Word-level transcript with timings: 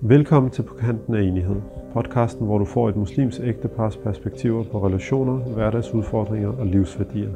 Velkommen 0.00 0.50
til 0.50 0.62
På 0.62 0.74
kanten 0.74 1.14
af 1.14 1.22
enighed, 1.22 1.56
podcasten, 1.92 2.46
hvor 2.46 2.58
du 2.58 2.64
får 2.64 2.88
et 2.88 2.96
muslims 2.96 3.40
ægtepars 3.44 3.96
perspektiver 3.96 4.64
på 4.64 4.86
relationer, 4.86 5.34
hverdagsudfordringer 5.36 6.48
og 6.48 6.66
livsværdier. 6.66 7.30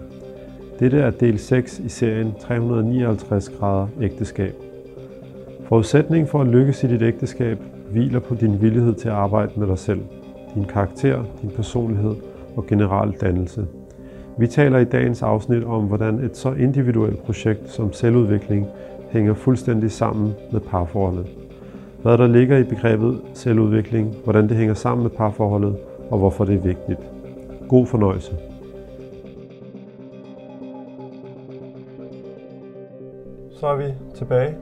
Dette 0.81 0.99
er 0.99 1.11
del 1.11 1.39
6 1.39 1.79
i 1.79 1.89
serien 1.89 2.35
359 2.41 3.49
grader 3.49 3.87
ægteskab. 4.01 4.55
Forudsætningen 5.69 6.29
for 6.29 6.41
at 6.41 6.47
lykkes 6.47 6.85
i 6.85 6.87
dit 6.87 7.03
ægteskab 7.03 7.59
hviler 7.91 8.21
på 8.21 8.35
din 8.35 8.63
villighed 8.63 8.95
til 8.95 9.09
at 9.09 9.15
arbejde 9.15 9.53
med 9.57 9.67
dig 9.67 9.79
selv, 9.79 10.01
din 10.55 10.65
karakter, 10.65 11.25
din 11.43 11.51
personlighed 11.51 12.15
og 12.57 12.67
generel 12.67 13.13
dannelse. 13.21 13.67
Vi 14.39 14.47
taler 14.47 14.79
i 14.79 14.85
dagens 14.85 15.23
afsnit 15.23 15.65
om, 15.65 15.85
hvordan 15.85 16.19
et 16.19 16.37
så 16.37 16.53
individuelt 16.53 17.23
projekt 17.23 17.71
som 17.71 17.93
selvudvikling 17.93 18.67
hænger 19.11 19.35
fuldstændig 19.35 19.91
sammen 19.91 20.33
med 20.53 20.61
parforholdet 20.61 21.42
hvad 22.03 22.19
der 22.19 22.27
ligger 22.27 22.57
i 22.59 22.65
begrebet 22.65 23.23
selvudvikling, 23.35 24.15
hvordan 24.25 24.49
det 24.49 24.57
hænger 24.57 24.75
sammen 24.75 25.03
med 25.03 25.11
parforholdet 25.11 25.79
og 26.11 26.19
hvorfor 26.19 26.45
det 26.45 26.55
er 26.55 26.61
vigtigt. 26.61 27.01
God 27.69 27.87
fornøjelse. 27.87 28.37
Så 33.53 33.67
er 33.67 33.77
vi 33.77 33.95
tilbage 34.15 34.57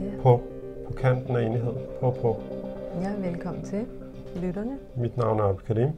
ja. 0.00 0.22
på, 0.22 0.40
på 0.86 0.92
kanten 0.92 1.36
af 1.36 1.42
enighed. 1.42 1.72
På, 2.00 2.10
på. 2.10 2.40
Ja, 3.00 3.28
velkommen 3.28 3.64
til 3.64 3.86
lytterne. 4.36 4.78
Mit 4.96 5.16
navn 5.16 5.40
er 5.40 5.54
Karim. 5.66 5.88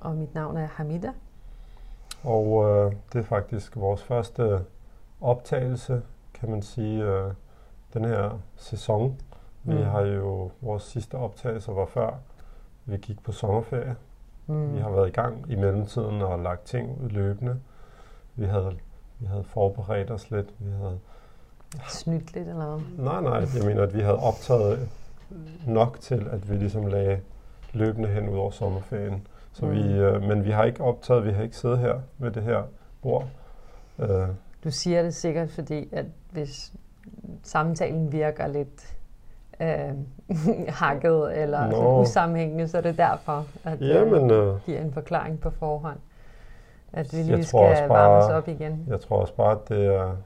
Og 0.00 0.14
mit 0.14 0.34
navn 0.34 0.56
er 0.56 0.66
Hamida. 0.66 1.12
Og 2.24 2.68
øh, 2.68 2.92
det 3.12 3.18
er 3.18 3.24
faktisk 3.24 3.76
vores 3.76 4.02
første 4.02 4.58
optagelse, 5.20 6.02
kan 6.34 6.50
man 6.50 6.62
sige, 6.62 7.04
øh, 7.04 7.32
den 7.94 8.04
her 8.04 8.40
sæson 8.56 9.16
vi 9.62 9.74
mm. 9.74 9.84
har 9.84 10.00
jo, 10.00 10.50
vores 10.60 10.82
sidste 10.82 11.14
optagelser 11.14 11.72
var 11.72 11.86
før 11.86 12.18
vi 12.84 12.96
gik 12.96 13.22
på 13.22 13.32
sommerferie. 13.32 13.96
Mm. 14.46 14.74
Vi 14.74 14.80
har 14.80 14.90
været 14.90 15.08
i 15.08 15.12
gang 15.12 15.50
i 15.50 15.54
mellemtiden 15.54 16.22
og 16.22 16.38
lagt 16.38 16.64
ting 16.64 17.02
ud 17.02 17.08
løbende. 17.08 17.60
Vi 18.36 18.44
havde, 18.44 18.76
vi 19.18 19.26
havde 19.26 19.44
forberedt 19.44 20.10
os 20.10 20.30
lidt. 20.30 20.54
Vi 20.58 20.70
havde 20.70 20.98
Snydt 21.88 22.34
lidt 22.34 22.48
eller 22.48 22.76
hvad? 22.76 23.04
Nej, 23.04 23.20
nej. 23.20 23.48
Jeg 23.56 23.64
mener, 23.66 23.82
at 23.82 23.94
vi 23.94 24.00
havde 24.00 24.18
optaget 24.18 24.88
nok 25.66 26.00
til, 26.00 26.28
at 26.30 26.50
vi 26.50 26.56
ligesom 26.56 26.86
lagde 26.86 27.20
løbende 27.72 28.08
hen 28.08 28.28
ud 28.28 28.36
over 28.36 28.50
sommerferien. 28.50 29.26
Så 29.52 29.66
mm. 29.66 29.72
vi, 29.72 29.92
øh, 29.92 30.22
men 30.22 30.44
vi 30.44 30.50
har 30.50 30.64
ikke 30.64 30.84
optaget, 30.84 31.24
vi 31.24 31.30
har 31.30 31.42
ikke 31.42 31.56
siddet 31.56 31.78
her 31.78 32.00
ved 32.18 32.30
det 32.30 32.42
her 32.42 32.62
bord. 33.02 33.28
Øh. 33.98 34.28
Du 34.64 34.70
siger 34.70 35.02
det 35.02 35.14
sikkert, 35.14 35.50
fordi 35.50 35.88
at 35.92 36.06
hvis 36.30 36.72
samtalen 37.42 38.12
virker 38.12 38.46
lidt 38.46 38.96
øh, 39.60 39.94
hakket 40.80 41.42
eller 41.42 41.70
no. 41.70 42.00
usammenhængende, 42.00 42.68
så 42.68 42.76
er 42.76 42.82
det 42.82 42.98
derfor, 42.98 43.46
at 43.64 43.80
Jamen, 43.80 44.30
øh, 44.30 44.48
øh, 44.48 44.60
giver 44.66 44.80
en 44.80 44.92
forklaring 44.92 45.40
på 45.40 45.50
forhånd. 45.50 45.98
At 46.92 47.12
vi 47.12 47.22
lige 47.22 47.44
skal 47.44 47.60
bare, 47.60 47.88
varmes 47.88 48.30
op 48.30 48.48
igen. 48.48 48.84
Jeg 48.88 49.00
tror 49.00 49.20
også 49.20 49.34
bare, 49.34 49.52
at 49.52 49.68
det 49.68 49.86
er 49.86 50.16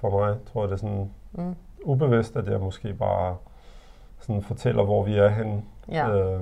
for 0.00 0.10
mig, 0.10 0.36
tror 0.52 0.62
jeg, 0.62 0.68
det 0.68 0.74
er 0.74 0.78
sådan 0.78 1.10
mm. 1.32 1.54
ubevidst, 1.84 2.36
at 2.36 2.48
jeg 2.48 2.60
måske 2.60 2.94
bare 2.94 3.36
sådan 4.20 4.42
fortæller, 4.42 4.84
hvor 4.84 5.02
vi 5.02 5.18
er 5.18 5.28
henne. 5.28 5.62
Ja. 5.92 6.08
Øh, 6.10 6.40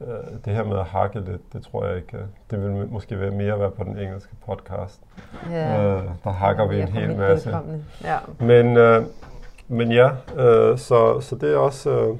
øh, 0.00 0.08
det 0.44 0.54
her 0.54 0.64
med 0.64 0.78
at 0.78 0.84
hakke 0.84 1.20
lidt, 1.20 1.52
det 1.52 1.62
tror 1.62 1.86
jeg 1.86 1.96
ikke. 1.96 2.18
Det 2.50 2.62
vil 2.62 2.88
måske 2.90 3.20
være 3.20 3.30
mere 3.30 3.58
være 3.58 3.70
på 3.70 3.84
den 3.84 3.98
engelske 3.98 4.34
podcast. 4.46 5.02
Ja. 5.50 5.82
Øh, 5.82 6.04
der 6.24 6.30
hakker 6.30 6.66
vi 6.66 6.80
en 6.80 6.88
hel 6.88 7.16
masse. 7.16 7.58
Ja. 8.04 8.18
Men, 8.38 8.76
øh, 8.76 9.04
men 9.68 9.92
ja, 9.92 10.10
øh, 10.36 10.78
så, 10.78 11.20
så 11.20 11.36
det 11.36 11.52
er 11.52 11.56
også, 11.56 11.90
øh, 11.90 12.16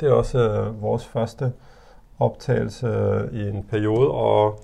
det 0.00 0.08
er 0.08 0.12
også 0.12 0.38
øh, 0.38 0.82
vores 0.82 1.06
første 1.06 1.52
optagelse 2.18 2.86
øh, 2.86 3.32
i 3.32 3.48
en 3.48 3.64
periode, 3.64 4.10
og, 4.10 4.60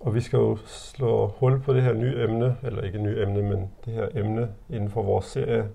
og 0.00 0.14
vi 0.14 0.20
skal 0.20 0.36
jo 0.36 0.58
slå 0.66 1.26
hul 1.26 1.60
på 1.60 1.74
det 1.74 1.82
her 1.82 1.92
nye 1.92 2.22
emne, 2.22 2.56
eller 2.62 2.82
ikke 2.82 2.98
et 2.98 3.04
nye 3.04 3.22
emne, 3.22 3.42
men 3.42 3.70
det 3.84 3.92
her 3.92 4.08
emne 4.14 4.48
inden 4.70 4.90
for 4.90 5.02
vores 5.02 5.24
serie 5.24 5.68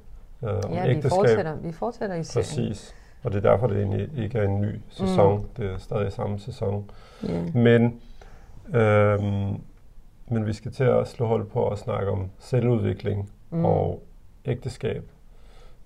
øh, 0.44 0.50
om 0.50 0.74
ja, 0.74 0.88
ægteskab. 0.88 1.04
vi 1.04 1.10
fortsætter, 1.10 1.56
vi 1.56 1.72
fortsætter 1.72 2.16
i 2.16 2.24
serien. 2.24 2.46
Præcis, 2.46 2.96
og 3.24 3.32
det 3.32 3.46
er 3.46 3.52
derfor, 3.52 3.68
det 3.68 4.10
ikke 4.18 4.38
er 4.38 4.44
en 4.44 4.62
ny 4.62 4.80
sæson. 4.90 5.38
Mm. 5.38 5.48
Det 5.58 5.72
er 5.72 5.78
stadig 5.78 6.14
samme 6.14 6.40
sæson. 6.40 6.92
Yeah. 7.30 7.56
Men, 7.56 8.02
øh, 8.74 9.24
men 10.28 10.46
vi 10.46 10.54
skal 10.54 10.72
til 10.72 10.84
at 10.84 11.08
slå 11.08 11.28
hul 11.28 11.46
på 11.46 11.68
at 11.68 11.80
snakke 11.80 12.12
om 12.12 12.30
selvudvikling 12.40 13.32
mm. 13.50 13.66
og 13.66 14.04
ægteskab. 14.46 15.04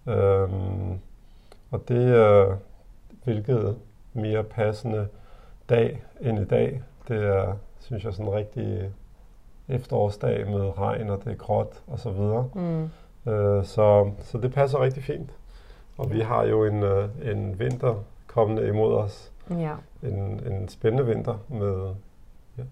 Øhm, 0.07 0.99
og 1.71 1.87
det 1.87 2.15
er, 2.15 2.57
hvilket 3.23 3.77
mere 4.13 4.43
passende 4.43 5.07
dag 5.69 6.03
end 6.21 6.39
i 6.39 6.45
dag. 6.45 6.83
Det 7.07 7.23
er, 7.23 7.55
synes 7.79 8.03
jeg, 8.03 8.13
sådan 8.13 8.25
en 8.25 8.33
rigtig 8.33 8.91
efterårsdag 9.67 10.47
med 10.47 10.77
regn, 10.77 11.09
og 11.09 11.23
det 11.23 11.31
er 11.31 11.35
gråt 11.35 11.81
og 11.87 11.99
så 11.99 12.11
videre. 12.11 12.49
Mm. 12.55 12.89
Øh, 13.31 13.65
så, 13.65 14.11
så 14.19 14.37
det 14.37 14.53
passer 14.53 14.81
rigtig 14.81 15.03
fint. 15.03 15.29
Og 15.97 16.11
vi 16.11 16.19
har 16.19 16.43
jo 16.43 16.65
en, 16.65 16.83
øh, 16.83 17.09
en 17.23 17.59
vinter 17.59 18.03
kommende 18.27 18.67
imod 18.67 18.93
os. 18.93 19.31
Ja. 19.49 19.73
En, 20.03 20.41
en 20.47 20.67
spændende 20.67 21.05
vinter 21.05 21.37
med 21.47 21.93
ja, 22.57 22.63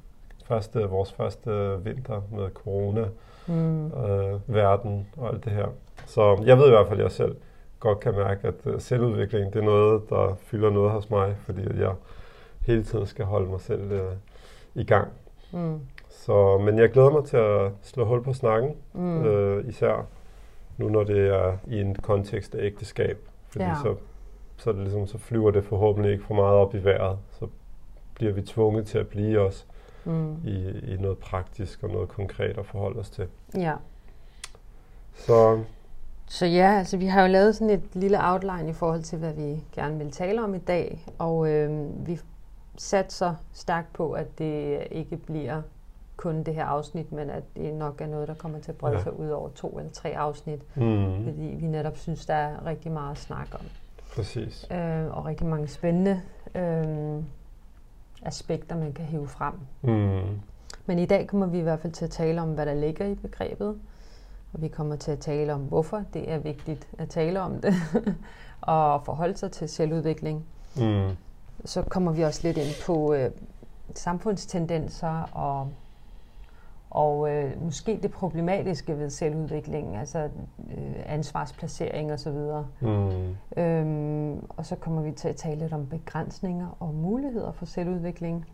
første, 0.46 0.80
vores 0.80 1.12
første 1.14 1.80
vinter 1.84 2.22
med 2.32 2.50
corona, 2.50 3.08
mm. 3.48 3.86
øh, 3.88 4.40
verden 4.48 5.08
og 5.18 5.34
alt 5.34 5.46
det 5.46 5.54
her. 5.54 5.68
Så 6.06 6.44
jeg 6.46 6.58
ved 6.58 6.68
i 6.68 6.70
hvert 6.70 6.88
fald, 6.88 7.00
at 7.00 7.04
jeg 7.04 7.12
selv 7.12 7.36
godt 7.80 8.00
kan 8.00 8.14
mærke, 8.14 8.48
at 8.48 8.54
øh, 8.66 8.81
selvudvikling 8.81 9.54
det 9.54 9.59
er 9.59 9.66
noget, 9.66 10.09
der 10.09 10.36
fylder 10.40 10.70
noget 10.70 10.92
hos 10.92 11.09
mig, 11.09 11.36
fordi 11.40 11.62
jeg 11.80 11.94
hele 12.62 12.84
tiden 12.84 13.06
skal 13.06 13.26
holde 13.26 13.50
mig 13.50 13.62
selv 13.62 13.92
øh, 13.92 14.12
i 14.76 14.84
gang. 14.84 15.08
Mm. 15.52 15.80
Så, 16.09 16.58
men 16.58 16.80
jeg 16.80 16.92
glæder 16.92 17.09
mig 17.09 17.26
til 17.26 17.38
at 17.38 17.72
slå 17.82 18.06
hul 18.06 18.24
på 18.24 18.34
snakken, 18.34 18.76
mm. 18.94 19.26
øh, 19.26 19.68
især 19.68 20.06
nu 20.78 20.90
når 20.90 21.03
det 21.03 21.28
er 21.28 21.58
i 21.68 21.82
en 21.82 21.96
kontekst 21.96 22.56
af 22.56 22.66
ægteskab. 22.66 23.18
Fordi 23.50 23.64
ja. 23.64 23.76
så, 23.84 23.96
så, 24.58 24.72
det 24.72 24.80
ligesom, 24.80 25.08
så 25.08 25.18
flyver 25.18 25.52
det 25.52 25.64
forhåbentlig 25.64 26.12
ikke 26.12 26.24
for 26.24 26.34
meget 26.36 26.56
op 26.56 26.76
i 26.76 26.84
vejret. 26.84 27.18
Så 27.32 27.48
bliver 28.16 28.34
vi 28.34 28.42
tvunget 28.42 28.88
til 28.88 28.98
at 28.98 29.08
blive 29.08 29.40
os 29.40 29.68
mm. 30.06 30.36
i, 30.46 30.80
i 30.94 30.97
noget 30.97 31.18
praktisk 31.18 31.84
og 31.84 31.90
noget 31.90 32.09
konkret 32.09 32.58
at 32.58 32.66
forholde 32.66 33.00
os 33.00 33.09
til. 33.09 33.28
Ja. 33.58 33.74
Så 35.16 35.64
så 36.28 36.46
ja, 36.46 36.78
altså 36.78 36.97
vi 36.97 37.06
har 37.06 37.22
jo 37.22 37.28
lavet 37.28 37.56
sådan 37.56 37.69
et 37.69 37.84
lille 37.94 38.18
outline 38.22 38.69
i 38.69 38.74
forhold 38.74 39.03
til, 39.03 39.19
hvad 39.19 39.34
vi 39.34 39.64
gerne 39.72 39.97
vil 39.97 40.12
tale 40.12 40.44
om 40.44 40.56
i 40.56 40.58
dag, 40.58 41.06
og 41.19 41.50
øh, 41.50 41.90
vi 42.08 42.19
satser 42.78 43.36
stærkt 43.53 43.94
på, 43.94 44.12
at 44.12 44.40
det 44.40 44.84
ikke 44.91 45.18
bliver 45.18 45.62
kun 46.16 46.44
det 46.44 46.56
her 46.56 46.66
afsnit, 46.66 47.12
men 47.12 47.30
at 47.30 47.44
det 47.56 47.74
nok 47.74 48.02
er 48.02 48.08
noget, 48.08 48.28
der 48.28 48.34
kommer 48.34 48.59
til 48.59 48.72
at 48.72 48.78
brede 48.78 48.97
ja. 48.97 49.03
sig 49.03 49.20
ud 49.20 49.30
over 49.30 49.50
to 49.50 49.78
eller 49.80 49.91
tre 49.91 50.18
afsnit, 50.18 50.78
mm. 50.78 51.24
fordi 51.24 51.56
vi 51.59 51.66
netop 51.66 51.97
synes, 51.97 52.25
der 52.25 52.34
er 52.34 52.66
rigtig 52.66 52.91
meget 52.91 53.12
at 53.12 53.18
snakke 53.18 53.53
om. 53.53 53.66
Præcis. 54.16 54.68
Øh, 54.72 55.18
og 55.18 55.25
rigtig 55.25 55.47
mange 55.47 55.68
spændende 55.68 56.22
øh, 56.56 57.24
aspekter, 58.25 58.78
man 58.78 58.94
kan 58.94 59.06
hive 59.06 59.28
frem. 59.28 59.53
Mm. 59.81 60.39
Men 60.85 61.00
i 61.00 61.06
dag 61.06 61.28
kommer 61.28 61.45
vi 61.45 61.57
i 61.59 61.61
hvert 61.61 61.79
fald 61.79 61.94
til 61.94 62.06
at 62.06 62.11
tale 62.11 62.41
om, 62.41 62.53
hvad 62.53 62.66
der 62.66 62.73
ligger 62.73 63.06
i 63.06 63.16
begrebet, 63.16 63.79
og 64.53 64.61
vi 64.61 64.67
kommer 64.67 64.95
til 64.95 65.11
at 65.11 65.19
tale 65.19 65.53
om, 65.53 65.61
hvorfor 65.61 66.03
det 66.13 66.31
er 66.31 66.38
vigtigt 66.38 66.88
at 66.97 67.09
tale 67.09 67.41
om 67.41 67.61
det, 67.61 67.73
og 68.61 69.06
forholde 69.06 69.38
sig 69.38 69.51
til 69.51 69.69
selvudvikling. 69.69 70.45
Mm. 70.75 71.09
Så 71.66 71.81
kommer 71.81 72.11
vi 72.11 72.22
også 72.22 72.39
lidt 72.44 72.57
ind 72.57 72.85
på 72.85 73.13
øh, 73.13 73.31
samfundstendenser 73.95 75.29
og, 75.31 75.69
og 76.94 77.31
øh, 77.31 77.64
måske 77.64 78.00
det 78.04 78.12
problematiske 78.12 78.98
ved 78.98 79.09
selvudvikling, 79.09 79.98
altså 79.98 80.30
øh, 80.78 80.96
ansvarsplacering 81.06 82.12
osv. 82.12 82.38
Mm. 82.80 83.36
Øhm, 83.58 84.46
og 84.50 84.66
så 84.66 84.76
kommer 84.76 85.02
vi 85.02 85.12
til 85.12 85.28
at 85.28 85.35
tale 85.35 85.59
lidt 85.59 85.73
om 85.73 85.88
begrænsninger 85.88 86.78
og 86.79 86.94
muligheder 86.94 87.52
for 87.52 87.66
selvudvikling. 87.66 88.46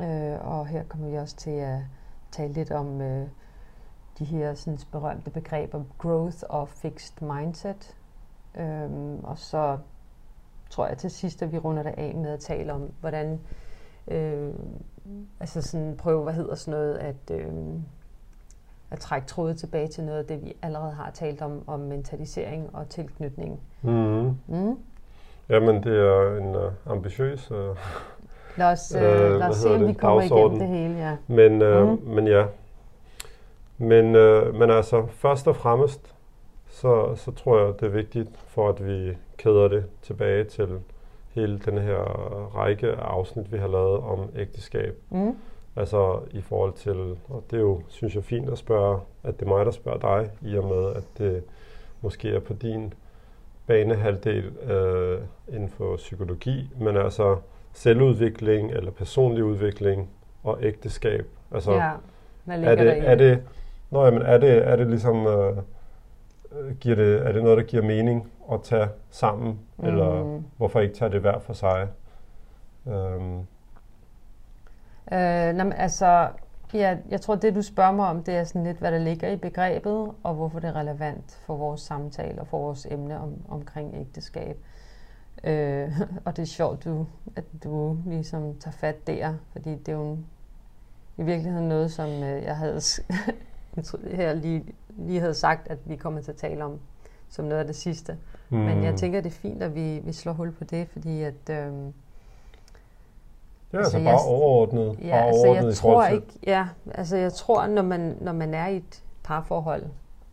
Øh, 0.00 0.46
og 0.46 0.66
her 0.66 0.82
kommer 0.82 1.08
vi 1.08 1.16
også 1.16 1.36
til 1.36 1.50
at 1.50 1.78
tale 2.30 2.52
lidt 2.52 2.70
om 2.70 3.00
øh, 3.00 3.28
de 4.18 4.24
her 4.24 4.54
sådan, 4.54 4.78
berømte 4.92 5.30
begreber 5.30 5.82
growth 5.98 6.42
og 6.48 6.68
fixed 6.68 7.22
mindset. 7.22 7.96
Øhm, 8.58 9.24
og 9.24 9.38
så 9.38 9.78
tror 10.70 10.86
jeg 10.86 10.98
til 10.98 11.10
sidst, 11.10 11.42
at 11.42 11.52
vi 11.52 11.58
runder 11.58 11.82
det 11.82 11.94
af 11.96 12.14
med 12.14 12.30
at 12.30 12.40
tale 12.40 12.72
om, 12.72 12.92
hvordan 13.00 13.40
øh, 14.08 14.54
altså 15.40 15.62
sådan 15.62 15.96
prøve, 15.96 16.22
hvad 16.22 16.32
hedder 16.32 16.54
sådan 16.54 16.80
noget, 16.80 16.94
at, 16.94 17.30
øh, 17.30 17.46
at 18.90 18.98
trække 18.98 19.26
trådet 19.26 19.58
tilbage 19.58 19.88
til 19.88 20.04
noget 20.04 20.18
af 20.18 20.24
det, 20.24 20.44
vi 20.44 20.56
allerede 20.62 20.92
har 20.92 21.10
talt 21.10 21.42
om, 21.42 21.62
om 21.66 21.80
mentalisering 21.80 22.70
og 22.72 22.88
tilknytning. 22.88 23.60
Mm. 23.82 24.36
Mm. 24.46 24.78
Jamen, 25.48 25.82
det 25.82 25.98
er 25.98 26.36
en 26.36 26.56
uh, 26.56 26.72
ambitiøs 26.86 27.50
uh, 27.50 27.56
Lad 28.56 28.72
os, 28.72 28.92
uh, 28.96 29.00
lad 29.02 29.48
os 29.48 29.56
se, 29.56 29.74
om 29.74 29.86
vi 29.88 29.92
kommer 29.92 30.22
igennem 30.22 30.58
det 30.58 30.68
hele, 30.68 30.94
ja. 30.94 31.16
Men, 31.26 31.62
uh, 31.62 31.88
mm. 31.88 32.14
men 32.14 32.26
ja, 32.26 32.46
men, 33.78 34.14
øh, 34.14 34.54
men 34.54 34.70
altså, 34.70 35.06
først 35.06 35.48
og 35.48 35.56
fremmest, 35.56 36.14
så, 36.68 37.14
så 37.16 37.30
tror 37.30 37.58
jeg, 37.58 37.74
det 37.80 37.86
er 37.86 37.90
vigtigt 37.90 38.28
for, 38.46 38.68
at 38.68 38.86
vi 38.86 39.16
kæder 39.36 39.68
det 39.68 39.84
tilbage 40.02 40.44
til 40.44 40.68
hele 41.36 41.58
den 41.58 41.78
her 41.78 41.98
række 42.56 42.88
af 42.88 43.04
afsnit, 43.04 43.52
vi 43.52 43.58
har 43.58 43.68
lavet 43.68 44.00
om 44.00 44.30
ægteskab. 44.36 44.98
Mm. 45.10 45.36
Altså 45.76 46.20
i 46.30 46.40
forhold 46.40 46.72
til, 46.72 47.16
og 47.28 47.44
det 47.50 47.56
er 47.56 47.60
jo, 47.60 47.80
synes 47.88 48.14
jeg, 48.14 48.24
fint 48.24 48.48
at 48.48 48.58
spørge, 48.58 49.00
at 49.22 49.40
det 49.40 49.46
er 49.46 49.50
mig, 49.50 49.66
der 49.66 49.72
spørger 49.72 49.98
dig, 49.98 50.30
i 50.50 50.56
og 50.56 50.64
med, 50.64 50.92
at 50.94 51.04
det 51.18 51.42
måske 52.00 52.34
er 52.34 52.40
på 52.40 52.52
din 52.52 52.94
banehalvdel 53.66 54.44
øh, 54.44 55.20
inden 55.48 55.68
for 55.68 55.96
psykologi, 55.96 56.70
men 56.80 56.96
altså 56.96 57.36
selvudvikling 57.72 58.70
eller 58.70 58.90
personlig 58.90 59.44
udvikling 59.44 60.10
og 60.44 60.58
ægteskab. 60.62 61.26
Altså, 61.54 61.72
ja, 61.72 61.90
hvad 62.44 62.62
er 62.62 62.74
det, 62.74 63.08
er 63.08 63.14
det, 63.14 63.42
nå, 63.90 64.04
jamen, 64.04 64.22
er 64.22 64.38
det, 64.38 64.68
er 64.68 64.76
det 64.76 64.86
ligesom, 64.86 65.26
øh, 65.26 65.56
giver 66.80 66.96
det, 66.96 67.26
er 67.26 67.32
det 67.32 67.42
noget, 67.42 67.58
der 67.58 67.64
giver 67.64 67.82
mening 67.82 68.32
at 68.52 68.62
tage 68.62 68.88
sammen, 69.10 69.60
mm. 69.76 69.84
eller 69.84 70.40
hvorfor 70.56 70.80
ikke 70.80 70.94
tage 70.94 71.10
det 71.10 71.20
hver 71.20 71.38
for 71.38 71.52
sig? 71.52 71.88
Um. 72.84 73.46
Øh, 75.12 75.52
nej, 75.54 75.72
altså, 75.76 76.28
ja, 76.74 76.96
jeg 77.08 77.20
tror, 77.20 77.34
det 77.34 77.54
du 77.54 77.62
spørger 77.62 77.92
mig 77.92 78.06
om, 78.06 78.22
det 78.22 78.36
er 78.36 78.44
sådan 78.44 78.64
lidt, 78.64 78.78
hvad 78.78 78.92
der 78.92 78.98
ligger 78.98 79.28
i 79.28 79.36
begrebet, 79.36 80.12
og 80.22 80.34
hvorfor 80.34 80.60
det 80.60 80.68
er 80.68 80.76
relevant 80.76 81.40
for 81.46 81.56
vores 81.56 81.80
samtale 81.80 82.40
og 82.40 82.46
for 82.46 82.58
vores 82.58 82.86
emne 82.90 83.20
om, 83.20 83.34
omkring 83.48 83.94
ægteskab. 83.94 84.56
Øh, 85.44 86.00
og 86.24 86.36
det 86.36 86.42
er 86.42 86.46
sjovt, 86.46 86.84
du, 86.84 87.06
at 87.36 87.44
du 87.64 87.98
ligesom 88.06 88.58
tager 88.58 88.72
fat 88.72 89.06
der, 89.06 89.34
fordi 89.52 89.70
det 89.70 89.88
er 89.88 89.92
jo 89.92 90.18
i 91.16 91.22
virkeligheden 91.22 91.68
noget, 91.68 91.92
som 91.92 92.08
øh, 92.08 92.42
jeg 92.42 92.56
havde 92.56 92.80
her 94.16 94.34
lige, 94.34 94.64
lige 94.96 95.20
havde 95.20 95.34
sagt, 95.34 95.68
at 95.68 95.78
vi 95.84 95.96
kommer 95.96 96.20
til 96.20 96.30
at 96.30 96.36
tale 96.36 96.64
om 96.64 96.80
som 97.28 97.44
noget 97.44 97.60
af 97.60 97.66
det 97.66 97.76
sidste. 97.76 98.16
Mm. 98.50 98.58
Men 98.58 98.84
jeg 98.84 98.94
tænker, 98.94 99.20
det 99.20 99.30
er 99.30 99.34
fint, 99.34 99.62
at 99.62 99.74
vi, 99.74 99.98
vi 100.04 100.12
slår 100.12 100.32
hul 100.32 100.52
på 100.52 100.64
det, 100.64 100.88
fordi 100.88 101.22
at... 101.22 101.50
Øh, 101.50 101.72
Ja, 103.72 103.78
altså, 103.78 103.96
altså 103.96 104.10
bare 104.10 104.18
jeg, 104.18 104.28
overordnet. 104.28 104.98
Ja, 105.02 105.10
bare 105.10 105.26
altså 105.26 105.40
overordnet 105.46 105.66
jeg 105.66 105.74
tror 105.74 106.06
ikke, 106.06 106.26
ja, 106.46 106.68
altså 106.94 107.16
jeg 107.16 107.32
tror, 107.32 107.66
når 107.66 107.82
man, 107.82 108.16
når 108.20 108.32
man 108.32 108.54
er 108.54 108.66
i 108.66 108.76
et 108.76 109.02
parforhold, 109.24 109.82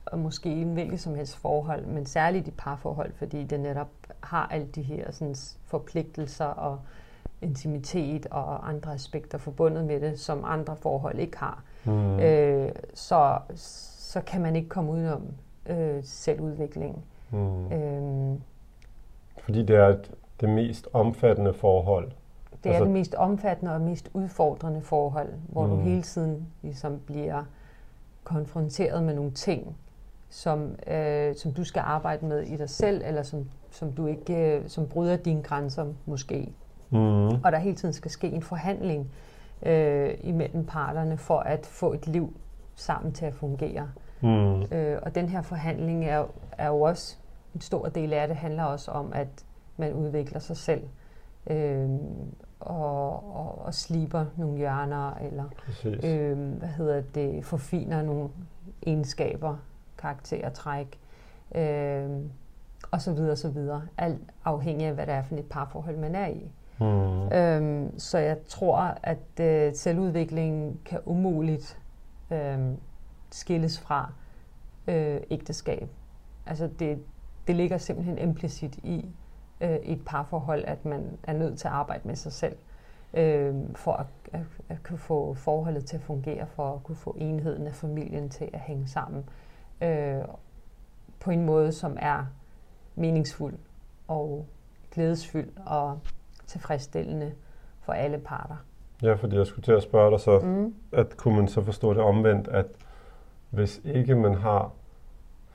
og 0.06 0.20
måske 0.20 0.54
i 0.54 0.64
hvilket 0.64 1.00
som 1.00 1.16
helst 1.16 1.38
forhold, 1.38 1.86
men 1.86 2.06
særligt 2.06 2.48
i 2.48 2.52
parforhold, 2.52 3.12
fordi 3.14 3.44
det 3.44 3.60
netop 3.60 3.90
har 4.20 4.48
alle 4.52 4.68
de 4.68 4.82
her 4.82 5.12
sådan, 5.12 5.36
forpligtelser 5.66 6.46
og 6.46 6.80
intimitet 7.42 8.26
og 8.32 8.70
andre 8.70 8.94
aspekter 8.94 9.38
forbundet 9.38 9.86
med 9.86 10.00
det, 10.02 10.20
som 10.20 10.44
andre 10.46 10.76
forhold 10.76 11.20
ikke 11.20 11.38
har. 11.38 11.64
Mm. 11.86 12.20
Øh, 12.20 12.72
så, 12.94 13.38
så 14.14 14.22
kan 14.22 14.42
man 14.42 14.56
ikke 14.56 14.70
komme 14.70 14.92
udenom 14.92 15.22
øh, 15.66 16.04
selvudvikling. 16.04 17.06
Mm. 17.32 17.72
Øh, 17.72 18.40
fordi 19.44 19.66
det 19.66 19.76
er 19.76 19.98
det 20.42 20.50
mest 20.50 20.88
omfattende 20.94 21.54
forhold. 21.54 22.12
Det 22.64 22.70
altså, 22.70 22.82
er 22.82 22.84
det 22.84 22.94
mest 22.94 23.16
omfattende 23.16 23.74
og 23.74 23.82
mest 23.82 24.10
udfordrende 24.14 24.82
forhold, 24.82 25.30
hvor 25.50 25.68
mm. 25.68 25.70
du 25.70 25.82
hele 25.82 26.02
tiden 26.02 26.48
ligesom 26.62 27.00
bliver 27.06 27.44
konfronteret 28.24 29.04
med 29.04 29.16
nogle 29.16 29.32
ting, 29.32 29.78
som, 30.30 30.76
øh, 30.88 31.36
som 31.36 31.52
du 31.54 31.64
skal 31.64 31.82
arbejde 31.86 32.26
med 32.26 32.42
i 32.42 32.58
dig 32.58 32.70
selv, 32.70 33.02
eller 33.06 33.24
som, 33.24 33.50
som 33.72 33.92
du 33.92 34.08
ikke, 34.08 34.58
øh, 34.58 34.70
som 34.70 34.88
bryder 34.88 35.16
dine 35.16 35.44
grænser 35.44 35.86
måske. 36.06 36.50
Mm. 36.90 37.28
Og 37.28 37.52
der 37.52 37.58
hele 37.58 37.76
tiden 37.76 37.94
skal 37.94 38.12
ske 38.12 38.28
en 38.28 38.42
forhandling 38.42 39.12
øh, 39.66 40.14
imellem 40.22 40.66
parterne 40.66 41.18
for 41.18 41.40
at 41.40 41.66
få 41.66 41.94
et 41.94 42.08
liv 42.08 42.34
sammen 42.76 43.14
til 43.14 43.26
at 43.26 43.34
fungere. 43.34 43.90
Mm. 44.24 44.62
Øh, 44.78 45.00
og 45.02 45.16
den 45.16 45.30
her 45.30 45.42
forhandling 45.42 46.06
er, 46.06 46.26
er 46.52 46.68
jo 46.68 46.82
også, 46.82 47.18
en 47.56 47.62
stor 47.62 47.88
del 47.88 48.14
af 48.14 48.28
det 48.28 48.38
handler 48.38 48.64
også 48.64 48.92
om, 48.92 49.14
at 49.14 49.46
man 49.78 49.94
udvikler 49.94 50.40
sig 50.40 50.58
selv. 50.58 50.84
Øh, 51.48 51.90
og, 52.60 53.36
og, 53.36 53.66
og 53.66 53.74
sliber 53.74 54.26
nogle 54.38 54.58
hjørner, 54.58 55.14
eller 55.14 55.44
øh, 56.04 56.38
hvad 56.38 56.70
hedder 56.70 57.02
det, 57.02 57.46
forfiner 57.46 58.02
nogle 58.02 58.30
egenskaber, 58.88 59.56
karaktertræk, 59.98 61.00
øh, 61.56 62.10
og 62.92 63.02
så 63.02 63.14
videre, 63.14 63.36
så 63.36 63.50
videre. 63.50 63.82
Alt 63.98 64.22
afhængig 64.46 64.88
af, 64.88 64.94
hvad 64.94 65.06
det 65.06 65.14
er 65.14 65.22
for 65.22 65.36
et 65.36 65.46
parforhold, 65.50 65.98
man 65.98 66.16
er 66.16 66.28
i. 66.28 66.52
Mm. 66.80 67.38
Øhm, 67.38 68.00
så 68.00 68.18
jeg 68.18 68.38
tror, 68.48 68.98
at 69.04 69.40
øh, 69.40 69.76
selvudviklingen 69.76 70.80
kan 70.86 71.00
umuligt 71.06 71.80
øh, 72.32 72.60
skilles 73.34 73.80
fra 73.80 74.12
øh, 74.88 75.22
ægteskab. 75.32 75.90
Altså 76.46 76.70
det, 76.80 77.04
det 77.48 77.56
ligger 77.56 77.78
simpelthen 77.78 78.18
implicit 78.18 78.76
i 78.76 79.10
øh, 79.62 79.76
et 79.76 80.02
parforhold, 80.06 80.64
at 80.66 80.86
man 80.86 81.18
er 81.24 81.34
nødt 81.34 81.60
til 81.60 81.68
at 81.68 81.74
arbejde 81.74 82.08
med 82.08 82.16
sig 82.16 82.32
selv 82.32 82.56
øh, 83.14 83.56
for 83.76 83.94
at, 83.94 84.06
at, 84.34 84.42
at 84.70 84.84
kunne 84.84 84.98
få 85.00 85.34
forholdet 85.34 85.86
til 85.86 85.96
at 85.96 86.02
fungere, 86.02 86.48
for 86.48 86.76
at 86.76 86.84
kunne 86.84 86.96
få 86.96 87.16
enheden 87.20 87.68
af 87.68 87.76
familien 87.76 88.30
til 88.30 88.50
at 88.54 88.60
hænge 88.60 88.88
sammen 88.88 89.30
øh, 89.82 90.22
på 91.20 91.32
en 91.32 91.46
måde, 91.46 91.72
som 91.72 91.98
er 92.00 92.26
meningsfuld 92.96 93.56
og 94.08 94.46
glædesfyldt 94.92 95.60
og 95.66 96.00
tilfredsstillende 96.48 97.32
for 97.82 97.94
alle 97.94 98.18
parter. 98.18 98.56
Ja, 99.04 99.14
fordi 99.14 99.36
jeg 99.36 99.48
skulle 99.48 99.64
til 99.64 99.72
at 99.72 99.84
spørge 99.84 100.12
dig 100.12 100.20
så, 100.20 100.40
mm. 100.40 100.76
at 100.92 101.18
kunne 101.18 101.36
man 101.36 101.48
så 101.48 101.62
forstå 101.62 101.94
det 101.94 102.02
omvendt, 102.02 102.48
at 102.48 102.66
hvis 103.54 103.82
ikke 103.86 104.16
man 104.16 104.34
har 104.34 104.72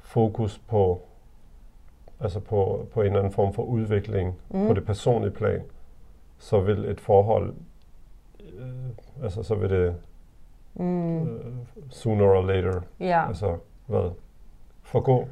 fokus 0.01 0.59
på, 0.59 1.03
altså 2.21 2.41
på, 2.41 2.87
på 2.93 3.01
en 3.01 3.07
eller 3.07 3.19
anden 3.19 3.33
form 3.33 3.53
for 3.53 3.63
udvikling 3.63 4.37
mm. 4.51 4.67
på 4.67 4.75
det 4.75 4.87
personlige 4.87 5.31
plan, 5.31 5.63
så 6.39 6.61
vil 6.61 6.85
et 6.85 7.01
forhold, 7.01 7.55
øh, 8.59 9.23
altså 9.23 9.43
så 9.43 9.55
vil 9.55 9.71
det 9.71 9.97
mm. 10.75 11.23
øh, 11.23 11.55
sooner 11.91 12.25
or 12.25 12.43
later, 12.43 12.81
ja. 13.01 13.29
altså 13.29 13.57
hvad, 13.87 14.11
forgå? 14.83 15.29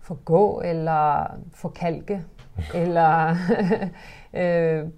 Forgå 0.00 0.60
eller 0.64 1.26
forkalke, 1.52 2.24
eller 2.74 3.36
øh, 4.40 4.88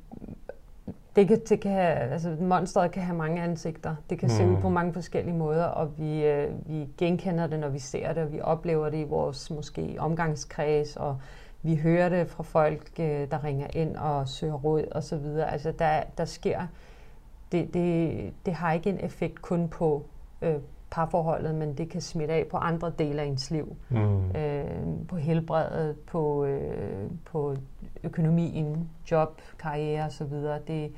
det 1.16 1.28
kan, 1.28 1.40
det 1.48 1.60
kan 1.60 1.72
have, 1.72 1.96
altså 1.96 2.36
monsteret 2.40 2.90
kan 2.90 3.02
have 3.02 3.16
mange 3.16 3.42
ansigter. 3.42 3.96
Det 4.10 4.18
kan 4.18 4.28
mm. 4.28 4.34
se 4.34 4.46
ud 4.46 4.56
på 4.56 4.68
mm. 4.68 4.74
mange 4.74 4.92
forskellige 4.92 5.36
måder, 5.36 5.64
og 5.64 5.98
vi, 5.98 6.24
øh, 6.24 6.50
vi 6.66 6.88
genkender 6.98 7.46
det, 7.46 7.60
når 7.60 7.68
vi 7.68 7.78
ser 7.78 8.12
det, 8.12 8.22
og 8.22 8.32
vi 8.32 8.40
oplever 8.40 8.88
det 8.88 8.98
i 8.98 9.04
vores 9.04 9.50
måske 9.50 9.96
omgangskreds, 9.98 10.96
og 10.96 11.20
vi 11.62 11.76
hører 11.76 12.08
det 12.08 12.28
fra 12.28 12.42
folk, 12.42 12.90
øh, 13.00 13.30
der 13.30 13.44
ringer 13.44 13.66
ind 13.74 13.96
og 13.96 14.28
søger 14.28 14.54
råd 14.54 14.84
og 14.90 15.02
så 15.02 15.16
videre. 15.16 15.52
Altså 15.52 15.72
der, 15.78 16.02
der 16.18 16.24
sker, 16.24 16.66
det, 17.52 17.74
det, 17.74 18.32
det 18.46 18.54
har 18.54 18.72
ikke 18.72 18.90
en 18.90 19.04
effekt 19.04 19.42
kun 19.42 19.68
på 19.68 20.04
øh, 20.42 20.54
parforholdet, 20.90 21.54
men 21.54 21.74
det 21.78 21.88
kan 21.88 22.00
smitte 22.00 22.34
af 22.34 22.46
på 22.50 22.56
andre 22.56 22.92
dele 22.98 23.22
af 23.22 23.26
ens 23.26 23.50
liv. 23.50 23.76
Mm. 23.88 24.30
Øh, 24.30 24.64
på 25.08 25.16
helbredet, 25.16 25.96
på, 25.98 26.44
øh, 26.44 27.10
på 27.24 27.56
økonomien, 28.02 28.90
job, 29.10 29.40
karriere 29.58 30.06
osv. 30.06 30.32
Det, 30.66 30.92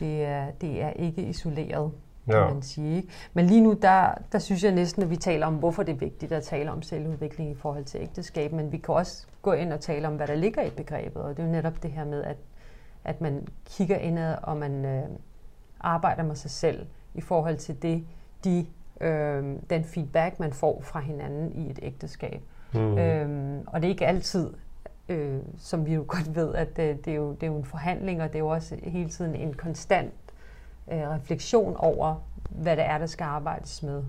det, 0.00 0.24
er, 0.24 0.50
det 0.50 0.82
er 0.82 0.90
ikke 0.90 1.22
isoleret, 1.22 1.92
kan 2.24 2.34
ja. 2.34 2.48
man 2.48 2.62
sige. 2.62 2.96
Ikke? 2.96 3.08
Men 3.34 3.46
lige 3.46 3.60
nu, 3.60 3.72
der, 3.82 4.14
der 4.32 4.38
synes 4.38 4.64
jeg 4.64 4.72
næsten, 4.72 5.02
at 5.02 5.10
vi 5.10 5.16
taler 5.16 5.46
om, 5.46 5.54
hvorfor 5.54 5.82
det 5.82 5.92
er 5.92 5.98
vigtigt 5.98 6.32
at 6.32 6.42
tale 6.42 6.70
om 6.70 6.82
selvudvikling 6.82 7.50
i 7.50 7.54
forhold 7.54 7.84
til 7.84 8.00
ægteskab, 8.00 8.52
men 8.52 8.72
vi 8.72 8.76
kan 8.76 8.94
også 8.94 9.26
gå 9.42 9.52
ind 9.52 9.72
og 9.72 9.80
tale 9.80 10.08
om, 10.08 10.16
hvad 10.16 10.26
der 10.26 10.34
ligger 10.34 10.62
i 10.62 10.70
begrebet, 10.70 11.22
og 11.22 11.36
det 11.36 11.42
er 11.42 11.46
jo 11.46 11.52
netop 11.52 11.82
det 11.82 11.90
her 11.90 12.04
med, 12.04 12.24
at, 12.24 12.36
at 13.04 13.20
man 13.20 13.48
kigger 13.66 13.96
indad, 13.96 14.36
og 14.42 14.56
man 14.56 14.84
øh, 14.84 15.02
arbejder 15.80 16.22
med 16.22 16.34
sig 16.34 16.50
selv 16.50 16.86
i 17.14 17.20
forhold 17.20 17.56
til 17.56 17.82
det, 17.82 18.04
de 18.44 18.66
øh, 19.00 19.44
den 19.70 19.84
feedback, 19.84 20.40
man 20.40 20.52
får 20.52 20.80
fra 20.82 21.00
hinanden 21.00 21.52
i 21.52 21.70
et 21.70 21.78
ægteskab. 21.82 22.42
Mm. 22.74 22.98
Øhm, 22.98 23.60
og 23.66 23.82
det 23.82 23.88
er 23.88 23.90
ikke 23.90 24.06
altid, 24.06 24.50
øh, 25.08 25.38
som 25.58 25.86
vi 25.86 25.94
jo 25.94 26.04
godt 26.14 26.36
ved, 26.36 26.54
at 26.54 26.76
det, 26.76 27.04
det, 27.04 27.10
er 27.10 27.16
jo, 27.16 27.32
det 27.32 27.42
er 27.42 27.46
jo 27.46 27.56
en 27.56 27.64
forhandling, 27.64 28.22
og 28.22 28.28
det 28.28 28.34
er 28.34 28.38
jo 28.38 28.48
også 28.48 28.76
hele 28.82 29.08
tiden 29.08 29.34
en 29.34 29.54
konstant 29.54 30.14
øh, 30.92 31.08
refleksion 31.08 31.76
over, 31.76 32.24
hvad 32.50 32.76
det 32.76 32.84
er, 32.84 32.98
der 32.98 33.06
skal 33.06 33.24
arbejdes 33.24 33.82
med. 33.82 34.02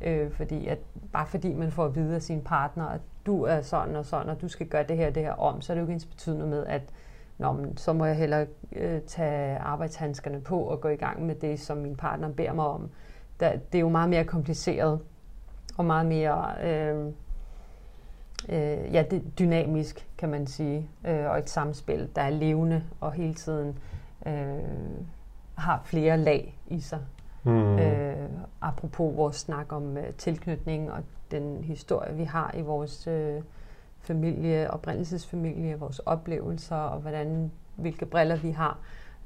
Øh, 0.00 0.30
fordi 0.30 0.66
at 0.66 0.78
bare 1.12 1.26
fordi 1.26 1.54
man 1.54 1.70
får 1.70 1.84
at 1.84 1.94
vide 1.94 2.14
af 2.14 2.22
sin 2.22 2.40
partner, 2.40 2.84
at 2.84 3.00
du 3.26 3.42
er 3.42 3.60
sådan 3.60 3.96
og 3.96 4.06
sådan, 4.06 4.28
og 4.28 4.40
du 4.40 4.48
skal 4.48 4.66
gøre 4.66 4.82
det 4.82 4.96
her 4.96 5.06
og 5.06 5.14
det 5.14 5.22
her 5.22 5.32
om, 5.32 5.60
så 5.60 5.72
er 5.72 5.74
det 5.74 5.80
jo 5.80 5.84
ikke 5.84 5.94
ens 5.94 6.06
betydende 6.06 6.46
med, 6.46 6.66
at 6.66 6.82
Nå, 7.38 7.52
men 7.52 7.76
så 7.76 7.92
må 7.92 8.04
jeg 8.04 8.16
hellere 8.16 8.46
øh, 8.72 9.00
tage 9.00 9.58
arbejdshandskerne 9.58 10.40
på 10.40 10.60
og 10.60 10.80
gå 10.80 10.88
i 10.88 10.96
gang 10.96 11.26
med 11.26 11.34
det, 11.34 11.60
som 11.60 11.76
min 11.76 11.96
partner 11.96 12.28
beder 12.28 12.52
mig 12.52 12.64
om 12.66 12.90
der, 13.40 13.52
det 13.72 13.78
er 13.78 13.80
jo 13.80 13.88
meget 13.88 14.10
mere 14.10 14.24
kompliceret 14.24 15.00
og 15.76 15.84
meget 15.84 16.06
mere 16.06 16.54
øh, 16.64 17.06
øh, 18.48 18.94
ja, 18.94 19.04
det, 19.10 19.38
dynamisk, 19.38 20.08
kan 20.18 20.28
man 20.28 20.46
sige, 20.46 20.88
øh, 21.06 21.30
og 21.30 21.38
et 21.38 21.50
samspil, 21.50 22.10
der 22.16 22.22
er 22.22 22.30
levende 22.30 22.82
og 23.00 23.12
hele 23.12 23.34
tiden 23.34 23.78
øh, 24.26 24.58
har 25.54 25.82
flere 25.84 26.18
lag 26.18 26.58
i 26.66 26.80
sig. 26.80 27.00
Mm. 27.44 27.78
Øh, 27.78 28.28
apropos 28.60 29.16
vores 29.16 29.36
snak 29.36 29.72
om 29.72 29.96
øh, 29.96 30.12
tilknytning 30.12 30.92
og 30.92 31.02
den 31.30 31.64
historie, 31.64 32.14
vi 32.14 32.24
har 32.24 32.54
i 32.56 32.60
vores 32.60 33.06
øh, 33.06 33.42
familie, 34.00 34.70
oprindelsesfamilie, 34.70 35.78
vores 35.78 35.98
oplevelser 35.98 36.76
og 36.76 37.00
hvordan, 37.00 37.52
hvilke 37.76 38.06
briller 38.06 38.36
vi 38.36 38.50
har 38.50 38.78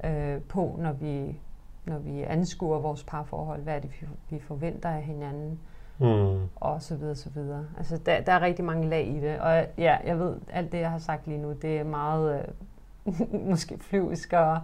øh, 0.05 0.41
på, 0.41 0.77
når 0.79 0.93
vi, 0.93 1.41
når 1.85 1.99
vi 1.99 2.23
anskuer 2.23 2.79
vores 2.79 3.05
parforhold. 3.05 3.63
Hvad 3.63 3.77
er 3.77 3.81
det, 3.81 3.91
vi 4.31 4.39
forventer 4.39 4.89
af 4.89 5.03
hinanden? 5.03 5.59
Mm. 5.99 6.49
Og 6.57 6.83
så 6.83 6.97
videre, 6.97 7.15
så 7.15 7.31
videre. 7.31 7.67
Altså, 7.79 7.97
der, 8.07 8.21
der 8.21 8.33
er 8.33 8.41
rigtig 8.41 8.65
mange 8.65 8.89
lag 8.89 9.07
i 9.09 9.21
det. 9.21 9.39
Og 9.39 9.67
ja, 9.79 9.97
jeg 10.05 10.19
ved, 10.19 10.37
alt 10.51 10.73
det, 10.73 10.79
jeg 10.79 10.91
har 10.91 10.99
sagt 10.99 11.27
lige 11.27 11.39
nu, 11.39 11.53
det 11.53 11.79
er 11.79 11.85
meget 11.85 12.45
øh, 13.07 13.15
måske 13.51 13.79
flyvisk 13.79 14.33
og 14.33 14.61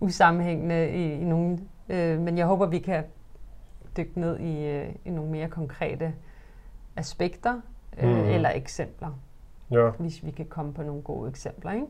usammenhængende 0.00 0.90
i, 0.90 1.12
i 1.12 1.24
nogle... 1.24 1.58
Øh, 1.88 2.20
men 2.20 2.38
jeg 2.38 2.46
håber, 2.46 2.66
vi 2.66 2.78
kan 2.78 3.04
dykke 3.96 4.20
ned 4.20 4.38
i, 4.38 4.66
øh, 4.66 4.88
i 5.04 5.10
nogle 5.10 5.30
mere 5.30 5.48
konkrete 5.48 6.14
aspekter 6.96 7.60
øh, 8.02 8.08
mm. 8.08 8.24
eller 8.24 8.50
eksempler. 8.54 9.20
Ja. 9.70 9.90
Hvis 9.90 10.24
vi 10.24 10.30
kan 10.30 10.46
komme 10.46 10.74
på 10.74 10.82
nogle 10.82 11.02
gode 11.02 11.30
eksempler, 11.30 11.72
ikke? 11.72 11.86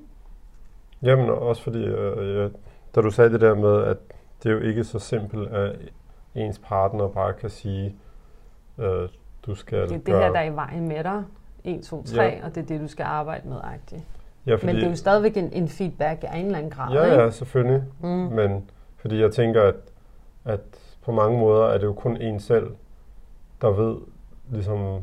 Jamen, 1.03 1.31
også 1.31 1.63
fordi, 1.63 1.85
øh, 1.85 2.37
ja, 2.37 2.49
da 2.95 3.01
du 3.01 3.11
sagde 3.11 3.33
det 3.33 3.41
der 3.41 3.55
med, 3.55 3.85
at 3.85 3.97
det 4.43 4.51
er 4.51 4.55
jo 4.55 4.61
ikke 4.61 4.85
så 4.85 4.99
simpelt, 4.99 5.49
at 5.49 5.77
ens 6.35 6.59
partner 6.59 7.09
bare 7.09 7.33
kan 7.33 7.51
sige, 7.51 7.97
øh, 8.79 9.09
du 9.47 9.55
skal 9.55 9.89
Det 9.89 9.95
er 9.95 9.99
det 9.99 10.15
her, 10.15 10.33
der 10.33 10.39
er 10.39 10.45
i 10.45 10.55
vejen 10.55 10.89
med 10.89 11.05
dig. 11.05 11.23
1, 11.65 11.83
2, 11.83 12.03
3, 12.03 12.23
ja. 12.23 12.45
og 12.45 12.55
det 12.55 12.63
er 12.63 12.67
det, 12.67 12.81
du 12.81 12.89
skal 12.89 13.05
arbejde 13.05 13.49
med, 13.49 13.57
agtigt. 13.65 14.03
Ja, 14.47 14.55
fordi, 14.55 14.67
Men 14.67 14.77
det 14.77 14.85
er 14.85 14.89
jo 14.89 14.97
stadigvæk 14.97 15.37
en, 15.37 15.53
en 15.53 15.69
feedback 15.69 16.25
af 16.29 16.39
en 16.39 16.45
eller 16.45 16.59
anden 16.59 16.71
grad, 16.71 16.93
Ja, 16.93 17.05
ikke? 17.05 17.17
ja, 17.17 17.31
selvfølgelig. 17.31 17.83
Mm. 18.01 18.09
Men 18.09 18.71
fordi 18.97 19.21
jeg 19.21 19.33
tænker, 19.33 19.63
at, 19.63 19.75
at 20.45 20.61
på 21.03 21.13
mange 21.13 21.39
måder 21.39 21.65
er 21.67 21.79
det 21.79 21.85
jo 21.85 21.93
kun 21.93 22.17
en 22.17 22.41
selv, 22.41 22.67
der 23.61 23.69
ved, 23.71 23.97
ligesom, 24.51 24.99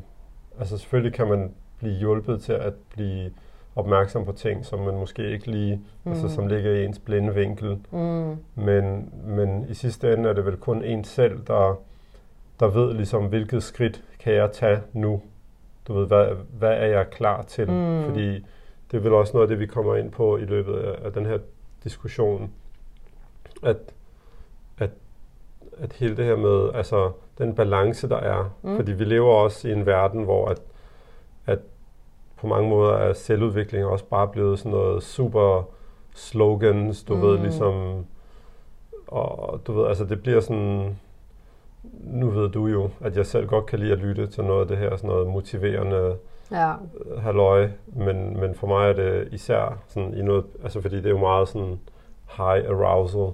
altså 0.59 0.77
selvfølgelig 0.77 1.13
kan 1.13 1.27
man 1.27 1.53
blive 1.79 1.93
hjulpet 1.93 2.41
til 2.41 2.53
at 2.53 2.73
blive 2.93 3.31
opmærksom 3.77 4.25
på 4.25 4.31
ting, 4.31 4.65
som 4.65 4.79
man 4.79 4.93
måske 4.93 5.31
ikke 5.31 5.51
lige, 5.51 5.81
mm. 6.03 6.11
altså 6.11 6.29
som 6.29 6.47
ligger 6.47 6.71
i 6.71 6.85
ens 6.85 6.99
blinde 6.99 7.33
vinkel. 7.33 7.79
Mm. 7.91 8.37
Men, 8.55 9.13
men 9.25 9.65
i 9.69 9.73
sidste 9.73 10.13
ende 10.13 10.29
er 10.29 10.33
det 10.33 10.45
vel 10.45 10.57
kun 10.57 10.83
en 10.83 11.03
selv, 11.03 11.39
der, 11.47 11.79
der 12.59 12.67
ved 12.67 12.93
ligesom, 12.93 13.25
hvilket 13.25 13.63
skridt 13.63 14.03
kan 14.19 14.33
jeg 14.33 14.51
tage 14.51 14.79
nu. 14.93 15.21
Du 15.87 15.93
ved, 15.93 16.07
hvad, 16.07 16.27
hvad 16.59 16.71
er 16.71 16.85
jeg 16.85 17.09
klar 17.09 17.41
til? 17.41 17.71
Mm. 17.71 18.03
Fordi 18.05 18.45
det 18.91 18.97
er 18.97 18.99
vel 18.99 19.13
også 19.13 19.33
noget 19.33 19.45
af 19.45 19.49
det, 19.49 19.59
vi 19.59 19.65
kommer 19.65 19.95
ind 19.95 20.11
på 20.11 20.37
i 20.37 20.45
løbet 20.45 20.73
af, 20.73 21.05
af 21.05 21.13
den 21.13 21.25
her 21.25 21.37
diskussion. 21.83 22.51
At, 23.63 23.77
at, 24.77 24.89
at 25.77 25.93
hele 25.93 26.17
det 26.17 26.25
her 26.25 26.35
med, 26.35 26.69
altså 26.73 27.11
den 27.37 27.55
balance, 27.55 28.09
der 28.09 28.17
er. 28.17 28.51
Mm. 28.61 28.75
Fordi 28.75 28.91
vi 28.91 29.03
lever 29.03 29.33
også 29.33 29.67
i 29.67 29.71
en 29.71 29.85
verden, 29.85 30.23
hvor 30.23 30.47
at, 30.47 30.61
at 31.45 31.59
på 32.39 32.47
mange 32.47 32.69
måder 32.69 32.93
er 32.93 33.13
selvudvikling 33.13 33.85
også 33.85 34.05
bare 34.05 34.27
blevet 34.27 34.59
sådan 34.59 34.71
noget 34.71 35.03
super 35.03 35.63
slogans, 36.15 37.03
du 37.03 37.15
mm. 37.15 37.21
ved, 37.21 37.37
ligesom, 37.37 38.05
og 39.07 39.61
du 39.67 39.73
ved, 39.73 39.87
altså 39.87 40.05
det 40.05 40.21
bliver 40.21 40.39
sådan, 40.39 40.97
nu 42.03 42.29
ved 42.29 42.49
du 42.49 42.67
jo, 42.67 42.89
at 43.01 43.17
jeg 43.17 43.25
selv 43.25 43.47
godt 43.47 43.65
kan 43.65 43.79
lide 43.79 43.91
at 43.91 43.97
lytte 43.97 44.27
til 44.27 44.43
noget 44.43 44.61
af 44.61 44.67
det 44.67 44.77
her, 44.77 44.95
sådan 44.95 45.09
noget 45.09 45.27
motiverende 45.27 46.15
ja. 46.51 46.73
halløj, 47.19 47.69
men, 47.85 48.39
men 48.39 48.55
for 48.55 48.67
mig 48.67 48.89
er 48.89 48.93
det 48.93 49.27
især 49.31 49.77
sådan 49.87 50.13
i 50.13 50.21
noget, 50.21 50.45
altså 50.63 50.81
fordi 50.81 50.95
det 50.95 51.05
er 51.05 51.09
jo 51.09 51.17
meget 51.17 51.47
sådan 51.47 51.79
high 52.37 52.69
arousal, 52.69 53.31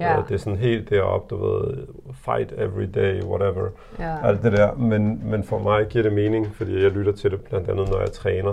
Ja. 0.00 0.22
Det 0.28 0.34
er 0.34 0.38
sådan 0.38 0.58
helt 0.58 0.90
deroppe, 0.90 1.34
du 1.34 1.46
ved, 1.46 1.86
fight 2.12 2.52
every 2.56 2.86
day, 2.94 3.22
whatever. 3.22 3.68
Ja. 3.98 4.28
Alt 4.28 4.42
det 4.42 4.52
der. 4.52 4.74
Men, 4.74 5.30
men 5.30 5.44
for 5.44 5.58
mig 5.58 5.86
giver 5.86 6.02
det 6.02 6.12
mening, 6.12 6.54
fordi 6.54 6.82
jeg 6.82 6.90
lytter 6.90 7.12
til 7.12 7.30
det 7.30 7.40
blandt 7.40 7.68
andet, 7.68 7.88
når 7.88 8.00
jeg 8.00 8.12
træner. 8.12 8.52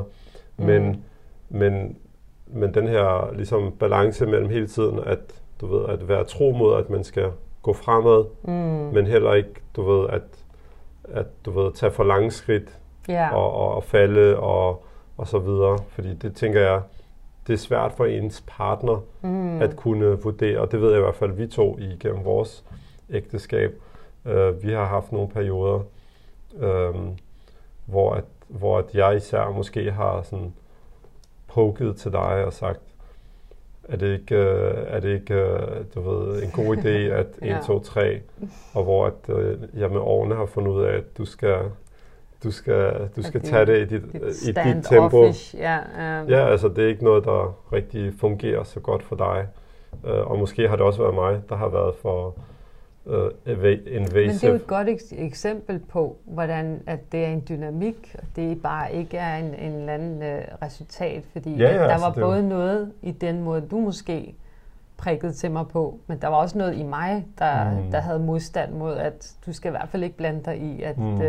Mm. 0.58 0.66
Men, 0.66 1.04
men, 1.50 1.98
men 2.48 2.74
den 2.74 2.88
her 2.88 3.34
ligesom, 3.36 3.72
balance 3.80 4.26
mellem 4.26 4.50
hele 4.50 4.68
tiden, 4.68 5.00
at 5.06 5.20
du 5.62 5.78
ved, 5.78 5.90
at 5.90 6.08
være 6.08 6.24
tro 6.24 6.52
mod, 6.52 6.78
at 6.78 6.90
man 6.90 7.04
skal 7.04 7.32
gå 7.62 7.74
fremad, 7.74 8.26
mm. 8.44 8.52
men 8.94 9.08
heller 9.08 9.34
ikke, 9.34 9.54
du 9.76 9.84
ved, 9.84 10.10
at, 10.10 10.22
at 11.04 11.26
du 11.46 11.52
ved, 11.52 11.72
tage 11.72 11.92
for 11.92 12.04
lange 12.04 12.32
skridt 12.32 12.78
yeah. 13.10 13.34
og, 13.34 13.54
og, 13.54 13.76
og 13.76 13.84
falde 13.84 14.38
og, 14.38 14.86
og 15.18 15.28
så 15.28 15.40
videre. 15.40 15.78
Fordi 15.90 16.14
det 16.14 16.36
tænker 16.36 16.62
jeg, 16.62 16.82
det 17.51 17.58
er 17.58 17.62
svært 17.62 17.93
for 17.93 18.05
ens 18.05 18.43
partner 18.48 19.01
mm. 19.22 19.62
at 19.62 19.75
kunne 19.75 20.22
vurdere, 20.22 20.60
og 20.60 20.72
det 20.72 20.81
ved 20.81 20.89
jeg 20.89 20.98
i 20.98 21.01
hvert 21.01 21.15
fald, 21.15 21.31
vi 21.31 21.48
to 21.48 21.77
i 21.79 21.98
gennem 22.00 22.25
vores 22.25 22.63
ægteskab. 23.10 23.81
Uh, 24.25 24.63
vi 24.63 24.72
har 24.72 24.86
haft 24.86 25.12
nogle 25.12 25.29
perioder, 25.29 25.79
um, 26.53 27.17
hvor, 27.86 28.13
at, 28.13 28.24
hvor 28.48 28.77
at 28.77 28.86
jeg 28.93 29.17
især 29.17 29.50
måske 29.50 29.91
har 29.91 30.22
sådan 30.22 30.53
poket 31.48 31.96
til 31.96 32.12
dig 32.12 32.46
og 32.46 32.53
sagt, 32.53 32.81
er 33.84 33.98
det 33.98 34.20
ikke, 34.20 34.36
uh, 34.36 34.93
er 34.96 35.00
det 35.00 35.13
ikke 35.13 35.36
uh, 35.36 35.86
du 35.96 36.10
ved, 36.10 36.43
en 36.43 36.51
god 36.51 36.77
idé, 36.77 37.13
at 37.13 37.27
1, 37.41 37.48
ja. 37.48 37.60
2, 37.65 37.79
3, 37.79 38.22
og 38.74 38.84
hvor 38.84 39.05
at, 39.05 39.29
uh, 39.29 39.79
jeg 39.79 39.89
med 39.89 40.00
årene 40.00 40.36
har 40.36 40.46
fundet 40.46 40.72
ud 40.72 40.84
af, 40.84 40.98
at 40.98 41.17
du 41.17 41.25
skal 41.25 41.58
du 42.44 42.52
skal, 42.52 43.10
du 43.16 43.24
skal 43.24 43.42
tage 43.42 43.66
det 43.66 43.78
i 43.78 43.86
dit, 43.86 44.14
dit 44.14 44.22
i 44.48 44.52
dit 44.52 44.84
tempo. 44.84 45.26
Ja, 45.54 45.78
um. 46.22 46.30
ja, 46.30 46.48
altså 46.52 46.68
det 46.68 46.84
er 46.84 46.88
ikke 46.88 47.04
noget, 47.04 47.26
der 47.26 47.58
rigtig 47.74 48.14
fungerer 48.20 48.64
så 48.64 48.80
godt 48.80 49.04
for 49.04 49.16
dig. 49.16 49.48
Uh, 50.04 50.32
og 50.32 50.40
måske 50.40 50.70
har 50.70 50.76
det 50.76 50.86
også 50.86 51.02
været 51.02 51.16
mig, 51.16 51.42
der 51.50 51.56
har 51.56 51.68
været 51.68 51.96
for 52.02 52.36
uh, 53.06 53.14
invasive. 53.46 54.26
Men 54.26 54.30
det 54.30 54.44
er 54.44 54.50
jo 54.50 54.56
et 54.56 54.68
godt 54.68 54.88
ek- 54.88 55.24
eksempel 55.24 55.80
på, 55.80 56.18
hvordan 56.26 56.82
at 56.86 57.12
det 57.12 57.26
er 57.26 57.28
en 57.28 57.44
dynamik, 57.50 58.16
og 58.18 58.24
det 58.36 58.62
bare 58.62 58.94
ikke 58.94 59.18
er 59.18 59.38
en, 59.38 59.46
en 59.46 59.72
eller 59.74 59.94
anden 59.94 60.18
uh, 60.18 60.40
resultat. 60.62 61.24
Fordi 61.32 61.56
ja, 61.56 61.72
ja, 61.72 61.78
der 61.78 61.88
altså 61.88 62.08
var 62.08 62.14
både 62.14 62.42
jo... 62.42 62.48
noget 62.48 62.92
i 63.02 63.12
den 63.12 63.44
måde, 63.44 63.62
du 63.72 63.80
måske 63.80 64.36
prikkede 64.98 65.32
til 65.32 65.52
mig 65.52 65.68
på, 65.68 66.00
men 66.08 66.18
der 66.22 66.28
var 66.28 66.38
også 66.38 66.58
noget 66.58 66.76
i 66.78 66.84
mig, 66.84 67.26
der, 67.40 67.72
mm. 67.72 67.92
der 67.92 68.00
havde 68.00 68.20
modstand 68.20 68.74
mod, 68.74 68.98
at 68.98 69.32
du 69.46 69.54
skal 69.54 69.70
i 69.70 69.72
hvert 69.72 69.90
fald 69.90 70.04
ikke 70.04 70.18
blande 70.18 70.42
dig 70.46 70.58
i, 70.58 70.82
at... 70.82 70.98
Mm. 70.98 71.16
Uh, 71.16 71.24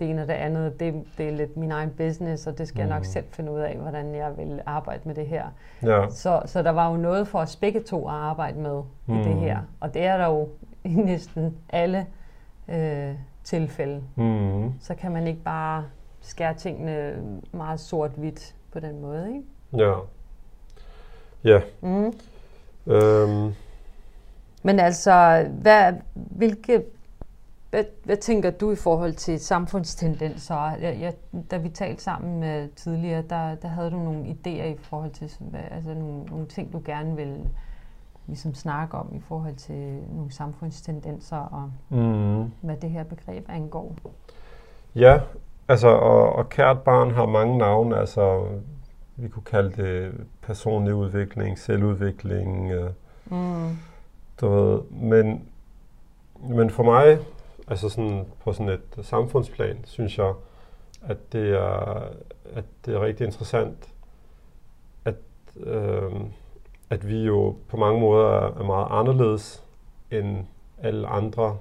det 0.00 0.10
ene 0.10 0.22
og 0.22 0.28
det 0.28 0.34
andet, 0.34 0.80
det, 0.80 1.04
det 1.18 1.28
er 1.28 1.32
lidt 1.32 1.56
min 1.56 1.72
egen 1.72 1.90
business, 1.90 2.46
og 2.46 2.58
det 2.58 2.68
skal 2.68 2.84
mm. 2.84 2.88
jeg 2.88 2.96
nok 2.96 3.00
mm. 3.00 3.04
selv 3.04 3.24
finde 3.30 3.52
ud 3.52 3.60
af, 3.60 3.76
hvordan 3.76 4.14
jeg 4.14 4.36
vil 4.36 4.60
arbejde 4.66 5.00
med 5.04 5.14
det 5.14 5.26
her. 5.26 5.44
Ja. 5.82 6.08
Så, 6.10 6.42
så 6.46 6.62
der 6.62 6.70
var 6.70 6.90
jo 6.90 6.96
noget 6.96 7.28
for 7.28 7.38
os 7.38 7.56
begge 7.56 7.80
to 7.80 8.08
at 8.08 8.14
arbejde 8.14 8.58
med 8.58 8.82
mm. 9.06 9.14
i 9.14 9.18
det 9.18 9.34
mm. 9.34 9.40
her. 9.40 9.58
Og 9.80 9.94
det 9.94 10.04
er 10.04 10.16
der 10.16 10.26
jo 10.26 10.48
i 10.84 10.88
næsten 10.94 11.56
alle 11.68 12.06
øh, 12.68 13.14
tilfælde. 13.44 14.02
Mm. 14.16 14.72
Så 14.80 14.94
kan 14.94 15.12
man 15.12 15.26
ikke 15.26 15.42
bare 15.42 15.84
skære 16.20 16.54
tingene 16.54 17.14
meget 17.52 17.80
sort-hvidt 17.80 18.54
på 18.72 18.80
den 18.80 19.00
måde, 19.00 19.28
ikke? 19.28 19.42
Ja. 19.76 19.94
Ja. 21.44 21.60
Mm. 21.80 22.12
Øhm. 22.86 23.54
Men 24.62 24.80
altså, 24.80 25.46
hvad, 25.50 25.92
hvilke 26.14 26.82
hvad, 27.70 27.84
hvad 28.04 28.16
tænker 28.16 28.50
du 28.50 28.72
i 28.72 28.76
forhold 28.76 29.12
til 29.12 29.40
samfundstendenser? 29.40 30.76
Jeg, 30.80 31.00
jeg, 31.00 31.14
da 31.50 31.56
vi 31.56 31.68
talte 31.68 32.02
sammen 32.02 32.40
med 32.40 32.68
tidligere, 32.76 33.22
der, 33.30 33.54
der 33.54 33.68
havde 33.68 33.90
du 33.90 33.96
nogle 33.96 34.24
idéer 34.24 34.64
i 34.64 34.76
forhold 34.82 35.10
til 35.10 35.30
hvad, 35.40 35.60
altså 35.70 35.94
nogle, 35.94 36.24
nogle 36.24 36.46
ting, 36.46 36.72
du 36.72 36.82
gerne 36.84 37.16
vil 37.16 37.48
ligesom 38.26 38.54
snakke 38.54 38.96
om 38.96 39.14
i 39.14 39.20
forhold 39.20 39.54
til 39.54 39.98
nogle 40.12 40.32
samfundstendenser 40.32 41.36
og 41.36 41.72
mm. 41.88 42.50
hvad 42.60 42.76
det 42.76 42.90
her 42.90 43.04
begreb 43.04 43.44
angår. 43.48 43.96
Ja, 44.94 45.20
altså 45.68 45.88
og, 45.88 46.32
og 46.32 46.48
kært 46.48 46.80
barn 46.82 47.10
har 47.10 47.26
mange 47.26 47.58
navne, 47.58 47.96
altså 47.96 48.46
vi 49.16 49.28
kunne 49.28 49.42
kalde 49.42 49.82
det 49.82 50.12
personlig 50.42 50.94
udvikling, 50.94 51.58
selvudvikling, 51.58 52.70
øh, 52.70 52.90
mm. 53.26 53.76
du 54.40 54.48
ved, 54.48 54.80
men, 54.90 55.42
men 56.40 56.70
for 56.70 56.82
mig 56.82 57.18
Altså 57.70 57.88
sådan, 57.88 58.26
på 58.44 58.52
sådan 58.52 58.68
et 58.68 58.98
samfundsplan, 59.02 59.84
synes 59.84 60.18
jeg, 60.18 60.34
at 61.02 61.32
det 61.32 61.50
er, 61.50 62.08
at 62.54 62.64
det 62.86 62.94
er 62.94 63.00
rigtig 63.00 63.24
interessant, 63.24 63.94
at, 65.04 65.14
øh, 65.56 66.12
at 66.90 67.08
vi 67.08 67.24
jo 67.24 67.56
på 67.68 67.76
mange 67.76 68.00
måder 68.00 68.28
er 68.28 68.62
meget 68.62 68.86
anderledes 68.90 69.64
end 70.10 70.46
alle 70.78 71.06
andre 71.06 71.58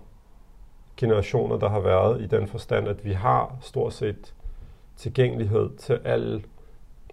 generationer, 0.98 1.58
der 1.58 1.70
har 1.70 1.80
været 1.80 2.22
i 2.22 2.26
den 2.26 2.48
forstand, 2.48 2.88
at 2.88 3.06
vi 3.06 3.14
har 3.14 3.58
stort 3.62 3.94
set 3.94 4.34
tilgængelighed 4.98 5.78
til 5.78 6.00
al, 6.04 6.46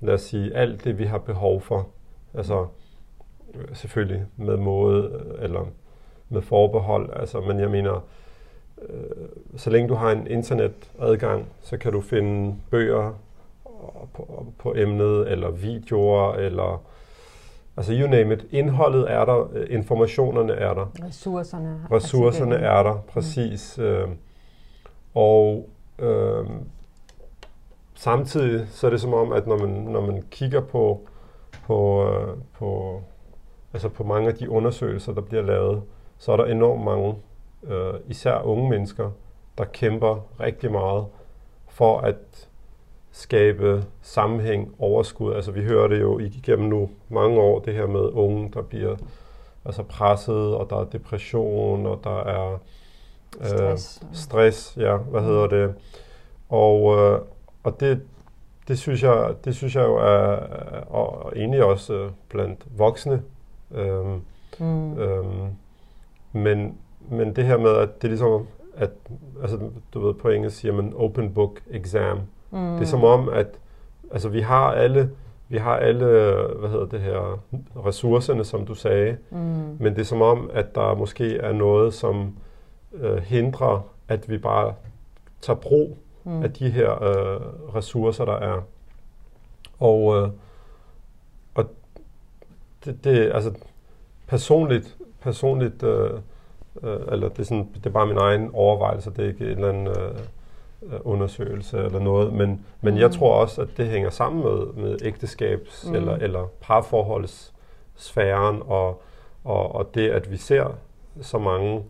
lad 0.00 0.15
os 0.15 0.23
sige, 0.23 0.55
alt 0.55 0.85
det, 0.85 0.99
vi 0.99 1.05
har 1.05 1.19
behov 1.19 1.61
for. 1.61 1.88
Altså 2.35 2.67
øh, 3.55 3.76
selvfølgelig 3.76 4.26
med 4.37 4.57
måde 4.57 5.26
eller 5.38 5.67
med 6.29 6.43
forbehold, 6.43 7.11
altså, 7.12 7.41
men 7.41 7.61
jeg 7.61 7.71
mener, 7.71 7.95
øh, 7.95 8.03
så 9.56 9.71
længe 9.71 9.88
du 9.88 9.95
har 9.95 10.11
en 10.11 10.26
internetadgang, 10.26 11.47
så 11.61 11.76
kan 11.76 11.92
du 11.92 12.00
finde 12.00 12.56
bøger 12.71 13.12
på, 14.14 14.47
på 14.59 14.75
emnet, 14.76 15.33
eller 15.33 15.50
videoer, 15.50 16.33
eller 16.33 16.83
altså 17.76 17.92
you 17.92 18.09
name 18.09 18.35
it. 18.35 18.47
Indholdet 18.50 19.12
er 19.12 19.25
der, 19.25 19.49
øh, 19.52 19.66
informationerne 19.71 20.52
er 20.52 20.75
der. 20.75 20.87
Ressourcerne. 21.06 21.80
Ressourcerne 21.92 22.54
er, 22.54 22.71
er 22.71 22.83
der, 22.83 22.99
præcis. 23.09 23.78
Mm. 23.78 23.85
Øh, 23.85 24.09
og 25.14 25.68
øh, 25.99 26.47
samtidig 27.95 28.68
så 28.68 28.87
er 28.87 28.90
det 28.90 29.00
som 29.00 29.14
om, 29.14 29.33
at 29.33 29.47
når 29.47 29.59
man, 29.59 29.68
når 29.68 30.00
man 30.00 30.23
kigger 30.30 30.61
på, 30.61 31.00
på, 31.66 32.09
øh, 32.09 32.37
på, 32.59 33.00
altså 33.73 33.88
på 33.88 34.04
mange 34.04 34.28
af 34.28 34.35
de 34.35 34.50
undersøgelser, 34.50 35.12
der 35.12 35.21
bliver 35.21 35.42
lavet, 35.42 35.83
så 36.18 36.33
er 36.33 36.37
der 36.37 36.45
enormt 36.45 36.85
mange, 36.85 37.14
øh, 37.68 37.94
især 38.06 38.40
unge 38.40 38.70
mennesker, 38.70 39.11
der 39.58 39.64
kæmper 39.64 40.26
rigtig 40.40 40.73
meget 40.73 41.06
for 41.68 41.99
at 41.99 42.49
skabe 43.12 43.85
sammenhæng, 44.02 44.75
overskud. 44.78 45.35
Altså 45.35 45.50
vi 45.50 45.64
hører 45.64 45.88
det 45.88 46.00
jo 46.00 46.18
igennem 46.18 46.68
nu 46.68 46.90
mange 47.08 47.40
år, 47.40 47.58
det 47.58 47.75
her 47.75 47.87
med 47.87 48.00
unge, 48.00 48.50
der 48.54 48.62
bliver 48.62 48.96
altså 49.64 49.82
presset, 49.82 50.54
og 50.54 50.70
der 50.70 50.76
er 50.76 50.85
depression, 50.85 51.87
og 51.87 52.00
der 52.04 52.20
er 52.20 52.58
øh, 53.40 53.49
stress. 53.49 54.02
stress, 54.12 54.76
ja, 54.80 54.96
hvad 54.96 55.23
hedder 55.23 55.46
det. 55.46 55.75
Og, 56.49 56.96
øh, 56.99 57.20
og 57.62 57.80
det, 57.80 58.02
det, 58.68 58.78
synes 58.78 59.02
jeg, 59.02 59.35
det 59.44 59.56
synes 59.56 59.76
jeg 59.76 59.85
jo 59.85 59.96
er, 59.96 60.37
og 60.90 61.32
egentlig 61.37 61.64
også 61.64 61.94
øh, 61.94 62.11
blandt 62.28 62.66
voksne. 62.76 63.23
Øhm, 63.75 64.20
mm. 64.58 64.99
øhm, 64.99 65.49
men, 66.32 66.78
men 67.11 67.37
det 67.37 67.45
her 67.45 67.59
med, 67.59 67.71
at 67.71 68.03
det 68.03 68.05
er 68.05 68.09
ligesom, 68.09 68.47
at, 68.77 68.91
altså, 69.43 69.59
du 69.95 70.07
ved, 70.07 70.15
på 70.15 70.29
engelsk 70.29 70.57
siger 70.57 70.73
man 70.73 70.93
open 70.97 71.35
book 71.35 71.61
exam. 71.71 72.19
Mm. 72.51 72.73
Det 72.73 72.81
er 72.81 72.87
som 72.87 73.05
om, 73.05 73.29
at 73.29 73.47
altså, 74.13 74.29
vi 74.29 74.41
har 74.41 74.73
alle, 74.73 75.11
vi 75.49 75.57
har 75.57 75.77
alle, 75.77 76.07
hvad 76.59 76.71
hedder 76.71 76.87
det 76.87 77.01
her, 77.01 77.41
ressourcerne, 77.87 78.45
som 78.45 78.67
du 78.67 78.75
sagde, 78.75 79.17
mm. 79.31 79.39
men 79.79 79.95
det 79.95 79.99
er 79.99 80.05
som 80.05 80.23
om, 80.23 80.51
at 80.53 80.75
der 80.75 80.95
måske 80.95 81.37
er 81.37 81.53
noget, 81.53 81.95
som 81.95 82.37
øh, 82.93 83.17
hindrer, 83.17 83.89
at 84.09 84.31
vi 84.31 84.39
bare 84.39 84.75
tager 85.41 85.57
brug 85.57 85.99
mm. 86.25 86.43
af 86.43 86.53
de 86.53 86.71
her 86.71 87.03
øh, 87.03 87.41
ressourcer, 87.75 88.25
der 88.25 88.37
er. 88.37 88.61
Og, 89.79 90.17
øh, 90.17 90.29
og 91.55 91.65
det, 92.85 93.05
det, 93.05 93.31
altså 93.35 93.53
personligt, 94.27 94.97
personligt 95.21 95.83
øh, 95.83 96.11
øh, 96.83 97.00
eller 97.12 97.28
det 97.28 97.38
er, 97.38 97.42
sådan, 97.42 97.68
det 97.75 97.87
er 97.87 97.90
bare 97.90 98.06
min 98.06 98.18
egen 98.18 98.50
overvejelse, 98.52 99.11
det 99.11 99.25
er 99.25 99.28
ikke 99.28 99.45
en 99.45 99.50
eller 99.50 99.68
anden 99.68 99.87
øh, 99.87 100.18
øh, 100.83 101.00
undersøgelse 101.04 101.78
eller 101.78 101.99
noget, 101.99 102.33
men, 102.33 102.66
men 102.80 102.95
mm. 102.95 103.00
jeg 103.00 103.11
tror 103.11 103.35
også, 103.35 103.62
at 103.62 103.68
det 103.76 103.87
hænger 103.87 104.11
sammen 104.11 104.45
med, 104.45 104.83
med 104.83 105.02
ægteskabs- 105.02 105.88
mm. 105.88 105.95
eller, 105.95 106.16
eller 106.16 106.47
parforholdssfæren, 106.61 108.62
og, 108.66 109.02
og, 109.45 109.75
og 109.75 109.95
det, 109.95 110.11
at 110.11 110.30
vi 110.30 110.37
ser 110.37 110.75
så 111.21 111.38
mange, 111.38 111.83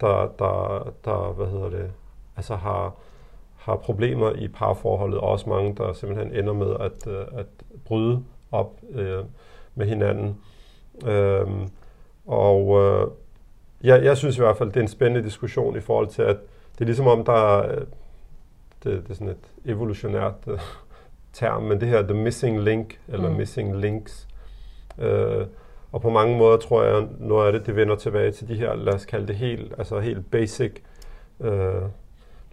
der, 0.00 0.28
der, 0.38 0.86
der 1.04 1.32
hvad 1.32 1.46
hedder 1.46 1.70
det, 1.70 1.90
altså 2.36 2.56
har, 2.56 2.94
har 3.56 3.76
problemer 3.76 4.32
i 4.32 4.48
parforholdet, 4.48 5.18
og 5.18 5.28
også 5.28 5.48
mange, 5.48 5.74
der 5.74 5.92
simpelthen 5.92 6.32
ender 6.32 6.52
med 6.52 6.76
at, 6.80 7.06
øh, 7.06 7.24
at 7.32 7.46
bryde 7.84 8.24
op 8.52 8.72
øh, 8.90 9.24
med 9.74 9.86
hinanden. 9.86 10.36
Øhm, 11.06 11.70
og 12.26 12.82
øh, 12.82 13.06
jeg, 13.84 14.04
jeg 14.04 14.16
synes 14.16 14.36
i 14.36 14.40
hvert 14.40 14.56
fald, 14.56 14.68
det 14.68 14.76
er 14.76 14.80
en 14.80 14.88
spændende 14.88 15.24
diskussion 15.24 15.76
i 15.76 15.80
forhold 15.80 16.08
til, 16.08 16.22
at 16.22 16.36
det 16.72 16.80
er 16.80 16.84
ligesom 16.84 17.06
om, 17.06 17.24
der 17.24 17.32
er, 17.32 17.78
det, 18.84 19.02
det 19.02 19.10
er 19.10 19.14
sådan 19.14 19.28
et 19.28 19.54
evolutionært 19.64 20.34
uh, 20.46 20.58
term, 21.32 21.62
men 21.62 21.80
det 21.80 21.88
her 21.88 22.02
the 22.02 22.14
missing 22.14 22.60
link, 22.60 23.00
eller 23.08 23.30
mm. 23.30 23.36
missing 23.36 23.76
links. 23.76 24.28
Uh, 24.98 25.46
og 25.92 26.00
på 26.00 26.10
mange 26.10 26.38
måder 26.38 26.56
tror 26.56 26.82
jeg, 26.82 27.08
noget 27.18 27.46
af 27.46 27.52
det, 27.52 27.66
det 27.66 27.76
vender 27.76 27.96
tilbage 27.96 28.32
til 28.32 28.48
de 28.48 28.54
her, 28.54 28.74
lad 28.74 28.94
os 28.94 29.04
kalde 29.04 29.26
det 29.26 29.36
helt, 29.36 29.74
altså 29.78 30.00
helt 30.00 30.30
basic, 30.30 30.72
uh, 31.38 31.48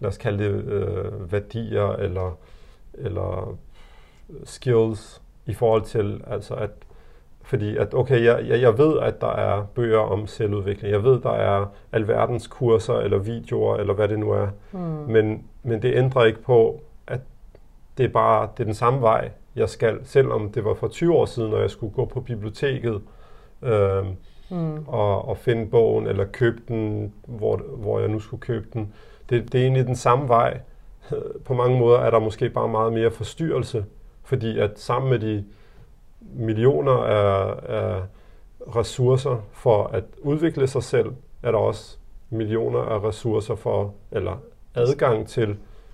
lad 0.00 0.08
os 0.08 0.18
kalde 0.18 0.44
det 0.44 0.62
uh, 0.62 1.32
værdier, 1.32 1.92
eller, 1.92 2.38
eller 2.94 3.58
skills, 4.44 5.22
i 5.46 5.54
forhold 5.54 5.82
til, 5.82 6.24
altså 6.26 6.54
at 6.54 6.70
fordi 7.48 7.76
at, 7.76 7.94
okay, 7.94 8.24
jeg, 8.24 8.44
jeg, 8.48 8.60
jeg 8.60 8.78
ved, 8.78 8.98
at 8.98 9.20
der 9.20 9.32
er 9.32 9.66
bøger 9.74 9.98
om 9.98 10.26
selvudvikling. 10.26 10.92
Jeg 10.92 11.04
ved, 11.04 11.20
der 11.20 11.32
er 11.32 11.66
alverdens 11.92 12.46
kurser 12.46 12.94
eller 12.94 13.18
videoer, 13.18 13.76
eller 13.76 13.94
hvad 13.94 14.08
det 14.08 14.18
nu 14.18 14.30
er. 14.30 14.48
Mm. 14.72 14.78
Men, 14.78 15.44
men 15.62 15.82
det 15.82 15.96
ændrer 15.96 16.24
ikke 16.24 16.42
på, 16.42 16.82
at 17.06 17.20
det 17.98 18.04
er 18.04 18.08
bare 18.08 18.48
det 18.56 18.60
er 18.60 18.64
den 18.64 18.74
samme 18.74 19.00
vej, 19.00 19.30
jeg 19.56 19.68
skal. 19.68 19.98
Selvom 20.04 20.52
det 20.52 20.64
var 20.64 20.74
for 20.74 20.88
20 20.88 21.14
år 21.14 21.24
siden, 21.24 21.50
når 21.50 21.58
jeg 21.58 21.70
skulle 21.70 21.92
gå 21.92 22.04
på 22.04 22.20
biblioteket 22.20 23.00
øh, 23.62 24.04
mm. 24.50 24.84
og, 24.86 25.28
og 25.28 25.36
finde 25.36 25.66
bogen, 25.66 26.06
eller 26.06 26.24
købe 26.24 26.62
den, 26.68 27.12
hvor, 27.26 27.56
hvor 27.76 28.00
jeg 28.00 28.08
nu 28.08 28.18
skulle 28.18 28.40
købe 28.40 28.66
den. 28.72 28.94
Det, 29.30 29.52
det 29.52 29.60
er 29.60 29.62
egentlig 29.62 29.86
den 29.86 29.96
samme 29.96 30.28
vej. 30.28 30.60
På 31.46 31.54
mange 31.54 31.78
måder 31.78 31.98
er 31.98 32.10
der 32.10 32.18
måske 32.18 32.50
bare 32.50 32.68
meget 32.68 32.92
mere 32.92 33.10
forstyrrelse, 33.10 33.84
fordi 34.24 34.58
at 34.58 34.70
sammen 34.80 35.10
med 35.10 35.18
de 35.18 35.44
millioner 36.20 36.92
af, 36.92 37.54
af 37.68 38.02
ressourcer 38.76 39.36
for 39.52 39.84
at 39.84 40.04
udvikle 40.22 40.66
sig 40.66 40.82
selv, 40.82 41.12
er 41.42 41.50
der 41.50 41.58
også 41.58 41.98
millioner 42.30 42.80
af 42.80 43.04
ressourcer 43.04 43.54
for, 43.54 43.94
eller 44.12 44.36
adgang 44.74 45.28
til 45.28 45.48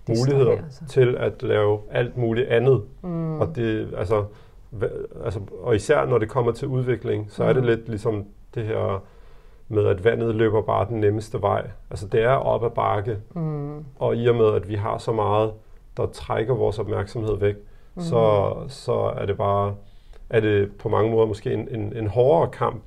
det 0.06 0.18
muligheder 0.18 0.50
altså. 0.50 0.84
til 0.88 1.16
at 1.16 1.42
lave 1.42 1.80
alt 1.90 2.16
muligt 2.16 2.48
andet. 2.48 2.82
Mm. 3.02 3.40
Og, 3.40 3.56
det, 3.56 3.94
altså, 3.96 4.24
altså, 5.24 5.40
og 5.62 5.76
især 5.76 6.06
når 6.06 6.18
det 6.18 6.28
kommer 6.28 6.52
til 6.52 6.68
udvikling, 6.68 7.30
så 7.30 7.42
mm. 7.42 7.48
er 7.48 7.52
det 7.52 7.62
mm. 7.62 7.68
lidt 7.68 7.88
ligesom 7.88 8.24
det 8.54 8.64
her 8.64 9.02
med, 9.68 9.87
at 9.87 10.04
vandet 10.04 10.34
løber 10.34 10.62
bare 10.62 10.87
den 10.88 11.00
nemmeste 11.00 11.42
vej. 11.42 11.70
Altså 11.90 12.06
det 12.08 12.22
er 12.22 12.30
op 12.30 12.64
ad 12.64 12.70
bakke, 12.70 13.18
mm. 13.34 13.84
og 13.98 14.16
i 14.16 14.28
og 14.28 14.34
med, 14.34 14.54
at 14.54 14.68
vi 14.68 14.74
har 14.74 14.98
så 14.98 15.12
meget, 15.12 15.52
der 15.96 16.06
trækker 16.06 16.54
vores 16.54 16.78
opmærksomhed 16.78 17.37
væk, 17.37 17.54
mm. 17.94 18.02
så, 18.02 18.54
så 18.68 18.92
er 18.92 19.26
det 19.26 19.37
bare 19.37 19.74
er 20.37 20.40
det 20.40 20.77
på 20.77 20.88
mange 20.88 21.11
måder 21.11 21.27
måske 21.27 21.53
en, 21.53 21.68
en, 21.70 21.97
en 21.97 22.07
hårdere 22.07 22.51
kamp. 22.51 22.83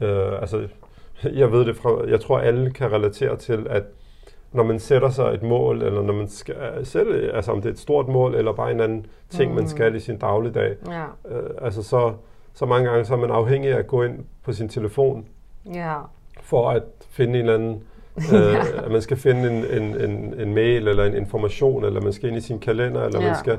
Øh, 0.00 0.40
altså, 0.40 0.68
jeg 1.40 1.52
ved 1.52 1.64
det 1.64 1.76
fra, 1.76 2.08
jeg 2.08 2.20
tror 2.20 2.38
alle 2.38 2.70
kan 2.70 2.92
relatere 2.92 3.36
til, 3.36 3.66
at 3.70 3.82
når 4.52 4.62
man 4.62 4.78
sætter 4.78 5.10
sig 5.10 5.34
et 5.34 5.42
mål, 5.42 5.82
eller 5.82 6.02
når 6.02 6.12
man 6.12 6.28
skal 6.28 6.56
sætte, 6.86 7.32
altså 7.32 7.52
om 7.52 7.62
det 7.62 7.68
er 7.68 7.72
et 7.72 7.78
stort 7.78 8.08
mål, 8.08 8.34
eller 8.34 8.52
bare 8.52 8.70
en 8.70 8.80
anden 8.80 9.06
ting, 9.30 9.50
mm. 9.50 9.56
man 9.56 9.68
skal 9.68 9.94
i 9.94 10.00
sin 10.00 10.18
dagligdag, 10.18 10.76
ja. 10.86 11.04
øh, 11.36 11.50
altså 11.62 11.82
så, 11.82 12.12
så 12.54 12.66
mange 12.66 12.90
gange 12.90 13.04
så 13.04 13.14
er 13.14 13.18
man 13.18 13.30
afhængig 13.30 13.72
af 13.72 13.78
at 13.78 13.86
gå 13.86 14.02
ind 14.02 14.18
på 14.44 14.52
sin 14.52 14.68
telefon, 14.68 15.26
ja. 15.74 15.96
for 16.40 16.70
at 16.70 16.82
finde 17.10 17.40
en 17.40 17.40
eller 17.40 17.54
anden, 17.54 17.82
øh, 18.34 18.84
at 18.84 18.90
man 18.90 19.02
skal 19.02 19.16
finde 19.16 19.50
en, 19.50 19.82
en, 19.82 20.10
en, 20.10 20.40
en 20.40 20.54
mail, 20.54 20.88
eller 20.88 21.04
en 21.04 21.14
information, 21.14 21.84
eller 21.84 22.00
man 22.00 22.12
skal 22.12 22.28
ind 22.28 22.36
i 22.38 22.40
sin 22.40 22.58
kalender, 22.58 23.04
eller 23.04 23.20
ja. 23.20 23.26
man 23.26 23.36
skal 23.36 23.58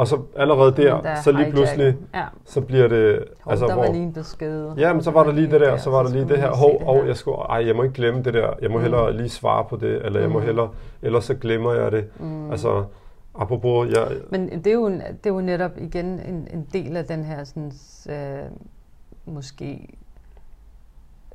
og 0.00 0.08
så 0.08 0.22
allerede 0.36 0.76
der, 0.76 1.00
der 1.00 1.14
så 1.14 1.32
lige 1.32 1.50
pludselig, 1.50 1.96
ja. 2.14 2.24
så 2.44 2.60
bliver 2.60 2.88
det... 2.88 3.24
Hov, 3.40 3.50
altså, 3.50 3.66
der 3.66 3.74
hvor, 3.74 3.84
var 3.84 3.92
lige 3.92 4.02
en 4.02 4.12
besked. 4.12 4.70
Ja, 4.76 4.92
men 4.92 5.02
så 5.02 5.10
var 5.10 5.24
der 5.24 5.32
lige 5.32 5.50
det 5.50 5.60
der, 5.60 5.76
så 5.76 5.90
var 5.90 6.02
der 6.02 6.10
lige 6.10 6.28
det 6.28 6.38
her. 6.38 6.50
Hov, 6.50 6.84
hov, 6.84 7.06
jeg, 7.06 7.16
skulle, 7.16 7.38
ej, 7.38 7.66
jeg 7.66 7.76
må 7.76 7.82
ikke 7.82 7.94
glemme 7.94 8.22
det 8.22 8.34
der. 8.34 8.50
Jeg 8.62 8.70
må 8.70 8.76
mm. 8.76 8.82
hellere 8.82 9.16
lige 9.16 9.28
svare 9.28 9.64
på 9.64 9.76
det, 9.76 10.06
eller 10.06 10.20
jeg 10.20 10.30
må 10.30 10.38
mm. 10.38 10.44
hellere, 10.44 10.70
ellers 11.02 11.24
så 11.24 11.34
glemmer 11.34 11.72
jeg 11.72 11.92
det. 11.92 12.04
Mm. 12.20 12.50
Altså, 12.50 12.84
apropos... 13.34 13.88
Jeg, 13.92 14.08
men 14.30 14.48
det 14.48 14.66
er, 14.66 14.74
jo, 14.74 14.88
det 14.90 15.26
er 15.26 15.30
jo 15.30 15.40
netop 15.40 15.72
igen 15.78 16.06
en, 16.06 16.48
en 16.52 16.66
del 16.72 16.96
af 16.96 17.04
den 17.04 17.24
her 17.24 17.44
sådan, 17.44 17.72
øh, 18.10 18.50
måske 19.24 19.88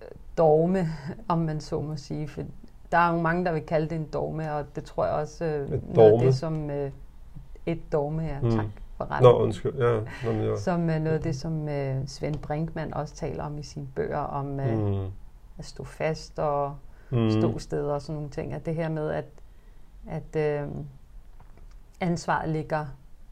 øh, 0.02 0.08
dogme, 0.38 0.88
om 1.28 1.38
man 1.38 1.60
så 1.60 1.82
må 1.82 1.96
sige. 1.96 2.28
For 2.28 2.42
der 2.92 2.98
er 2.98 3.14
jo 3.14 3.22
mange, 3.22 3.46
der 3.46 3.52
vil 3.52 3.62
kalde 3.62 3.90
det 3.90 3.96
en 3.96 4.08
dogme, 4.14 4.54
og 4.54 4.66
det 4.76 4.84
tror 4.84 5.06
jeg 5.06 5.14
også 5.14 5.46
øh, 5.46 5.96
noget 5.96 6.14
af 6.14 6.20
det, 6.20 6.36
som... 6.36 6.70
Øh, 6.70 6.92
et 7.66 7.92
dogme, 7.92 8.24
ja. 8.24 8.40
Mm. 8.42 8.52
Tak 8.52 8.66
for 8.98 9.12
retten. 9.12 9.24
Nå, 9.24 9.38
undskyld. 9.38 9.76
Ja, 9.76 10.00
nå, 10.26 10.32
ja. 10.32 10.56
Som 10.58 10.90
er 10.90 11.00
noget 11.00 11.18
af 11.18 11.24
det, 11.24 11.36
som 11.36 11.62
uh, 11.62 12.08
Svend 12.08 12.36
Brinkmann 12.36 12.94
også 12.94 13.16
taler 13.16 13.44
om 13.44 13.58
i 13.58 13.64
sine 13.64 13.88
bøger, 13.96 14.20
om 14.20 14.46
uh, 14.46 14.78
mm. 14.80 15.06
at 15.58 15.66
stå 15.66 15.84
fast 15.84 16.40
og 16.40 16.76
mm. 17.10 17.32
stå 17.32 17.60
steder 17.60 17.94
og 17.94 18.02
sådan 18.02 18.16
nogle 18.16 18.30
ting. 18.30 18.54
At 18.54 18.66
det 18.66 18.76
her 18.76 18.90
med, 18.90 19.12
at, 19.12 19.26
at 20.08 20.64
uh, 20.64 20.76
ansvaret 22.00 22.50
ligger 22.50 22.86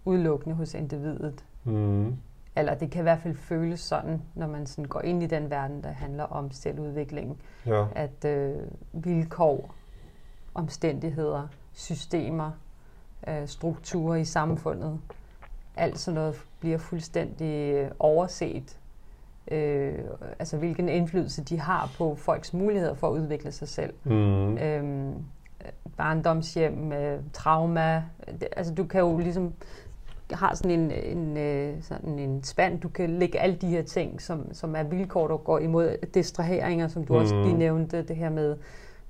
udelukkende 0.05 0.55
hos 0.55 0.73
individet. 0.73 1.45
Mm. 1.63 2.15
Eller 2.55 2.73
det 2.73 2.91
kan 2.91 3.01
i 3.01 3.03
hvert 3.03 3.19
fald 3.19 3.35
føles 3.35 3.79
sådan, 3.79 4.21
når 4.35 4.47
man 4.47 4.65
sådan 4.65 4.85
går 4.85 5.01
ind 5.01 5.23
i 5.23 5.27
den 5.27 5.49
verden, 5.49 5.83
der 5.83 5.89
handler 5.89 6.23
om 6.23 6.51
selvudvikling. 6.51 7.39
Ja. 7.65 7.85
At 7.95 8.25
uh, 8.25 8.61
vilkår, 9.05 9.75
omstændigheder, 10.53 11.47
systemer, 11.73 12.51
øh, 13.27 13.47
strukturer 13.47 14.15
i 14.15 14.25
samfundet. 14.25 14.99
Alt 15.75 15.99
sådan 15.99 16.15
noget 16.15 16.41
bliver 16.59 16.77
fuldstændig 16.77 17.73
øh, 17.73 17.91
overset. 17.99 18.77
Øh, 19.51 19.99
altså 20.39 20.57
hvilken 20.57 20.89
indflydelse 20.89 21.43
de 21.43 21.59
har 21.59 21.91
på 21.97 22.15
folks 22.15 22.53
muligheder 22.53 22.93
for 22.93 23.07
at 23.07 23.11
udvikle 23.11 23.51
sig 23.51 23.67
selv. 23.67 23.93
Mm. 24.03 24.57
Øh, 24.57 25.13
barndomshjem, 25.97 26.91
øh, 26.91 27.19
trauma. 27.33 28.03
Det, 28.27 28.47
altså 28.57 28.73
du 28.73 28.83
kan 28.83 29.01
jo 29.01 29.17
ligesom 29.17 29.53
har 30.31 30.55
sådan 30.55 30.79
en, 30.79 30.91
en, 30.91 31.37
øh, 31.37 31.81
sådan 31.81 32.19
en 32.19 32.43
spand, 32.43 32.79
du 32.79 32.89
kan 32.89 33.09
lægge 33.09 33.39
alle 33.39 33.55
de 33.55 33.67
her 33.67 33.81
ting, 33.81 34.21
som, 34.21 34.53
som 34.53 34.75
er 34.75 34.83
vilkår, 34.83 35.27
der 35.27 35.37
går 35.37 35.59
imod 35.59 35.97
distraheringer, 36.13 36.87
som 36.87 37.05
du 37.05 37.13
mm. 37.13 37.19
også 37.19 37.35
lige 37.35 37.57
nævnte, 37.57 38.01
det 38.01 38.15
her 38.15 38.29
med, 38.29 38.57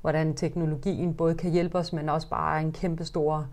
hvordan 0.02 0.34
teknologien 0.34 1.13
både 1.13 1.36
kan 1.36 1.52
hjælpe 1.52 1.78
os, 1.78 1.93
men 1.93 2.10
også 2.10 2.30
bare 2.30 2.58
er 2.58 2.62
en 2.62 2.71
kæmpe 2.71 3.06
stor 3.06 3.47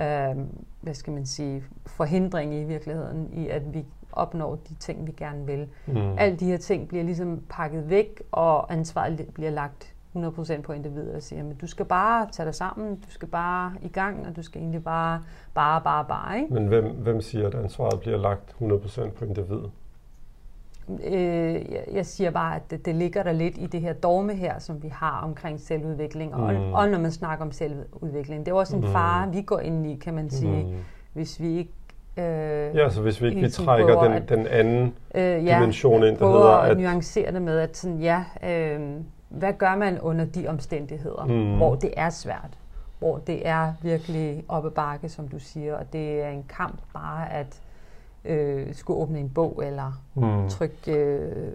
øh, 0.00 0.44
hvad 0.80 0.94
skal 0.94 1.12
man 1.12 1.26
sige, 1.26 1.64
forhindring 1.86 2.54
i 2.54 2.64
virkeligheden, 2.64 3.30
i 3.32 3.48
at 3.48 3.74
vi 3.74 3.84
opnår 4.12 4.54
de 4.68 4.74
ting, 4.74 5.06
vi 5.06 5.12
gerne 5.12 5.46
vil. 5.46 5.68
Mm. 5.86 6.18
Alle 6.18 6.36
de 6.36 6.44
her 6.44 6.56
ting 6.56 6.88
bliver 6.88 7.04
ligesom 7.04 7.42
pakket 7.48 7.90
væk, 7.90 8.22
og 8.32 8.72
ansvaret 8.72 9.28
bliver 9.34 9.50
lagt 9.50 9.94
100% 10.16 10.60
på 10.60 10.72
individet 10.72 11.14
og 11.14 11.22
siger, 11.22 11.50
at 11.50 11.60
du 11.60 11.66
skal 11.66 11.84
bare 11.84 12.28
tage 12.32 12.46
dig 12.46 12.54
sammen, 12.54 12.96
du 12.96 13.10
skal 13.10 13.28
bare 13.28 13.72
i 13.82 13.88
gang, 13.88 14.26
og 14.26 14.36
du 14.36 14.42
skal 14.42 14.60
egentlig 14.60 14.84
bare, 14.84 15.22
bare, 15.54 15.80
bare, 15.80 16.04
bare. 16.04 16.40
Ikke? 16.40 16.54
Men 16.54 16.66
hvem, 16.66 16.84
hvem 16.84 17.20
siger, 17.20 17.46
at 17.46 17.54
ansvaret 17.54 18.00
bliver 18.00 18.18
lagt 18.18 18.56
100% 18.60 19.10
på 19.10 19.24
individet? 19.24 19.70
Øh, 21.04 21.62
jeg 21.94 22.06
siger 22.06 22.30
bare, 22.30 22.56
at 22.56 22.70
det, 22.70 22.86
det 22.86 22.94
ligger 22.94 23.22
der 23.22 23.32
lidt 23.32 23.58
i 23.58 23.66
det 23.66 23.80
her 23.80 23.92
dogme 23.92 24.34
her, 24.34 24.58
som 24.58 24.82
vi 24.82 24.88
har 24.88 25.20
omkring 25.24 25.60
selvudvikling, 25.60 26.36
mm. 26.36 26.42
og, 26.42 26.72
og 26.72 26.88
når 26.88 26.98
man 26.98 27.12
snakker 27.12 27.44
om 27.44 27.52
selvudvikling. 27.52 28.46
Det 28.46 28.52
er 28.52 28.56
også 28.56 28.76
en 28.76 28.82
mm. 28.82 28.88
fare, 28.88 29.32
vi 29.32 29.42
går 29.42 29.58
ind 29.58 29.86
i, 29.86 29.96
kan 29.96 30.14
man 30.14 30.30
sige, 30.30 30.64
mm. 30.64 30.74
hvis 31.12 31.40
vi 31.40 31.58
ikke 31.58 31.72
Øh, 32.18 32.76
ja, 32.76 32.90
så 32.90 33.02
hvis 33.02 33.22
vi 33.22 33.28
ikke 33.28 33.40
vi 33.40 33.50
trækker 33.50 34.02
den, 34.02 34.12
at, 34.12 34.28
den 34.28 34.46
anden 34.46 34.94
øh, 35.14 35.22
ja, 35.46 35.58
dimension 35.58 36.04
ind, 36.04 36.16
der 36.16 36.32
hedder... 36.32 36.56
at, 36.56 36.70
at 36.70 36.78
nuancere 36.78 37.32
det 37.32 37.42
med, 37.42 37.58
at 37.58 37.76
sådan, 37.76 37.98
ja, 37.98 38.24
øh, 38.44 38.80
hvad 39.28 39.52
gør 39.52 39.76
man 39.76 40.00
under 40.00 40.24
de 40.24 40.48
omstændigheder, 40.48 41.24
mm. 41.24 41.56
hvor 41.56 41.74
det 41.74 41.90
er 41.96 42.10
svært, 42.10 42.58
hvor 42.98 43.18
det 43.18 43.48
er 43.48 43.72
virkelig 43.82 44.44
oppe 44.48 44.70
bakke, 44.70 45.08
som 45.08 45.28
du 45.28 45.38
siger, 45.38 45.74
og 45.74 45.92
det 45.92 46.22
er 46.22 46.28
en 46.28 46.44
kamp 46.48 46.78
bare 46.94 47.32
at 47.32 47.60
øh, 48.24 48.74
skulle 48.74 49.00
åbne 49.00 49.18
en 49.18 49.30
bog 49.30 49.62
eller 49.66 50.02
mm. 50.14 50.48
trykke 50.48 50.92
øh, 50.92 51.52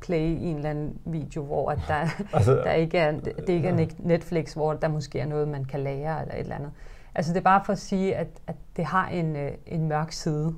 play 0.00 0.18
i 0.18 0.44
en 0.44 0.56
eller 0.56 0.70
anden 0.70 0.98
video, 1.04 1.42
hvor 1.42 1.70
at 1.70 1.78
der, 1.88 2.06
altså, 2.36 2.54
der 2.54 2.72
ikke 2.72 2.98
er, 2.98 3.12
det 3.20 3.48
ikke 3.48 3.68
er 3.68 3.86
Netflix, 3.98 4.52
hvor 4.52 4.72
der 4.72 4.88
måske 4.88 5.20
er 5.20 5.26
noget, 5.26 5.48
man 5.48 5.64
kan 5.64 5.80
lære 5.80 6.22
eller 6.22 6.34
et 6.34 6.40
eller 6.40 6.54
andet. 6.54 6.70
Altså 7.14 7.32
det 7.32 7.38
er 7.38 7.44
bare 7.44 7.62
for 7.64 7.72
at 7.72 7.78
sige, 7.78 8.16
at, 8.16 8.28
at 8.46 8.54
det 8.76 8.84
har 8.84 9.08
en, 9.08 9.36
øh, 9.36 9.50
en 9.66 9.88
mørk 9.88 10.12
side. 10.12 10.54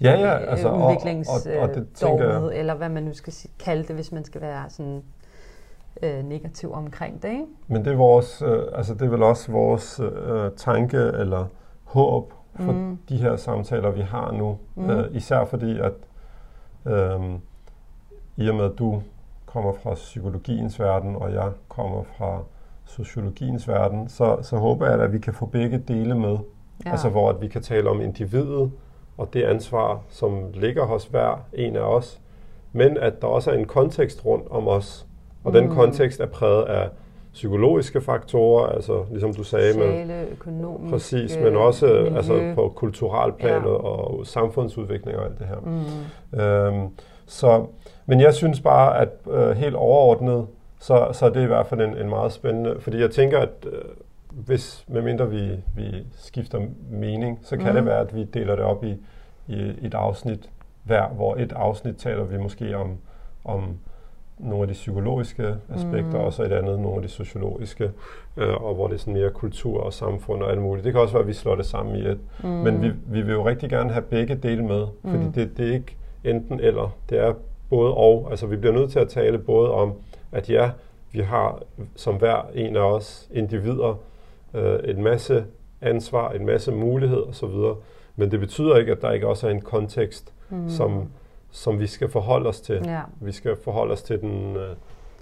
Ja, 0.00 0.12
ja. 0.12 0.36
Altså, 0.36 0.72
udviklingsdogmet, 0.72 2.58
eller 2.58 2.74
hvad 2.74 2.88
man 2.88 3.02
nu 3.02 3.14
skal 3.14 3.32
kalde 3.64 3.82
det, 3.82 3.94
hvis 3.94 4.12
man 4.12 4.24
skal 4.24 4.40
være 4.40 4.64
sådan 4.68 5.02
øh, 6.02 6.24
negativ 6.24 6.72
omkring 6.72 7.22
det. 7.22 7.28
Ikke? 7.28 7.44
Men 7.66 7.84
det 7.84 7.92
er, 7.92 7.96
vores, 7.96 8.42
øh, 8.42 8.62
altså 8.74 8.94
det 8.94 9.02
er 9.02 9.08
vel 9.08 9.22
også 9.22 9.52
vores 9.52 10.00
øh, 10.00 10.50
tanke 10.56 10.96
eller 10.96 11.46
håb 11.84 12.32
for 12.60 12.72
mm. 12.72 12.98
de 13.08 13.16
her 13.16 13.36
samtaler, 13.36 13.90
vi 13.90 14.00
har 14.00 14.32
nu. 14.32 14.58
Mm. 14.74 14.90
Øh, 14.90 15.16
især 15.16 15.44
fordi, 15.44 15.78
at 15.78 15.92
øh, 16.86 17.20
i 18.36 18.48
og 18.48 18.54
med, 18.54 18.64
at 18.64 18.78
du 18.78 19.02
kommer 19.46 19.72
fra 19.82 19.94
psykologiens 19.94 20.80
verden, 20.80 21.16
og 21.16 21.32
jeg 21.32 21.50
kommer 21.68 22.02
fra 22.02 22.42
sociologiens 22.84 23.68
verden, 23.68 24.08
så, 24.08 24.38
så 24.42 24.56
håber 24.56 24.90
jeg, 24.90 25.00
at 25.00 25.12
vi 25.12 25.18
kan 25.18 25.34
få 25.34 25.46
begge 25.46 25.78
dele 25.78 26.14
med. 26.14 26.38
Ja. 26.86 26.90
Altså 26.90 27.08
hvor 27.08 27.30
at 27.30 27.40
vi 27.40 27.48
kan 27.48 27.62
tale 27.62 27.90
om 27.90 28.00
individet 28.00 28.70
og 29.16 29.34
det 29.34 29.42
ansvar, 29.42 30.00
som 30.08 30.44
ligger 30.54 30.84
hos 30.84 31.06
hver 31.06 31.44
en 31.52 31.76
af 31.76 31.80
os, 31.80 32.20
men 32.72 32.96
at 32.96 33.22
der 33.22 33.26
også 33.26 33.50
er 33.50 33.54
en 33.54 33.64
kontekst 33.64 34.24
rundt 34.24 34.48
om 34.50 34.68
os. 34.68 35.06
Og 35.44 35.50
mm. 35.50 35.58
den 35.58 35.68
kontekst 35.70 36.20
er 36.20 36.26
præget 36.26 36.62
af 36.62 36.88
psykologiske 37.38 38.00
faktorer, 38.00 38.66
altså 38.66 39.04
ligesom 39.10 39.34
du 39.34 39.42
sagde 39.42 39.72
Sociale, 39.72 40.06
med 40.06 40.26
økonomiske, 40.30 40.92
præcis, 40.92 41.36
men 41.36 41.56
også 41.56 41.86
miljø. 41.86 42.16
altså 42.16 42.52
på 42.54 42.72
kulturalplanet 42.76 43.70
ja. 43.70 43.70
og 43.70 44.26
samfundsudvikling 44.26 45.18
og 45.18 45.24
alt 45.24 45.38
det 45.38 45.46
her. 45.46 45.56
Mm. 46.34 46.40
Øhm, 46.40 46.88
så, 47.26 47.66
men 48.06 48.20
jeg 48.20 48.34
synes 48.34 48.60
bare, 48.60 49.00
at 49.00 49.08
øh, 49.30 49.50
helt 49.50 49.74
overordnet, 49.74 50.46
så, 50.80 51.08
så 51.12 51.26
er 51.26 51.30
det 51.30 51.42
i 51.42 51.46
hvert 51.46 51.66
fald 51.66 51.80
en, 51.80 51.96
en 51.96 52.08
meget 52.08 52.32
spændende, 52.32 52.76
fordi 52.80 53.00
jeg 53.00 53.10
tænker, 53.10 53.38
at 53.38 53.66
øh, 53.72 53.82
hvis, 54.30 54.84
medmindre 54.88 55.30
vi, 55.30 55.50
vi 55.76 56.06
skifter 56.16 56.60
mening, 56.90 57.38
så 57.42 57.56
kan 57.56 57.68
mm. 57.68 57.74
det 57.74 57.84
være, 57.84 58.00
at 58.00 58.14
vi 58.14 58.24
deler 58.24 58.56
det 58.56 58.64
op 58.64 58.84
i, 58.84 58.96
i 59.46 59.72
et 59.82 59.94
afsnit 59.94 60.50
hver, 60.84 61.08
hvor 61.08 61.36
et 61.36 61.52
afsnit 61.52 61.96
taler 61.96 62.24
vi 62.24 62.38
måske 62.38 62.76
om, 62.76 62.96
om 63.44 63.78
nogle 64.38 64.62
af 64.62 64.68
de 64.68 64.74
psykologiske 64.74 65.54
aspekter, 65.74 66.18
mm. 66.18 66.24
og 66.24 66.32
så 66.32 66.42
et 66.42 66.52
andet 66.52 66.80
nogle 66.80 66.96
af 66.96 67.02
de 67.02 67.08
sociologiske, 67.08 67.90
øh, 68.36 68.64
og 68.64 68.74
hvor 68.74 68.86
det 68.86 68.94
er 68.94 68.98
sådan 68.98 69.14
mere 69.14 69.30
kultur 69.30 69.80
og 69.80 69.92
samfund 69.92 70.42
og 70.42 70.50
alt 70.50 70.62
muligt. 70.62 70.84
Det 70.84 70.92
kan 70.92 71.02
også 71.02 71.14
være, 71.14 71.22
at 71.22 71.28
vi 71.28 71.32
slår 71.32 71.54
det 71.54 71.66
sammen 71.66 71.96
i 71.96 72.08
et. 72.08 72.18
Mm. 72.42 72.48
Men 72.48 72.82
vi, 72.82 72.90
vi 73.06 73.22
vil 73.22 73.32
jo 73.32 73.46
rigtig 73.46 73.70
gerne 73.70 73.90
have 73.90 74.02
begge 74.02 74.34
dele 74.34 74.64
med, 74.64 74.86
fordi 75.04 75.24
mm. 75.24 75.32
det, 75.32 75.56
det 75.56 75.68
er 75.68 75.74
ikke 75.74 75.96
enten 76.24 76.60
eller, 76.60 76.96
det 77.10 77.18
er 77.18 77.34
både 77.70 77.94
og. 77.94 78.26
Altså 78.30 78.46
vi 78.46 78.56
bliver 78.56 78.74
nødt 78.74 78.90
til 78.90 78.98
at 78.98 79.08
tale 79.08 79.38
både 79.38 79.70
om, 79.70 79.92
at 80.32 80.50
ja, 80.50 80.70
vi 81.12 81.20
har 81.20 81.62
som 81.96 82.14
hver 82.14 82.50
en 82.54 82.76
af 82.76 82.92
os 82.92 83.28
individer 83.34 83.98
øh, 84.54 84.78
en 84.84 85.02
masse 85.02 85.44
ansvar, 85.80 86.30
en 86.30 86.46
masse 86.46 86.72
muligheder 86.72 87.22
osv., 87.22 87.82
men 88.16 88.30
det 88.30 88.40
betyder 88.40 88.76
ikke, 88.76 88.92
at 88.92 89.02
der 89.02 89.10
ikke 89.12 89.26
også 89.26 89.46
er 89.46 89.50
en 89.50 89.60
kontekst, 89.60 90.32
mm. 90.50 90.68
som 90.68 91.08
som 91.50 91.80
vi 91.80 91.86
skal 91.86 92.10
forholde 92.10 92.48
os 92.48 92.60
til. 92.60 92.80
Ja. 92.84 93.00
Vi 93.20 93.32
skal 93.32 93.56
forholde 93.64 93.92
os 93.92 94.02
til 94.02 94.20
den 94.20 94.56
øh, 94.56 94.76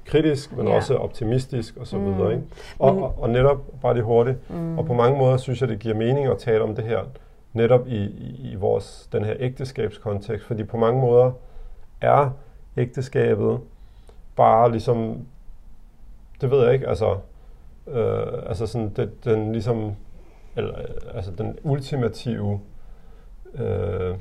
kritisk, 0.04 0.56
men 0.56 0.68
ja. 0.68 0.76
også 0.76 0.96
optimistisk 0.96 1.76
og 1.76 1.86
så 1.86 1.98
mm. 1.98 2.04
videre. 2.04 2.32
Ikke? 2.32 2.44
Og, 2.78 3.02
og, 3.02 3.14
og 3.18 3.30
netop, 3.30 3.58
bare 3.82 3.94
lige 3.94 4.04
hurtigt, 4.04 4.50
mm. 4.50 4.78
og 4.78 4.86
på 4.86 4.94
mange 4.94 5.18
måder 5.18 5.36
synes 5.36 5.60
jeg, 5.60 5.68
det 5.68 5.78
giver 5.78 5.94
mening 5.94 6.26
at 6.26 6.38
tale 6.38 6.62
om 6.62 6.74
det 6.74 6.84
her, 6.84 7.00
netop 7.52 7.88
i, 7.88 8.04
i, 8.04 8.50
i 8.52 8.54
vores, 8.54 9.08
den 9.12 9.24
her 9.24 9.34
ægteskabskontekst, 9.38 10.46
fordi 10.46 10.64
på 10.64 10.76
mange 10.76 11.00
måder 11.00 11.32
er 12.00 12.30
ægteskabet 12.76 13.60
bare 14.36 14.70
ligesom, 14.70 15.26
det 16.40 16.50
ved 16.50 16.64
jeg 16.64 16.74
ikke, 16.74 16.88
altså, 16.88 17.16
øh, 17.86 18.26
altså 18.46 18.66
sådan, 18.66 18.88
det, 18.88 19.24
den 19.24 19.52
ligesom, 19.52 19.92
eller, 20.56 20.74
altså 21.14 21.30
den 21.30 21.58
ultimative 21.62 22.60
øh, 23.54 24.14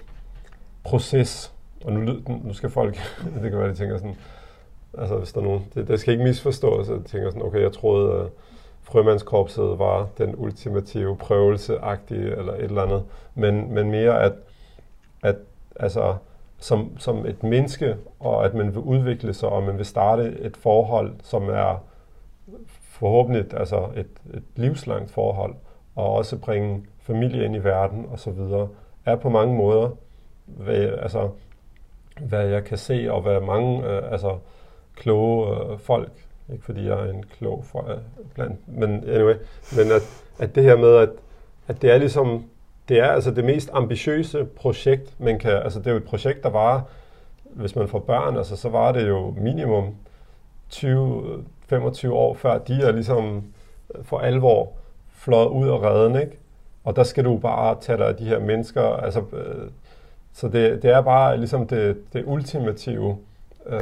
proces, 0.84 1.55
og 1.86 1.94
nu, 1.94 2.14
nu 2.44 2.54
skal 2.54 2.70
folk, 2.70 2.96
det 3.42 3.52
kan 3.52 3.60
være, 3.60 3.70
de 3.70 3.76
tænker 3.76 3.98
sådan, 3.98 4.16
altså 4.98 5.18
hvis 5.18 5.34
der 5.34 5.42
er 5.42 5.46
nogen, 5.46 5.66
det, 5.76 5.88
det 5.88 6.00
skal 6.00 6.12
ikke 6.12 6.24
misforstås, 6.24 6.90
at 6.90 7.00
de 7.00 7.04
tænker 7.04 7.30
sådan, 7.30 7.46
okay, 7.46 7.62
jeg 7.62 7.74
troede, 7.74 8.22
at 8.22 8.28
frømandskorpset 8.84 9.80
var 9.80 10.08
den 10.18 10.36
ultimative 10.38 11.18
prøvelse-agtige, 11.18 12.38
eller 12.38 12.54
et 12.54 12.64
eller 12.64 12.82
andet, 12.82 13.04
men, 13.36 13.74
men 13.74 13.92
mere 13.92 14.22
at, 14.22 14.34
at 15.24 15.36
altså, 15.76 16.16
som, 16.58 16.98
som 16.98 17.26
et 17.26 17.44
menneske, 17.44 17.96
og 18.20 18.46
at 18.46 18.54
man 18.54 18.68
vil 18.68 18.82
udvikle 18.82 19.34
sig, 19.34 19.50
og 19.50 19.64
man 19.64 19.78
vil 19.78 19.86
starte 19.86 20.38
et 20.40 20.58
forhold, 20.58 21.14
som 21.24 21.50
er 21.50 21.84
forhåbentlig 22.82 23.54
altså 23.54 23.90
et, 23.96 24.08
et 24.34 24.44
livslangt 24.56 25.12
forhold, 25.12 25.56
og 25.96 26.14
også 26.14 26.38
bringe 26.38 26.86
familie 27.00 27.46
ind 27.46 27.56
i 27.56 27.64
verden 27.64 28.06
og 28.12 28.20
så 28.20 28.32
videre, 28.32 28.68
er 29.06 29.16
på 29.16 29.30
mange 29.30 29.56
måder, 29.56 29.90
altså 31.02 31.30
hvad 32.22 32.48
jeg 32.48 32.64
kan 32.64 32.78
se, 32.78 33.08
og 33.12 33.22
hvad 33.22 33.42
mange 33.42 33.88
øh, 33.88 34.12
altså, 34.12 34.38
kloge 34.96 35.72
øh, 35.72 35.80
folk, 35.80 36.12
ikke 36.52 36.66
fordi 36.66 36.88
jeg 36.88 37.00
er 37.00 37.12
en 37.12 37.24
klog 37.38 37.64
for, 37.66 37.90
øh, 37.90 37.98
blandt, 38.34 38.60
men 38.68 39.10
anyway, 39.10 39.36
men 39.78 39.92
at, 39.92 40.02
at 40.40 40.56
det 40.56 40.64
her 40.64 40.78
med, 40.78 40.96
at, 40.96 41.10
at 41.68 41.82
det 41.82 41.92
er 41.92 41.98
ligesom, 41.98 42.46
det 42.90 43.00
er 43.00 43.08
altså 43.08 43.32
det 43.32 43.46
mest 43.46 43.70
ambitiøse 43.74 44.46
projekt, 44.46 45.20
man 45.20 45.40
kan, 45.40 45.52
altså 45.52 45.80
det 45.80 45.88
er 45.88 45.92
jo 45.92 45.98
et 45.98 46.04
projekt, 46.04 46.44
der 46.44 46.50
var, 46.50 46.84
hvis 47.44 47.76
man 47.76 47.88
får 47.88 48.00
børn, 48.00 48.38
altså 48.38 48.56
så 48.56 48.70
var 48.70 48.92
det 48.92 49.08
jo 49.08 49.34
minimum 49.38 49.96
20-25 50.74 52.10
år 52.10 52.34
før 52.34 52.58
de 52.58 52.82
er 52.82 52.92
ligesom 52.92 53.44
øh, 53.96 54.04
for 54.04 54.20
alvor 54.20 54.72
flået 55.14 55.48
ud 55.48 55.68
af 55.68 55.80
redden, 55.82 56.22
ikke? 56.22 56.38
Og 56.84 56.96
der 56.96 57.04
skal 57.04 57.26
du 57.26 57.38
bare 57.38 57.78
tage 57.82 57.98
dig 57.98 58.08
af 58.08 58.16
de 58.16 58.26
her 58.26 58.40
mennesker, 58.40 58.82
altså 58.82 59.24
øh, 59.34 59.70
så 60.36 60.48
det, 60.48 60.84
det 60.84 60.92
er 60.92 61.02
bare 61.02 61.38
ligesom 61.38 61.68
det, 61.68 62.14
det 62.14 62.24
ultimative 62.26 63.18
øh, 63.66 63.80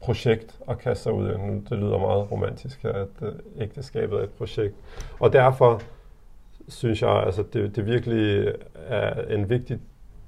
projekt 0.00 0.58
at 0.68 0.78
kaste 0.78 1.02
sig 1.02 1.12
ud 1.12 1.28
i. 1.28 1.32
Det 1.70 1.78
lyder 1.78 1.98
meget 1.98 2.32
romantisk, 2.32 2.84
at 2.84 3.08
øh, 3.22 3.32
ægteskabet 3.58 4.18
er 4.18 4.22
et 4.22 4.30
projekt. 4.30 4.74
Og 5.20 5.32
derfor 5.32 5.80
synes 6.68 7.02
jeg, 7.02 7.10
altså 7.10 7.44
det, 7.52 7.76
det 7.76 7.86
virkelig 7.86 8.52
er 8.76 9.22
en 9.34 9.50
vigtig 9.50 9.78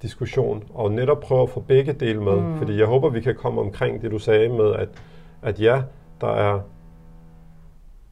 diskussion, 0.01 0.63
og 0.73 0.91
netop 0.91 1.19
prøve 1.19 1.43
at 1.43 1.49
få 1.49 1.59
begge 1.59 1.93
dele 1.93 2.23
med. 2.23 2.35
Mm. 2.35 2.57
Fordi 2.57 2.79
jeg 2.79 2.85
håber, 2.85 3.09
vi 3.09 3.21
kan 3.21 3.35
komme 3.35 3.61
omkring 3.61 4.01
det, 4.01 4.11
du 4.11 4.19
sagde 4.19 4.49
med, 4.49 4.73
at, 4.73 4.89
at 5.41 5.61
ja, 5.61 5.81
der 6.21 6.27
er... 6.27 6.59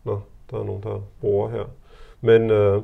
Nå, 0.03 0.21
der 0.51 0.59
er 0.59 0.63
nogen, 0.63 0.83
der 0.83 1.03
bruger 1.21 1.49
her. 1.49 1.63
Men 2.21 2.49
øh, 2.49 2.81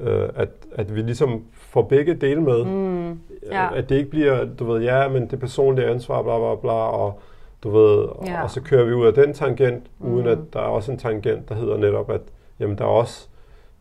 øh, 0.00 0.28
at, 0.34 0.48
at 0.72 0.94
vi 0.94 1.02
ligesom 1.02 1.44
får 1.70 1.82
begge 1.82 2.14
dele 2.14 2.40
med. 2.40 2.64
Mm, 2.64 3.20
ja. 3.50 3.74
At 3.74 3.88
det 3.88 3.96
ikke 3.96 4.10
bliver, 4.10 4.44
du 4.44 4.64
ved, 4.64 4.82
ja, 4.82 5.08
men 5.08 5.30
det 5.30 5.40
personlige 5.40 5.86
ansvar, 5.86 6.22
bla 6.22 6.38
bla 6.38 6.54
bla, 6.54 6.72
og 6.72 7.20
du 7.62 7.70
ved, 7.70 8.08
ja. 8.26 8.42
og 8.42 8.50
så 8.50 8.60
kører 8.60 8.84
vi 8.84 8.92
ud 8.92 9.06
af 9.06 9.14
den 9.14 9.34
tangent, 9.34 9.86
mm. 9.98 10.12
uden 10.12 10.26
at 10.26 10.38
der 10.52 10.60
er 10.60 10.64
også 10.64 10.92
en 10.92 10.98
tangent, 10.98 11.48
der 11.48 11.54
hedder 11.54 11.76
netop, 11.76 12.10
at 12.10 12.20
jamen, 12.60 12.78
der 12.78 12.84
er 12.84 12.88
også 12.88 13.28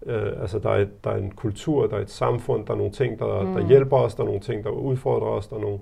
øh, 0.06 0.42
altså 0.42 0.60
der 0.60 0.70
er, 0.70 0.78
et, 0.78 1.04
der 1.04 1.10
er 1.12 1.18
en 1.18 1.32
kultur, 1.32 1.88
der 1.88 1.98
er 1.98 2.02
et 2.02 2.12
samfund, 2.12 2.66
der 2.66 2.74
er 2.74 2.78
nogle 2.78 2.92
ting, 2.92 3.20
der, 3.20 3.42
mm. 3.42 3.54
der 3.54 3.68
hjælper 3.68 3.98
os, 3.98 4.16
der 4.16 4.24
er 4.24 4.26
nogle 4.26 4.42
ting, 4.42 4.64
der 4.64 4.70
udfordrer 4.70 5.28
os, 5.28 5.48
der 5.48 5.56
er 5.56 5.62
nogle, 5.62 5.80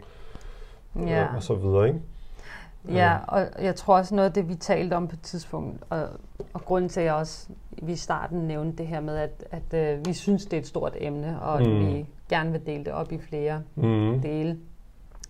ja. 0.96 1.24
øh, 1.24 1.36
og 1.36 1.44
så 1.44 1.54
videre, 1.54 1.88
ikke? 1.88 2.00
Ja, 2.90 3.18
og 3.28 3.48
jeg 3.60 3.76
tror 3.76 3.98
også 3.98 4.16
noget 4.16 4.30
af 4.30 4.34
det, 4.34 4.50
vi 4.50 4.56
talte 4.56 4.94
om 4.94 5.08
på 5.08 5.16
et 5.16 5.22
tidspunkt, 5.22 5.84
og, 5.90 6.10
og 6.54 6.62
grunden 6.62 6.90
til, 6.90 7.00
at 7.00 7.06
jeg 7.06 7.14
også 7.14 7.50
vi 7.82 7.92
i 7.92 7.96
starten 7.96 8.40
nævnte 8.40 8.78
det 8.78 8.88
her 8.88 9.00
med, 9.00 9.18
at, 9.18 9.44
at 9.52 9.74
øh, 9.74 10.06
vi 10.06 10.14
synes, 10.14 10.46
det 10.46 10.54
er 10.54 10.62
et 10.62 10.68
stort 10.68 10.94
emne, 10.96 11.42
og 11.42 11.62
mm. 11.62 11.68
at 11.68 11.88
vi 11.88 12.06
gerne 12.30 12.52
vil 12.52 12.66
dele 12.66 12.86
det 12.86 12.94
op 12.94 13.12
i 13.12 13.18
flere 13.18 13.64
mm. 13.76 14.22
dele. 14.22 14.60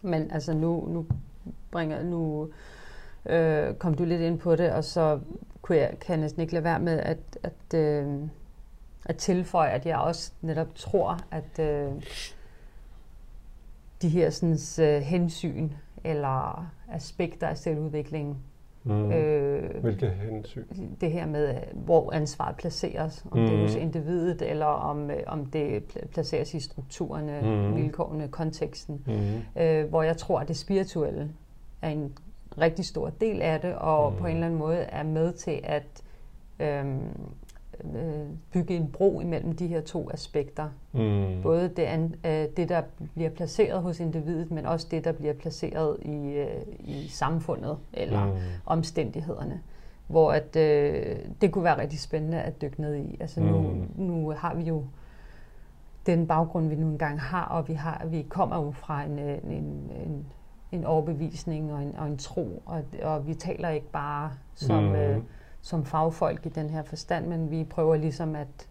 Men 0.02 0.32
altså 0.32 0.54
nu, 0.54 0.88
nu 0.90 1.06
bringer 1.72 2.04
nu 2.04 2.50
øh, 3.26 3.74
kom 3.76 3.94
du 3.94 4.04
lidt 4.04 4.22
ind 4.22 4.40
på 4.40 4.56
det, 4.56 4.72
og 4.72 4.84
så 4.84 5.20
kunne 5.62 5.78
jeg, 5.78 5.98
kan 6.02 6.14
jeg 6.14 6.22
næsten 6.22 6.42
ikke 6.42 6.54
lade 6.54 6.64
være 6.64 6.80
med 6.80 7.00
at, 7.00 7.18
at, 7.44 7.80
øh, 7.80 8.08
at 9.06 9.18
tilføje, 9.18 9.70
at 9.70 9.86
jeg 9.86 9.98
også 9.98 10.32
netop 10.42 10.76
tror, 10.76 11.20
at 11.32 11.60
øh, 11.60 11.92
de 14.02 14.10
her 14.10 14.30
sådan, 14.30 14.58
øh, 14.86 15.02
hensyn 15.02 15.70
eller 16.04 16.68
aspekter 16.92 17.48
af 17.48 17.58
selvudviklingen 17.58 18.38
Mm. 18.88 19.12
Øh, 19.12 19.82
Hvilke 19.82 20.10
hensyn? 20.10 20.64
Det 21.02 21.12
her 21.12 21.26
med, 21.26 21.56
hvor 21.74 22.14
ansvaret 22.14 22.56
placeres. 22.56 23.26
Om 23.32 23.40
mm. 23.40 23.46
det 23.46 23.56
er 23.56 23.62
hos 23.62 23.76
mm. 23.76 23.82
individet, 23.82 24.42
eller 24.42 24.66
om, 24.66 25.12
øh, 25.12 25.20
om 25.28 25.46
det 25.46 25.84
placeres 26.12 26.54
i 26.54 26.60
strukturerne, 26.60 27.40
mm. 27.44 27.76
vilkårene, 27.76 28.28
konteksten. 28.28 29.04
Mm. 29.08 29.62
Øh, 29.62 29.90
hvor 29.90 30.04
jeg 30.04 30.18
tror, 30.18 30.40
at 30.40 30.48
det 30.48 30.58
spirituelle 30.58 31.30
er 31.82 31.90
en 31.90 32.14
rigtig 32.58 32.86
stor 32.86 33.10
del 33.10 33.42
af 33.42 33.62
det, 33.62 33.76
og 33.76 34.12
mm. 34.12 34.18
på 34.18 34.26
en 34.26 34.34
eller 34.34 34.46
anden 34.46 34.60
måde 34.60 34.78
er 34.78 35.04
med 35.04 35.34
til 35.34 35.60
at 35.64 36.04
øhm, 36.60 37.00
øh, 37.96 38.28
bygge 38.54 38.76
en 38.76 38.92
bro 38.92 39.20
imellem 39.20 39.56
de 39.56 39.68
her 39.68 39.82
to 39.82 40.10
aspekter. 40.14 40.70
Mm. 40.94 41.42
Både 41.42 41.70
det, 41.70 41.84
an, 41.84 42.16
øh, 42.26 42.46
det, 42.58 42.70
der 42.70 42.82
bliver 43.16 43.30
placeret 43.30 43.82
hos 43.82 44.00
individet, 44.00 44.52
men 44.52 44.66
også 44.66 44.88
det, 44.92 45.04
der 45.04 45.12
bliver 45.12 45.34
placeret 45.34 45.98
i, 46.02 46.34
øh, 46.34 46.62
i 46.80 47.08
samfundet 47.08 47.78
eller 47.94 48.26
mm. 48.26 48.32
omstændighederne. 48.66 49.62
Hvor 50.08 50.32
at, 50.32 50.56
øh, 50.56 51.16
det 51.42 51.52
kunne 51.52 51.64
være 51.64 51.82
rigtig 51.82 52.00
spændende 52.00 52.42
at 52.42 52.62
dykke 52.62 52.82
ned 52.82 52.96
i. 52.96 53.18
Altså 53.20 53.40
nu, 53.40 53.62
mm. 53.62 53.92
nu 53.96 54.30
har 54.30 54.56
vi 54.56 54.64
jo 54.64 54.84
den 56.06 56.28
baggrund, 56.28 56.70
vi 56.70 56.76
nu 56.76 56.88
engang 56.88 57.22
har, 57.22 57.46
og 57.46 57.68
vi, 57.68 57.74
har, 57.74 58.06
vi 58.06 58.22
kommer 58.22 58.66
jo 58.66 58.72
fra 58.72 59.04
en, 59.04 59.20
øh, 59.20 59.38
en, 59.44 59.92
en, 60.06 60.26
en 60.72 60.86
overbevisning 60.86 61.74
og 61.74 61.84
en, 61.84 61.96
og 61.98 62.08
en 62.08 62.18
tro, 62.18 62.64
og, 62.66 62.84
og 63.04 63.28
vi 63.28 63.34
taler 63.34 63.70
ikke 63.70 63.92
bare 63.92 64.32
som... 64.56 64.84
Mm. 64.84 64.96
Øh, 64.96 65.22
som 65.62 65.86
fagfolk 65.86 66.46
i 66.46 66.50
den 66.50 66.70
her 66.70 66.84
forstand, 66.84 67.28
men 67.28 67.52
vi 67.52 67.64
prøver 67.64 67.96
ligesom 67.96 68.36
at 68.36 68.68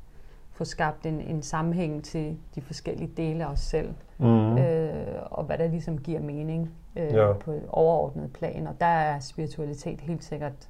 få 0.53 0.65
skabt 0.65 1.07
en, 1.07 1.21
en 1.21 1.43
sammenhæng 1.43 2.05
til 2.05 2.37
de 2.55 2.61
forskellige 2.61 3.11
dele 3.17 3.45
af 3.45 3.49
os 3.51 3.61
selv, 3.61 3.95
mm. 4.19 4.59
øh, 4.59 4.93
og 5.31 5.45
hvad 5.45 5.59
der 5.59 5.69
ligesom 5.69 5.99
giver 5.99 6.21
mening 6.21 6.71
øh, 6.97 7.13
ja. 7.13 7.33
på 7.33 7.51
et 7.51 7.65
overordnet 7.69 8.33
plan. 8.33 8.67
Og 8.67 8.75
der 8.81 8.87
er 8.87 9.21
spiritualitet 9.21 10.01
helt 10.01 10.25
sikkert 10.25 10.69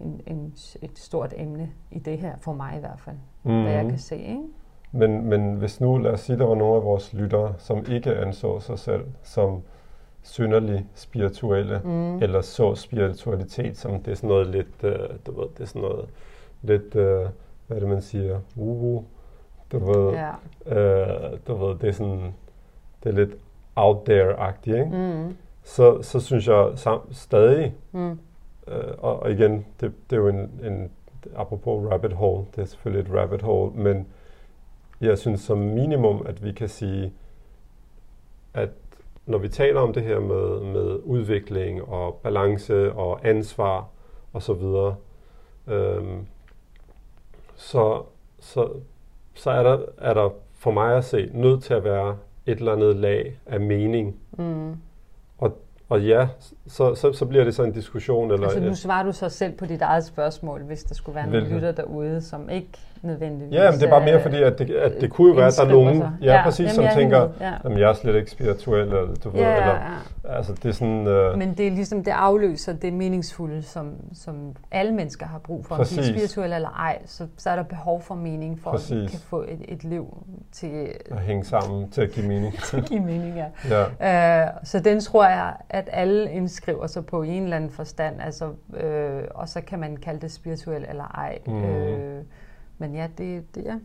en, 0.00 0.20
en, 0.26 0.54
et 0.82 0.98
stort 0.98 1.34
emne 1.36 1.70
i 1.90 1.98
det 1.98 2.18
her, 2.18 2.36
for 2.38 2.52
mig 2.52 2.76
i 2.76 2.80
hvert 2.80 3.00
fald, 3.00 3.16
mm. 3.42 3.62
hvad 3.62 3.72
jeg 3.72 3.84
kan 3.88 3.98
se. 3.98 4.16
Ikke? 4.16 4.42
Men, 4.92 5.24
men 5.28 5.54
hvis 5.54 5.80
nu, 5.80 5.98
lad 5.98 6.12
os 6.12 6.20
sige, 6.20 6.38
der 6.38 6.46
var 6.46 6.54
nogle 6.54 6.76
af 6.76 6.84
vores 6.84 7.12
lyttere, 7.12 7.54
som 7.58 7.84
ikke 7.88 8.16
anså 8.16 8.60
sig 8.60 8.78
selv 8.78 9.04
som 9.22 9.62
synderlig 10.22 10.86
spirituelle, 10.94 11.80
mm. 11.84 12.22
eller 12.22 12.40
så 12.40 12.74
spiritualitet 12.74 13.76
som 13.76 14.02
det 14.02 14.10
er 14.10 14.14
sådan 14.14 14.28
noget 14.28 14.46
lidt, 14.46 14.84
uh, 14.84 15.16
du 15.26 15.40
ved, 15.40 15.48
det 15.56 15.60
er 15.60 15.66
sådan 15.66 15.82
noget 15.82 16.08
lidt, 16.62 16.94
uh, 16.94 17.28
hvad 17.66 17.76
er 17.76 17.78
det 17.78 17.88
man 17.88 18.02
siger, 18.02 18.40
uhu, 18.56 19.04
du 19.72 19.78
ved, 19.78 20.12
ja. 20.12 20.30
uh, 21.32 21.38
du 21.46 21.54
ved, 21.54 21.78
det 21.78 21.88
er 21.88 21.92
sådan, 21.92 22.34
det 23.02 23.08
er 23.08 23.12
lidt 23.12 23.36
out 23.76 23.96
there-agtigt, 24.08 24.76
ikke? 24.76 24.96
Mm. 24.96 25.36
Så, 25.62 26.02
så 26.02 26.20
synes 26.20 26.48
jeg 26.48 26.72
sam, 26.74 27.00
stadig, 27.12 27.74
mm. 27.92 28.10
uh, 28.10 28.18
og, 28.98 29.22
og 29.22 29.30
igen, 29.32 29.66
det, 29.80 29.92
det 30.10 30.16
er 30.16 30.20
jo 30.20 30.28
en, 30.28 30.50
en, 30.64 30.90
apropos 31.36 31.90
rabbit 31.92 32.12
hole, 32.12 32.44
det 32.56 32.62
er 32.62 32.66
selvfølgelig 32.66 33.10
et 33.10 33.20
rabbit 33.20 33.42
hole, 33.42 33.72
men 33.74 34.06
jeg 35.00 35.18
synes 35.18 35.40
som 35.40 35.58
minimum, 35.58 36.26
at 36.26 36.44
vi 36.44 36.52
kan 36.52 36.68
sige, 36.68 37.12
at 38.54 38.68
når 39.26 39.38
vi 39.38 39.48
taler 39.48 39.80
om 39.80 39.92
det 39.92 40.02
her 40.02 40.20
med, 40.20 40.60
med 40.60 41.00
udvikling 41.04 41.82
og 41.82 42.20
balance 42.22 42.92
og 42.92 43.28
ansvar 43.28 43.88
og 44.32 44.42
så 44.42 44.52
videre, 44.52 44.96
øhm, 45.68 46.26
så, 47.54 48.02
så, 48.40 48.68
så 49.34 49.50
er, 49.50 49.62
der, 49.62 49.78
er 49.98 50.14
der 50.14 50.30
for 50.54 50.70
mig 50.70 50.96
at 50.96 51.04
se 51.04 51.30
nødt 51.32 51.62
til 51.62 51.74
at 51.74 51.84
være 51.84 52.16
et 52.46 52.58
eller 52.58 52.72
andet 52.72 52.96
lag 52.96 53.38
af 53.46 53.60
mening. 53.60 54.20
Mm. 54.38 54.76
Og 55.88 56.02
ja, 56.02 56.26
så, 56.66 56.94
så, 56.94 57.12
så 57.12 57.26
bliver 57.26 57.44
det 57.44 57.54
så 57.54 57.62
en 57.62 57.72
diskussion. 57.72 58.30
Eller, 58.30 58.46
altså 58.46 58.60
nu 58.60 58.74
svarer 58.74 59.02
du 59.02 59.12
så 59.12 59.28
selv 59.28 59.52
på 59.52 59.66
dit 59.66 59.82
eget 59.82 60.04
spørgsmål, 60.04 60.62
hvis 60.62 60.82
der 60.84 60.94
skulle 60.94 61.16
være 61.16 61.26
nogle 61.26 61.48
lytter 61.48 61.72
derude, 61.72 62.20
som 62.20 62.50
ikke 62.50 62.68
nødvendigvis 63.02 63.54
Ja, 63.54 63.70
men 63.70 63.80
det 63.80 63.86
er 63.86 63.90
bare 63.90 64.04
mere 64.04 64.22
fordi, 64.22 64.42
at 64.42 64.58
det, 64.58 64.70
at 64.70 64.92
det 65.00 65.10
kunne 65.10 65.28
jo 65.28 65.34
være, 65.34 65.46
at 65.46 65.54
der 65.56 65.64
er 65.64 65.68
nogen, 65.68 66.02
ja, 66.22 66.34
ja, 66.34 66.42
præcis, 66.44 66.76
jamen, 66.76 66.90
som 66.90 66.98
tænker, 66.98 67.28
ja. 67.40 67.52
jamen 67.64 67.78
jeg 67.78 67.90
er 67.90 67.94
slet 67.94 68.16
ikke 68.16 68.30
spirituel, 68.30 68.80
eller 68.80 69.14
du 69.24 69.30
ved, 69.30 69.40
ja, 69.40 69.56
eller, 69.56 69.74
ja. 69.74 70.21
Altså 70.24 70.52
det 70.52 70.64
er 70.64 70.72
sådan... 70.72 71.06
Uh, 71.06 71.38
men 71.38 71.54
det 71.54 71.66
er 71.66 71.70
ligesom, 71.70 72.04
det 72.04 72.10
afløser 72.10 72.72
det 72.72 72.92
meningsfulde, 72.92 73.62
som, 73.62 73.94
som 74.12 74.56
alle 74.70 74.94
mennesker 74.94 75.26
har 75.26 75.38
brug 75.38 75.66
for. 75.66 75.76
Præcis. 75.76 75.98
Om 75.98 76.04
de 76.04 76.10
er 76.10 76.14
spirituelle 76.14 76.56
eller 76.56 76.68
ej, 76.68 77.02
så, 77.06 77.26
så 77.36 77.50
er 77.50 77.56
der 77.56 77.62
behov 77.62 78.02
for 78.02 78.14
mening, 78.14 78.60
for 78.60 78.70
præcis. 78.70 78.90
at 78.92 79.02
vi 79.02 79.06
kan 79.06 79.18
få 79.18 79.42
et, 79.42 79.60
et 79.68 79.84
liv 79.84 80.24
til... 80.52 80.92
At 81.10 81.20
hænge 81.20 81.44
sammen, 81.44 81.90
til 81.90 82.00
at 82.00 82.10
give 82.10 82.26
mening. 82.26 82.58
til 82.70 82.76
at 82.76 82.84
give 82.84 83.00
mening, 83.00 83.36
ja. 83.36 83.46
ja. 84.00 84.44
Uh, 84.44 84.58
så 84.64 84.80
den 84.80 85.00
tror 85.00 85.24
jeg, 85.24 85.56
at 85.68 85.88
alle 85.92 86.32
indskriver 86.32 86.86
sig 86.86 87.06
på 87.06 87.22
i 87.22 87.28
en 87.28 87.42
eller 87.42 87.56
anden 87.56 87.70
forstand, 87.70 88.20
altså, 88.20 88.52
øh, 88.76 89.22
og 89.34 89.48
så 89.48 89.60
kan 89.60 89.78
man 89.78 89.96
kalde 89.96 90.20
det 90.20 90.32
spirituel 90.32 90.86
eller 90.88 91.04
ej. 91.04 91.38
Mm. 91.46 91.64
Øh, 91.64 92.24
men 92.78 92.94
ja, 92.94 93.08
det, 93.18 93.54
det 93.54 93.68
er... 93.68 93.78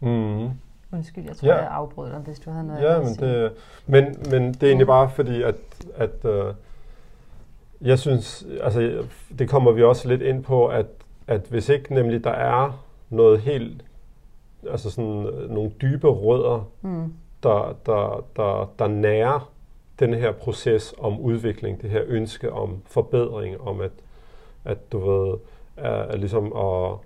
Mm. 0.00 0.50
Undskyld, 0.92 1.24
jeg 1.24 1.36
tror, 1.36 1.48
ja. 1.48 1.56
jeg 1.56 1.68
afbrød 1.70 2.10
dig, 2.10 2.18
hvis 2.18 2.38
du 2.38 2.50
havde 2.50 2.66
noget 2.66 2.82
ja, 2.82 2.98
men 2.98 3.08
at 3.08 3.14
sige. 3.14 3.42
Det, 3.42 3.52
men, 3.86 4.04
men 4.30 4.54
det 4.54 4.62
er 4.62 4.66
egentlig 4.66 4.86
bare 4.86 5.10
fordi, 5.10 5.42
at, 5.42 5.54
at 5.96 6.24
uh, 6.24 6.54
jeg 7.80 7.98
synes, 7.98 8.46
altså 8.60 9.04
det 9.38 9.48
kommer 9.48 9.72
vi 9.72 9.82
også 9.82 10.08
lidt 10.08 10.22
ind 10.22 10.44
på, 10.44 10.66
at, 10.66 10.86
at 11.26 11.40
hvis 11.50 11.68
ikke 11.68 11.94
nemlig 11.94 12.24
der 12.24 12.30
er 12.30 12.84
noget 13.10 13.40
helt, 13.40 13.84
altså 14.70 14.90
sådan 14.90 15.28
nogle 15.48 15.70
dybe 15.82 16.08
rødder, 16.08 16.68
mm. 16.82 17.14
der, 17.42 17.76
der, 17.86 18.24
der, 18.36 18.72
der 18.78 18.88
nærer 18.88 19.52
den 19.98 20.14
her 20.14 20.32
proces 20.32 20.94
om 20.98 21.20
udvikling, 21.20 21.82
det 21.82 21.90
her 21.90 22.02
ønske 22.06 22.52
om 22.52 22.82
forbedring, 22.86 23.60
om 23.60 23.80
at, 23.80 23.92
at 24.64 24.92
du 24.92 25.10
ved, 25.10 25.38
er, 25.76 25.90
er 25.90 26.16
ligesom 26.16 26.46
at, 26.46 26.98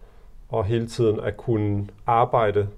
og 0.49 0.65
hele 0.65 0.87
tiden 0.87 1.21
at 1.21 1.37
kunne 1.37 1.87
arbejde 2.07 2.69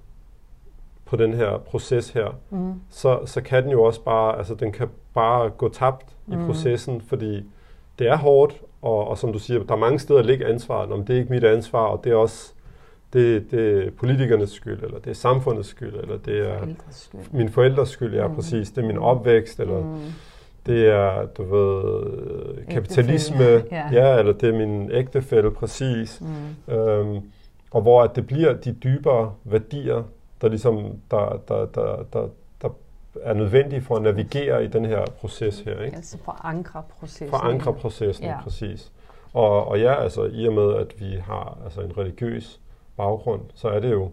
på 1.09 1.15
den 1.15 1.33
her 1.33 1.57
proces 1.57 2.09
her, 2.09 2.35
mm. 2.49 2.73
så, 2.89 3.19
så 3.25 3.41
kan 3.41 3.63
den 3.63 3.71
jo 3.71 3.83
også 3.83 4.01
bare, 4.01 4.37
altså 4.37 4.55
den 4.55 4.71
kan 4.71 4.87
bare 5.13 5.49
gå 5.49 5.69
tabt 5.69 6.15
mm. 6.27 6.33
i 6.33 6.45
processen, 6.45 7.01
fordi 7.01 7.43
det 7.99 8.07
er 8.07 8.17
hårdt, 8.17 8.61
og, 8.81 9.07
og 9.07 9.17
som 9.17 9.33
du 9.33 9.39
siger, 9.39 9.63
der 9.63 9.73
er 9.73 9.77
mange 9.77 9.99
steder, 9.99 10.19
der 10.19 10.27
ligger 10.27 10.47
ansvaret, 10.47 10.91
om 10.91 11.05
det 11.05 11.15
er 11.15 11.19
ikke 11.19 11.31
mit 11.31 11.43
ansvar, 11.43 11.85
og 11.85 12.03
det 12.03 12.11
er 12.11 12.15
også 12.15 12.53
det, 13.13 13.51
det 13.51 13.87
er 13.87 13.91
politikernes 13.91 14.51
skyld, 14.51 14.83
eller 14.83 14.99
det 14.99 15.09
er 15.09 15.13
samfundets 15.13 15.67
skyld, 15.67 15.95
eller 15.95 16.17
det 16.17 16.49
er 16.49 16.57
skyld. 16.91 17.21
min 17.31 17.49
forældres 17.49 17.89
skyld, 17.89 18.13
ja 18.15 18.27
mm. 18.27 18.35
præcis, 18.35 18.71
det 18.71 18.83
er 18.83 18.87
min 18.87 18.97
opvækst, 18.97 19.59
eller 19.59 19.79
mm. 19.79 19.99
det 20.65 20.87
er, 20.87 21.25
du 21.25 21.43
ved, 21.43 22.65
kapitalisme, 22.65 23.45
ja. 23.71 23.89
ja, 23.91 24.19
eller 24.19 24.33
det 24.33 24.49
er 24.49 24.53
min 24.53 24.91
ægtefælde, 24.91 25.51
præcis. 25.51 26.21
Mm. 26.21 26.73
Øhm, 26.73 27.21
og 27.71 27.81
hvor 27.81 28.03
at 28.03 28.15
det 28.15 28.27
bliver 28.27 28.53
de 28.53 28.71
dybere 28.71 29.33
værdier, 29.43 30.03
der 30.41 30.47
ligesom, 30.49 31.01
der, 31.11 31.41
der, 31.47 31.65
der, 31.65 32.03
der, 32.13 32.27
der 32.61 32.69
er 33.21 33.33
nødvendige 33.33 33.81
for 33.81 33.95
at 33.95 34.01
navigere 34.01 34.63
i 34.63 34.67
den 34.67 34.85
her 34.85 35.05
proces 35.05 35.59
her. 35.59 35.81
Ikke? 35.81 35.97
Altså 35.97 36.17
forankre 36.17 36.83
processen. 36.99 37.29
Forankre 37.29 37.73
processen, 37.73 38.25
ja. 38.25 38.41
præcis. 38.43 38.91
Og, 39.33 39.67
og 39.67 39.79
ja, 39.79 40.01
altså 40.03 40.23
i 40.23 40.47
og 40.47 40.53
med, 40.53 40.75
at 40.75 40.99
vi 40.99 41.15
har 41.15 41.57
altså 41.63 41.81
en 41.81 41.97
religiøs 41.97 42.61
baggrund, 42.97 43.41
så 43.53 43.67
er 43.69 43.79
det 43.79 43.91
jo, 43.91 44.11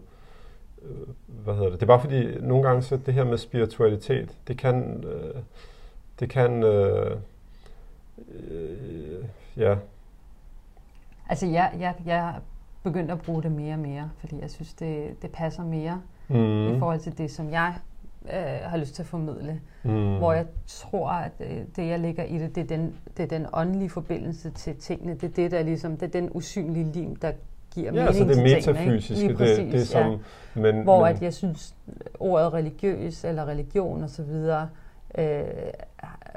øh, 0.81 1.07
hvad 1.27 1.53
hedder 1.53 1.69
det, 1.69 1.79
det 1.79 1.85
er 1.85 1.87
bare 1.87 2.01
fordi, 2.01 2.39
nogle 2.39 2.67
gange 2.67 2.81
så 2.81 2.97
det 2.97 3.13
her 3.13 3.23
med 3.23 3.37
spiritualitet, 3.37 4.37
det 4.47 4.57
kan, 4.57 5.03
øh, 5.03 5.41
det 6.19 6.29
kan, 6.29 6.63
øh, 6.63 7.17
øh, 8.29 9.25
ja. 9.57 9.75
Altså 11.29 11.47
jeg, 11.47 11.71
jeg, 11.79 11.95
jeg 12.05 12.35
begyndt 12.83 13.11
at 13.11 13.21
bruge 13.21 13.43
det 13.43 13.51
mere 13.51 13.73
og 13.73 13.79
mere, 13.79 14.11
fordi 14.19 14.39
jeg 14.41 14.51
synes, 14.51 14.73
det, 14.73 15.21
det 15.21 15.31
passer 15.31 15.63
mere 15.63 16.01
mm. 16.27 16.75
i 16.75 16.79
forhold 16.79 16.99
til 16.99 17.17
det, 17.17 17.31
som 17.31 17.51
jeg 17.51 17.73
øh, 18.33 18.69
har 18.69 18.77
lyst 18.77 18.95
til 18.95 19.01
at 19.01 19.07
formidle. 19.07 19.61
Mm. 19.83 20.17
Hvor 20.17 20.33
jeg 20.33 20.45
tror, 20.67 21.09
at 21.09 21.31
det, 21.39 21.65
det, 21.75 21.87
jeg 21.87 21.99
ligger 21.99 22.23
i 22.23 22.37
det, 22.37 22.55
det 22.55 22.61
er, 22.61 22.77
den, 22.77 22.95
det 23.17 23.23
er 23.23 23.27
den 23.27 23.47
åndelige 23.53 23.89
forbindelse 23.89 24.49
til 24.49 24.75
tingene. 24.75 25.13
Det 25.13 25.23
er 25.23 25.33
det, 25.33 25.51
der 25.51 25.63
ligesom, 25.63 25.97
det 25.97 26.15
er 26.15 26.21
den 26.21 26.29
usynlige 26.33 26.91
lim, 26.91 27.15
der 27.15 27.31
giver 27.73 27.85
ja, 27.85 27.91
mening 27.91 28.07
altså 28.07 28.23
det 28.23 28.43
metafysiske, 28.43 29.27
det, 29.27 29.37
præcis, 29.37 29.71
det 29.71 29.81
er 29.81 29.85
som, 29.85 30.11
ja. 30.11 30.61
men, 30.61 30.83
Hvor 30.83 31.05
men, 31.05 31.15
at 31.15 31.21
jeg 31.21 31.33
synes, 31.33 31.75
ordet 32.19 32.53
religiøs 32.53 33.23
eller 33.23 33.45
religion 33.45 34.03
osv., 34.03 34.35
øh, 35.17 35.43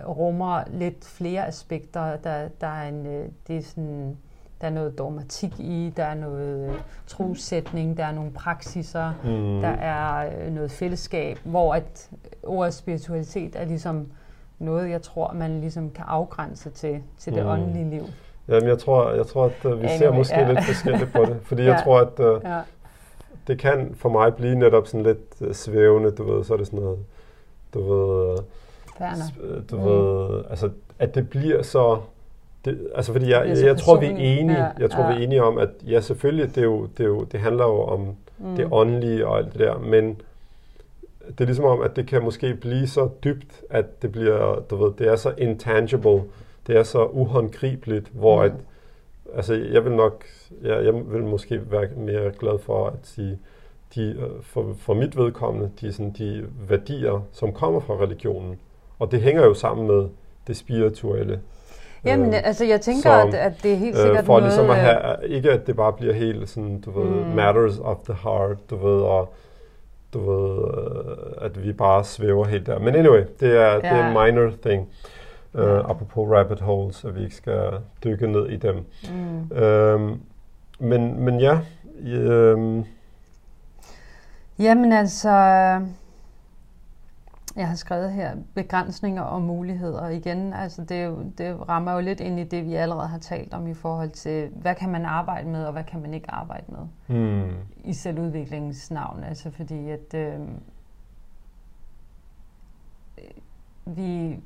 rummer 0.08 0.62
lidt 0.72 1.04
flere 1.04 1.46
aspekter. 1.46 2.16
Der, 2.16 2.48
der 2.60 2.66
er 2.66 2.88
en, 2.88 3.06
øh, 3.06 3.28
det 3.48 3.56
er 3.56 3.62
sådan 3.62 4.16
der 4.60 4.66
er 4.66 4.70
noget 4.70 4.98
dogmatik 4.98 5.60
i, 5.60 5.92
der 5.96 6.04
er 6.04 6.14
noget 6.14 6.70
øh, 6.70 6.74
trossætning, 7.06 7.96
der 7.96 8.04
er 8.04 8.12
nogle 8.12 8.30
praksiser, 8.30 9.12
mm. 9.24 9.60
der 9.60 9.68
er 9.68 10.30
øh, 10.44 10.52
noget 10.52 10.70
fællesskab, 10.70 11.38
hvor 11.44 11.74
at 11.74 12.10
ordet 12.42 12.74
spiritualitet 12.74 13.56
er 13.56 13.64
ligesom 13.64 14.06
noget, 14.58 14.90
jeg 14.90 15.02
tror, 15.02 15.32
man 15.32 15.60
ligesom 15.60 15.90
kan 15.90 16.04
afgrænse 16.08 16.70
til, 16.70 17.02
til 17.18 17.34
det 17.34 17.42
mm. 17.42 17.50
åndelige 17.50 17.90
liv. 17.90 18.04
Jamen, 18.48 18.68
jeg 18.68 18.78
tror, 18.78 19.12
jeg 19.12 19.26
tror 19.26 19.44
at 19.44 19.64
uh, 19.64 19.70
vi 19.70 19.86
anyway, 19.86 19.98
ser 19.98 20.12
måske 20.12 20.38
ja. 20.38 20.52
lidt 20.52 20.64
forskelligt 20.64 21.12
på 21.12 21.24
det. 21.24 21.40
Fordi 21.42 21.62
ja. 21.64 21.72
jeg 21.72 21.82
tror, 21.84 22.00
at 22.00 22.20
uh, 22.20 22.44
ja. 22.44 22.60
det 23.46 23.58
kan 23.58 23.94
for 23.94 24.08
mig 24.08 24.34
blive 24.34 24.54
netop 24.54 24.86
sådan 24.86 25.06
lidt 25.06 25.34
uh, 25.40 25.52
svævende, 25.52 26.10
du 26.10 26.32
ved, 26.32 26.44
så 26.44 26.52
er 26.52 26.56
det 26.56 26.66
sådan 26.66 26.80
noget, 26.80 26.98
du 27.74 27.80
ved, 27.82 28.38
uh, 29.00 29.62
du 29.70 29.76
mm. 29.76 29.84
ved, 29.84 30.44
altså, 30.50 30.70
at 30.98 31.14
det 31.14 31.30
bliver 31.30 31.62
så, 31.62 32.00
det, 32.64 32.90
altså 32.94 33.12
fordi 33.12 33.30
jeg, 33.30 33.48
jeg, 33.48 33.64
jeg 33.64 33.76
tror, 33.76 34.00
vi 34.00 34.06
er 34.06 34.10
enige, 34.10 34.58
ja, 34.58 34.68
jeg 34.78 34.90
tror, 34.90 35.02
ja. 35.02 35.08
vi 35.08 35.14
er 35.14 35.26
enige 35.26 35.42
om, 35.42 35.58
at 35.58 35.68
ja, 35.86 36.00
selvfølgelig, 36.00 36.48
det, 36.48 36.58
er 36.58 36.64
jo, 36.64 36.86
det, 36.86 37.04
er 37.04 37.08
jo, 37.08 37.24
det 37.24 37.40
handler 37.40 37.64
jo 37.64 37.82
om 37.82 38.16
mm. 38.38 38.56
det 38.56 38.68
åndelige 38.72 39.26
og 39.26 39.38
alt 39.38 39.52
det 39.52 39.60
der, 39.60 39.78
men 39.78 40.20
det 41.28 41.40
er 41.40 41.44
ligesom 41.44 41.64
om, 41.64 41.80
at 41.80 41.96
det 41.96 42.06
kan 42.06 42.22
måske 42.22 42.54
blive 42.54 42.86
så 42.86 43.08
dybt, 43.24 43.62
at 43.70 44.02
det 44.02 44.12
bliver, 44.12 44.62
du 44.70 44.76
ved, 44.76 44.92
det 44.98 45.08
er 45.08 45.16
så 45.16 45.34
intangible, 45.38 46.22
det 46.66 46.76
er 46.76 46.82
så 46.82 47.04
uhåndgribeligt, 47.04 48.08
hvor 48.12 48.36
mm. 48.38 48.44
at, 48.44 48.52
altså 49.34 49.54
jeg 49.54 49.84
vil 49.84 49.92
nok, 49.92 50.24
ja, 50.64 50.84
jeg 50.84 50.94
vil 50.94 51.22
måske 51.22 51.70
være 51.70 51.88
mere 51.96 52.32
glad 52.38 52.58
for 52.58 52.86
at 52.86 52.94
sige, 53.02 53.38
de, 53.94 54.30
for, 54.42 54.74
for 54.78 54.94
mit 54.94 55.16
vedkommende, 55.16 55.70
de, 55.80 55.92
sådan, 55.92 56.14
de 56.18 56.46
værdier, 56.68 57.26
som 57.32 57.52
kommer 57.52 57.80
fra 57.80 57.94
religionen, 57.94 58.58
og 58.98 59.10
det 59.10 59.20
hænger 59.20 59.44
jo 59.44 59.54
sammen 59.54 59.86
med 59.86 60.08
det 60.46 60.56
spirituelle. 60.56 61.40
Jamen, 62.04 62.34
øh, 62.34 62.40
altså 62.44 62.64
jeg 62.64 62.80
tænker, 62.80 63.20
som, 63.20 63.28
at, 63.28 63.34
at 63.34 63.52
det 63.62 63.72
er 63.72 63.76
helt 63.76 63.96
sikkert 63.96 64.18
øh, 64.18 64.24
for 64.24 64.40
noget... 64.40 64.52
For 64.52 64.62
ligesom 64.62 64.70
at 64.70 64.76
have, 64.76 65.28
ikke 65.28 65.50
at 65.50 65.66
det 65.66 65.76
bare 65.76 65.92
bliver 65.92 66.14
helt 66.14 66.48
sådan, 66.48 66.80
du 66.80 67.00
ved, 67.00 67.24
mm. 67.24 67.34
matters 67.34 67.78
of 67.78 67.96
the 68.04 68.14
heart, 68.14 68.70
du 68.70 68.76
ved, 68.76 69.02
og 69.02 69.34
du 70.14 70.30
ved, 70.30 70.58
øh, 70.58 71.44
at 71.44 71.64
vi 71.64 71.72
bare 71.72 72.04
svæver 72.04 72.44
helt 72.44 72.66
der. 72.66 72.78
Men 72.78 72.94
anyway, 72.94 73.24
det 73.40 73.56
er, 73.56 73.70
ja. 73.70 73.76
det 73.76 73.84
er 73.84 74.06
en 74.08 74.12
minor 74.12 74.52
thing. 74.66 74.88
Uh, 75.54 75.60
ja. 75.60 75.90
Apropos 75.90 76.30
rabbit 76.30 76.60
holes, 76.60 77.04
at 77.04 77.16
vi 77.16 77.24
ikke 77.24 77.34
skal 77.34 77.70
dykke 78.04 78.26
ned 78.26 78.48
i 78.48 78.56
dem. 78.56 78.76
Mm. 78.76 79.62
Uh, 79.62 80.16
men, 80.78 81.24
men 81.24 81.40
ja. 81.40 81.58
Uh, 82.54 82.84
Jamen 84.58 84.92
altså, 84.92 85.30
jeg 87.56 87.68
har 87.68 87.74
skrevet 87.74 88.12
her 88.12 88.36
begrænsninger 88.54 89.22
og 89.22 89.42
muligheder. 89.42 90.08
Igen, 90.08 90.52
altså 90.52 90.84
det, 90.84 91.32
det 91.38 91.68
rammer 91.68 91.92
jo 91.92 92.00
lidt 92.00 92.20
ind 92.20 92.40
i 92.40 92.44
det, 92.44 92.66
vi 92.66 92.74
allerede 92.74 93.08
har 93.08 93.18
talt 93.18 93.54
om 93.54 93.66
i 93.66 93.74
forhold 93.74 94.10
til, 94.10 94.48
hvad 94.48 94.74
kan 94.74 94.90
man 94.90 95.04
arbejde 95.04 95.48
med, 95.48 95.64
og 95.64 95.72
hvad 95.72 95.84
kan 95.84 96.00
man 96.00 96.14
ikke 96.14 96.30
arbejde 96.30 96.64
med 96.68 97.16
mm. 97.18 97.54
i 97.84 97.92
selvudviklingens 97.92 98.90
navn. 98.90 99.24
Altså 99.24 99.50
fordi, 99.50 99.90
at 99.90 100.14
øh, 100.14 100.40
vi, 103.84 104.40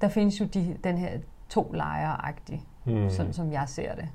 der 0.00 0.08
findes 0.08 0.40
jo 0.40 0.44
de, 0.44 0.76
den 0.84 0.98
her 0.98 1.18
to 1.48 1.70
lejre 1.74 2.32
mm. 2.84 3.10
sådan 3.10 3.32
som 3.32 3.52
jeg 3.52 3.68
ser 3.68 3.94
det. 3.94 4.08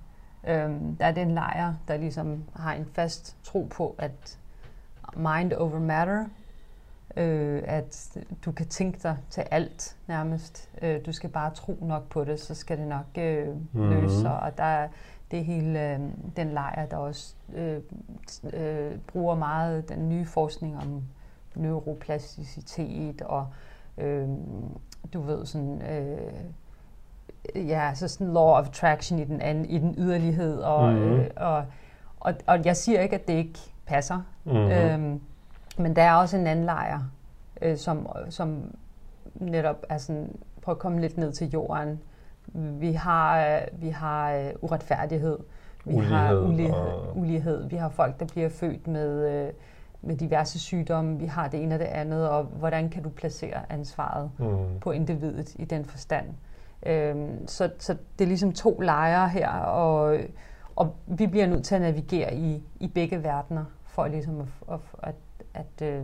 Øhm, 0.48 0.96
der 0.96 1.06
er 1.06 1.12
den 1.12 1.32
lejr, 1.32 1.74
der 1.88 1.98
ligesom 1.98 2.44
har 2.56 2.74
en 2.74 2.86
fast 2.86 3.38
tro 3.44 3.68
på, 3.78 3.96
at 3.98 4.40
mind 5.16 5.54
over 5.54 5.80
matter, 5.80 6.26
øh, 7.16 7.64
at 7.66 8.18
du 8.46 8.52
kan 8.52 8.68
tænke 8.68 9.00
dig 9.04 9.18
til 9.30 9.44
alt 9.52 9.98
nærmest. 10.08 10.70
Øh, 10.82 11.06
du 11.06 11.12
skal 11.12 11.30
bare 11.30 11.54
tro 11.54 11.78
nok 11.82 12.10
på 12.10 12.24
det, 12.24 12.40
så 12.40 12.56
skal 12.56 12.78
det 12.78 12.88
nok 12.88 13.06
øh, 13.18 13.48
mm-hmm. 13.48 13.90
løse 13.90 14.22
sig. 14.22 14.40
Og 14.40 14.58
der 14.58 14.64
er 14.64 14.88
det 15.32 15.46
hele 15.46 15.94
øh, 15.94 16.00
den 16.36 16.50
lejr, 16.50 16.86
der 16.86 16.98
også 16.98 17.36
øh, 17.56 17.82
øh, 18.54 18.92
bruger 19.08 19.36
meget 19.36 19.90
den 19.90 20.10
nye 20.10 20.26
forskning 20.26 20.78
om 20.78 21.04
neuroplasticitet 21.56 23.22
og 23.22 23.48
øh, 23.98 24.28
du 25.14 25.22
ved 25.22 25.46
sådan 25.46 25.82
øh, 25.82 26.34
ja, 27.56 27.92
så 27.96 28.08
sådan 28.08 28.34
law 28.34 28.50
of 28.50 28.68
attraction 28.68 29.20
i 29.20 29.24
den 29.24 29.42
anden, 29.42 29.66
i 29.66 29.78
den 29.78 29.96
yderlighed 29.98 30.60
og, 30.60 30.94
mm-hmm. 30.94 31.14
øh, 31.14 31.30
og, 31.36 31.66
og, 32.20 32.34
og 32.48 32.66
jeg 32.66 32.78
siger 32.78 33.02
ikke 33.02 33.16
at 33.16 33.28
det 33.28 33.34
ikke 33.34 33.60
passer. 33.86 34.22
Mm-hmm. 34.44 34.72
Øhm, 34.72 35.22
men 35.78 35.96
der 35.96 36.02
er 36.02 36.14
også 36.14 36.38
en 36.38 36.48
anden 36.48 36.66
lejr, 36.66 37.00
øh, 37.62 37.78
som, 37.78 38.08
som 38.30 38.76
netop 39.36 39.86
er 39.90 39.98
sådan, 39.98 40.36
prøv 40.62 40.72
at 40.72 40.80
komme 40.80 41.02
lidt 41.02 41.18
ned 41.18 41.32
til 41.32 41.50
jorden. 41.50 42.00
Vi 42.54 42.92
har, 42.92 43.40
øh, 43.46 43.62
vi 43.82 43.90
har 43.90 44.34
øh, 44.34 44.52
uretfærdighed, 44.62 45.38
vi 45.86 45.94
ulighed 45.94 46.18
har 46.18 46.36
ulighed, 46.36 46.76
og... 46.76 47.18
ulighed, 47.18 47.68
vi 47.70 47.76
har 47.76 47.90
folk, 47.90 48.20
der 48.20 48.26
bliver 48.26 48.50
født 48.50 48.88
med, 48.88 49.30
øh, 49.32 49.54
med 50.02 50.18
diverse 50.18 50.60
sygdomme, 50.60 51.20
vi 51.20 51.26
har 51.26 51.48
det 51.48 51.64
ene 51.64 51.76
og 51.76 51.80
det 51.80 51.86
andet, 51.86 52.30
og 52.30 52.44
hvordan 52.44 52.90
kan 52.90 53.04
du 53.04 53.10
placere 53.10 53.72
ansvaret 53.72 54.32
mm. 54.40 54.80
på 54.80 54.92
individet 54.92 55.56
i 55.56 55.66
den 55.66 55.86
forstand. 55.86 56.26
Øhm, 56.86 57.48
så, 57.48 57.70
så 57.80 57.96
det 58.20 58.26
er 58.26 58.28
ligesom 58.28 58.54
to 58.54 58.80
lejre 58.80 59.30
her, 59.30 59.50
og, 59.50 60.18
og 60.76 60.96
vi 61.08 61.28
bliver 61.28 61.48
nødt 61.48 61.66
til 61.66 61.76
at 61.76 61.82
navigere 61.82 62.36
i, 62.36 62.64
i 62.80 62.88
begge 62.88 63.24
verdener, 63.24 63.66
for 63.86 64.08
ligesom 64.08 64.40
at, 64.40 64.48
at, 64.74 64.80
at 65.04 65.16
at 65.58 65.88
øh, 65.88 66.04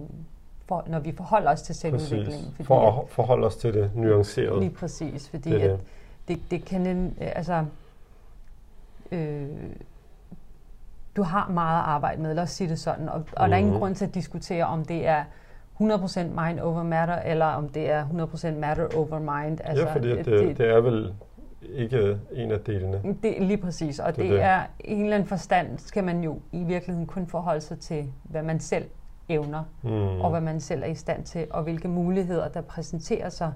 for, 0.65 0.83
når 0.87 0.99
vi 0.99 1.13
forholder 1.17 1.51
os 1.51 1.61
til 1.61 1.75
selvudviklingen. 1.75 2.51
Fordi 2.51 2.63
for 2.63 3.01
at 3.01 3.09
forholde 3.09 3.47
os 3.47 3.55
til 3.55 3.73
det 3.73 3.91
nuancerede. 3.95 4.59
Lige 4.59 4.71
præcis, 4.71 5.29
fordi 5.29 5.49
det, 5.49 5.59
at 5.59 5.79
det, 6.27 6.39
det 6.51 6.65
kan, 6.65 6.87
øh, 7.21 7.31
altså, 7.35 7.65
øh, 9.11 9.47
du 11.15 11.23
har 11.23 11.49
meget 11.49 11.79
at 11.79 11.85
arbejde 11.85 12.21
med, 12.21 12.33
lad 12.33 12.43
os 12.43 12.49
sige 12.49 12.69
det 12.69 12.79
sådan, 12.79 13.09
og, 13.09 13.13
og 13.13 13.19
mm-hmm. 13.19 13.35
der 13.49 13.55
er 13.55 13.59
ingen 13.59 13.73
mhm. 13.73 13.79
grund 13.79 13.95
til 13.95 14.05
at 14.05 14.13
diskutere, 14.13 14.65
om 14.65 14.85
det 14.85 15.07
er 15.07 15.23
100% 15.81 16.43
mind 16.45 16.59
over 16.59 16.83
matter, 16.83 17.15
eller 17.15 17.45
om 17.45 17.69
det 17.69 17.89
er 17.89 18.05
100% 18.05 18.51
matter 18.51 18.87
over 18.95 19.19
mind. 19.19 19.59
Altså, 19.63 19.87
ja, 19.87 19.95
fordi 19.95 20.09
det, 20.09 20.25
det, 20.25 20.57
det 20.57 20.69
er 20.69 20.81
vel 20.81 21.13
ikke 21.73 22.17
en 22.31 22.51
af 22.51 22.59
delene. 22.59 23.01
Det, 23.23 23.35
lige 23.39 23.57
præcis, 23.57 23.99
og 23.99 24.15
det, 24.15 24.23
det, 24.23 24.31
det 24.31 24.41
er 24.41 24.61
i 24.79 24.91
en 24.91 25.03
eller 25.03 25.15
anden 25.15 25.29
forstand, 25.29 25.77
skal 25.77 26.03
man 26.03 26.23
jo 26.23 26.39
i 26.51 26.63
virkeligheden 26.63 27.07
kun 27.07 27.27
forholde 27.27 27.61
sig 27.61 27.79
til, 27.79 28.11
hvad 28.23 28.43
man 28.43 28.59
selv 28.59 28.85
evner, 29.29 29.63
mm. 29.83 30.21
og 30.21 30.29
hvad 30.29 30.41
man 30.41 30.59
selv 30.59 30.83
er 30.83 30.87
i 30.87 30.95
stand 30.95 31.23
til, 31.23 31.47
og 31.49 31.63
hvilke 31.63 31.87
muligheder, 31.87 32.47
der 32.47 32.61
præsenterer 32.61 33.29
sig 33.29 33.53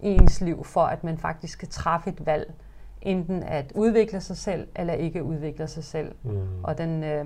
i 0.00 0.08
ens 0.08 0.40
liv, 0.40 0.64
for 0.64 0.80
at 0.80 1.04
man 1.04 1.18
faktisk 1.18 1.58
kan 1.58 1.68
træffe 1.68 2.10
et 2.10 2.26
valg, 2.26 2.54
enten 3.02 3.42
at 3.42 3.72
udvikle 3.74 4.20
sig 4.20 4.36
selv, 4.36 4.68
eller 4.76 4.94
ikke 4.94 5.24
udvikle 5.24 5.66
sig 5.66 5.84
selv. 5.84 6.14
Mm. 6.22 6.64
Og 6.64 6.78
den, 6.78 7.04
øh, 7.04 7.24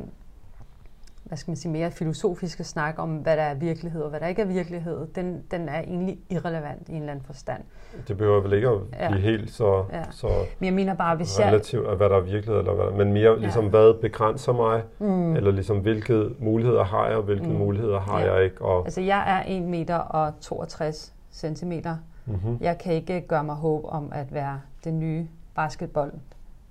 hvad 1.25 1.39
skal 1.39 1.51
man 1.51 1.57
sige, 1.57 1.73
mere 1.73 1.91
filosofiske 1.91 2.65
snak 2.65 2.95
om, 2.99 3.17
hvad 3.17 3.37
der 3.37 3.43
er 3.43 3.55
virkelighed 3.55 4.03
og 4.03 4.11
hvad 4.11 4.21
der 4.21 4.27
ikke 4.27 4.43
er 4.43 4.47
virkelighed, 4.47 5.07
den, 5.15 5.43
den 5.51 5.69
er 5.69 5.81
egentlig 5.81 6.19
irrelevant 6.31 6.89
i 6.89 6.93
en 6.93 6.99
eller 6.99 7.13
anden 7.13 7.27
forstand. 7.27 7.63
Det 8.09 8.17
behøver 8.17 8.41
vel 8.41 8.53
ikke 8.53 8.69
at 8.69 8.81
blive 8.91 9.11
ja. 9.11 9.17
helt 9.17 9.51
så, 9.51 9.85
ja. 9.93 10.03
så 10.11 10.27
men 10.59 10.67
jeg 10.67 10.75
mener 10.75 10.95
bare, 10.95 11.17
hvis 11.17 11.41
relativt 11.41 11.87
af, 11.87 11.97
hvad 11.97 12.09
der 12.09 12.17
er 12.17 12.21
virkelighed, 12.21 12.59
eller 12.59 12.75
hvad, 12.75 13.05
men 13.05 13.13
mere 13.13 13.31
ja. 13.31 13.37
ligesom, 13.37 13.69
hvad 13.69 14.01
begrænser 14.01 14.53
mig, 14.53 14.83
mm. 14.99 15.37
eller 15.37 15.51
ligesom, 15.51 15.79
hvilke 15.79 16.31
muligheder 16.39 16.85
har 16.85 17.09
jeg, 17.09 17.17
og 17.17 17.23
hvilke 17.23 17.49
mm. 17.49 17.55
muligheder 17.55 18.01
har 18.01 18.21
ja. 18.21 18.35
jeg 18.35 18.45
ikke. 18.45 18.63
Og 18.63 18.85
altså, 18.85 19.01
jeg 19.01 19.45
er 19.47 19.57
1 19.57 19.63
meter 19.63 19.97
og 19.97 20.33
62 20.41 21.15
centimeter. 21.33 21.97
Mm-hmm. 22.27 22.59
Jeg 22.61 22.79
kan 22.79 22.93
ikke 22.93 23.21
gøre 23.21 23.45
mig 23.45 23.55
håb 23.55 23.85
om 23.89 24.13
at 24.13 24.35
være 24.35 24.61
den 24.85 25.01
nye 25.01 25.29
basketball 25.55 26.11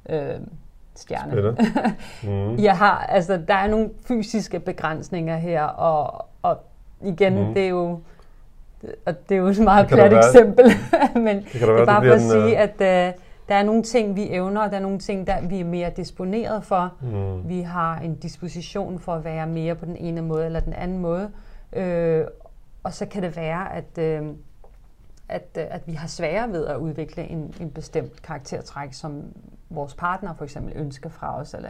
øh, 0.10 0.36
stjerne. 0.96 1.56
mm. 2.24 2.64
jeg 2.64 2.78
har, 2.78 2.98
altså, 2.98 3.42
der 3.48 3.54
er 3.54 3.68
nogle 3.68 3.90
fysiske 4.08 4.60
begrænsninger 4.60 5.38
her, 5.38 5.64
og, 5.64 6.26
og 6.42 6.58
igen, 7.02 7.48
mm. 7.48 7.54
det 7.54 7.64
er 7.64 7.70
jo 7.70 8.00
og 9.06 9.30
det 9.30 9.36
er 9.36 9.40
jo 9.40 9.48
et 9.48 9.60
meget 9.60 9.88
plat 9.88 10.14
eksempel, 10.14 10.66
men 11.26 11.38
det, 11.38 11.54
det 11.54 11.62
er 11.62 11.74
være, 11.74 11.86
bare 11.86 12.06
for 12.06 12.14
at 12.14 12.22
sige, 12.22 12.58
at 12.58 12.74
uh, 12.74 13.20
der 13.50 13.56
er 13.56 13.64
nogle 13.64 13.84
ting, 13.84 14.16
vi 14.16 14.30
evner, 14.30 14.62
og 14.62 14.72
der 14.72 14.78
er 14.78 14.82
nogle 14.82 15.00
ting, 15.00 15.28
der 15.28 15.42
vi 15.42 15.60
er 15.60 15.66
mere 15.66 15.90
disponeret 15.90 16.64
for. 16.64 16.94
Mm. 17.02 17.50
Vi 17.50 17.62
har 17.62 18.00
en 18.00 18.16
disposition 18.16 19.00
for 19.00 19.14
at 19.14 19.24
være 19.24 19.48
mere 19.48 19.76
på 19.76 19.86
den 19.86 19.96
ene 19.96 20.22
måde 20.22 20.46
eller 20.46 20.60
den 20.60 20.74
anden 20.74 21.00
måde. 21.00 21.32
Øh, 21.74 22.26
og 22.84 22.94
så 22.94 23.06
kan 23.06 23.24
det 23.24 23.36
være, 23.36 23.76
at, 23.76 23.98
øh, 23.98 24.22
at, 25.30 25.58
at 25.58 25.82
vi 25.88 25.94
har 25.94 26.08
sværere 26.08 26.52
ved 26.52 26.66
at 26.66 26.78
udvikle 26.78 27.24
en, 27.24 27.54
en 27.60 27.72
bestemt 27.72 28.22
karaktertræk, 28.22 28.94
som 28.94 29.24
vores 29.76 29.96
partner 29.96 30.34
for 30.34 30.44
eksempel 30.44 30.74
ønsker 30.76 31.10
fra 31.10 31.40
os, 31.40 31.54
eller 31.54 31.70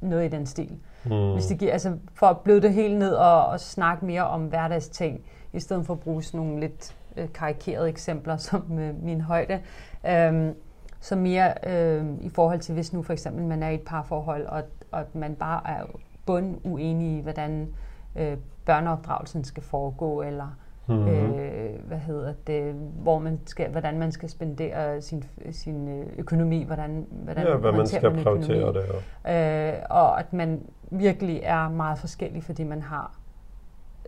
noget 0.00 0.24
i 0.24 0.28
den 0.28 0.46
stil. 0.46 0.78
Mm. 1.04 1.32
Hvis 1.32 1.46
det 1.46 1.58
giver, 1.58 1.72
altså 1.72 1.96
for 2.14 2.26
at 2.26 2.38
bløde 2.38 2.62
det 2.62 2.72
helt 2.72 2.98
ned 2.98 3.14
og, 3.14 3.46
og 3.46 3.60
snakke 3.60 4.04
mere 4.04 4.26
om 4.26 4.46
hverdagsting, 4.46 5.20
i 5.52 5.60
stedet 5.60 5.86
for 5.86 5.94
at 5.94 6.00
bruge 6.00 6.22
sådan 6.22 6.40
nogle 6.40 6.60
lidt 6.60 6.96
øh, 7.16 7.32
karikerede 7.32 7.88
eksempler 7.88 8.36
som 8.50 8.78
øh, 8.78 9.02
min 9.02 9.20
højde. 9.20 9.60
Øhm, 10.08 10.54
så 11.00 11.16
mere 11.16 11.54
øh, 11.66 12.06
i 12.20 12.28
forhold 12.28 12.60
til, 12.60 12.74
hvis 12.74 12.92
nu 12.92 13.02
for 13.02 13.12
eksempel 13.12 13.44
man 13.44 13.62
er 13.62 13.68
i 13.68 13.74
et 13.74 13.82
parforhold, 13.82 14.46
og, 14.46 14.62
og 14.90 15.04
man 15.12 15.34
bare 15.34 15.60
er 15.66 15.84
bund 16.26 16.60
uenig 16.64 17.18
i, 17.18 17.20
hvordan 17.20 17.68
øh, 18.16 18.36
børneopdragelsen 18.64 19.44
skal 19.44 19.62
foregå, 19.62 20.22
eller 20.22 20.56
Mm-hmm. 20.86 21.08
Øh, 21.08 21.86
hvad 21.86 21.98
hedder 21.98 22.32
det, 22.46 22.74
hvor 22.74 23.18
man 23.18 23.40
skal, 23.46 23.70
hvordan 23.70 23.98
man 23.98 24.12
skal 24.12 24.28
spendere 24.28 25.02
sin, 25.02 25.24
sin 25.50 25.88
øh, 25.88 26.06
økonomi, 26.18 26.64
hvordan, 26.64 27.06
hvordan 27.10 27.46
ja, 27.46 27.56
hvad 27.56 27.72
man 27.72 27.86
skal 27.86 28.22
prioritere 28.22 28.72
det. 28.72 28.84
Ja. 29.24 29.72
Øh, 29.72 29.82
og 29.90 30.18
at 30.18 30.32
man 30.32 30.62
virkelig 30.90 31.40
er 31.42 31.68
meget 31.68 31.98
forskellig, 31.98 32.44
fordi 32.44 32.64
man 32.64 32.82
har 32.82 33.18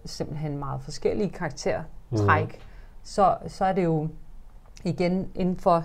simpelthen 0.04 0.58
meget 0.58 0.82
forskellige 0.82 1.30
karaktertræk. 1.30 2.54
Mm. 2.54 2.60
Så, 3.02 3.36
så 3.46 3.64
er 3.64 3.72
det 3.72 3.84
jo 3.84 4.08
igen 4.84 5.28
inden 5.34 5.56
for 5.56 5.84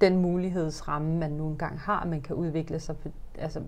den 0.00 0.16
mulighedsramme, 0.16 1.18
man 1.18 1.30
nu 1.30 1.48
engang 1.48 1.80
har, 1.80 2.04
man 2.04 2.20
kan 2.20 2.36
udvikle 2.36 2.80
sig. 2.80 2.96
Altså, 3.38 3.62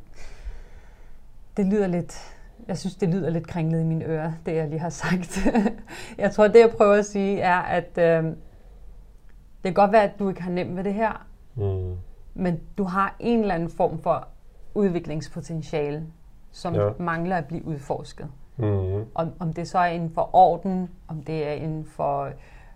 det 1.57 1.67
lyder 1.67 1.87
lidt 1.87 2.37
jeg 2.69 2.79
synes, 2.79 2.95
det 2.95 3.09
lyder 3.09 3.31
lidt 3.31 3.47
kringlet 3.47 3.81
i 3.81 3.85
mine 3.85 4.05
ører, 4.05 4.33
det 4.47 4.55
jeg 4.55 4.69
lige 4.69 4.81
har 4.81 4.91
sagt. 4.91 5.47
jeg 6.19 6.33
tror, 6.33 6.49
det 6.49 6.61
jeg 6.61 6.71
prøver 6.77 6.95
at 6.95 7.07
sige 7.07 7.41
er, 7.41 7.59
at 7.59 7.99
øh, 7.99 8.25
det 8.25 9.65
kan 9.65 9.75
godt 9.75 9.93
være, 9.93 10.03
at 10.03 10.19
du 10.19 10.29
ikke 10.29 10.43
har 10.43 10.51
nemt 10.51 10.71
med 10.71 10.85
det 10.85 10.95
her, 10.95 11.27
mm. 11.55 11.97
men 12.35 12.61
du 12.79 12.85
har 12.85 13.17
en 13.21 13.41
eller 13.41 13.55
anden 13.55 13.71
form 13.71 13.99
for 13.99 14.29
udviklingspotentiale, 14.75 16.07
som 16.51 16.75
ja. 16.75 16.91
mangler 16.99 17.37
at 17.37 17.47
blive 17.47 17.65
udforsket. 17.65 18.29
Mm. 18.57 19.05
Om, 19.15 19.33
om 19.39 19.53
det 19.53 19.69
så 19.69 19.79
er 19.79 19.87
inden 19.87 20.11
for 20.11 20.31
orden, 20.33 20.91
om 21.09 21.23
det 21.23 21.49
er 21.49 21.53
inden 21.53 21.85
for, 21.85 22.31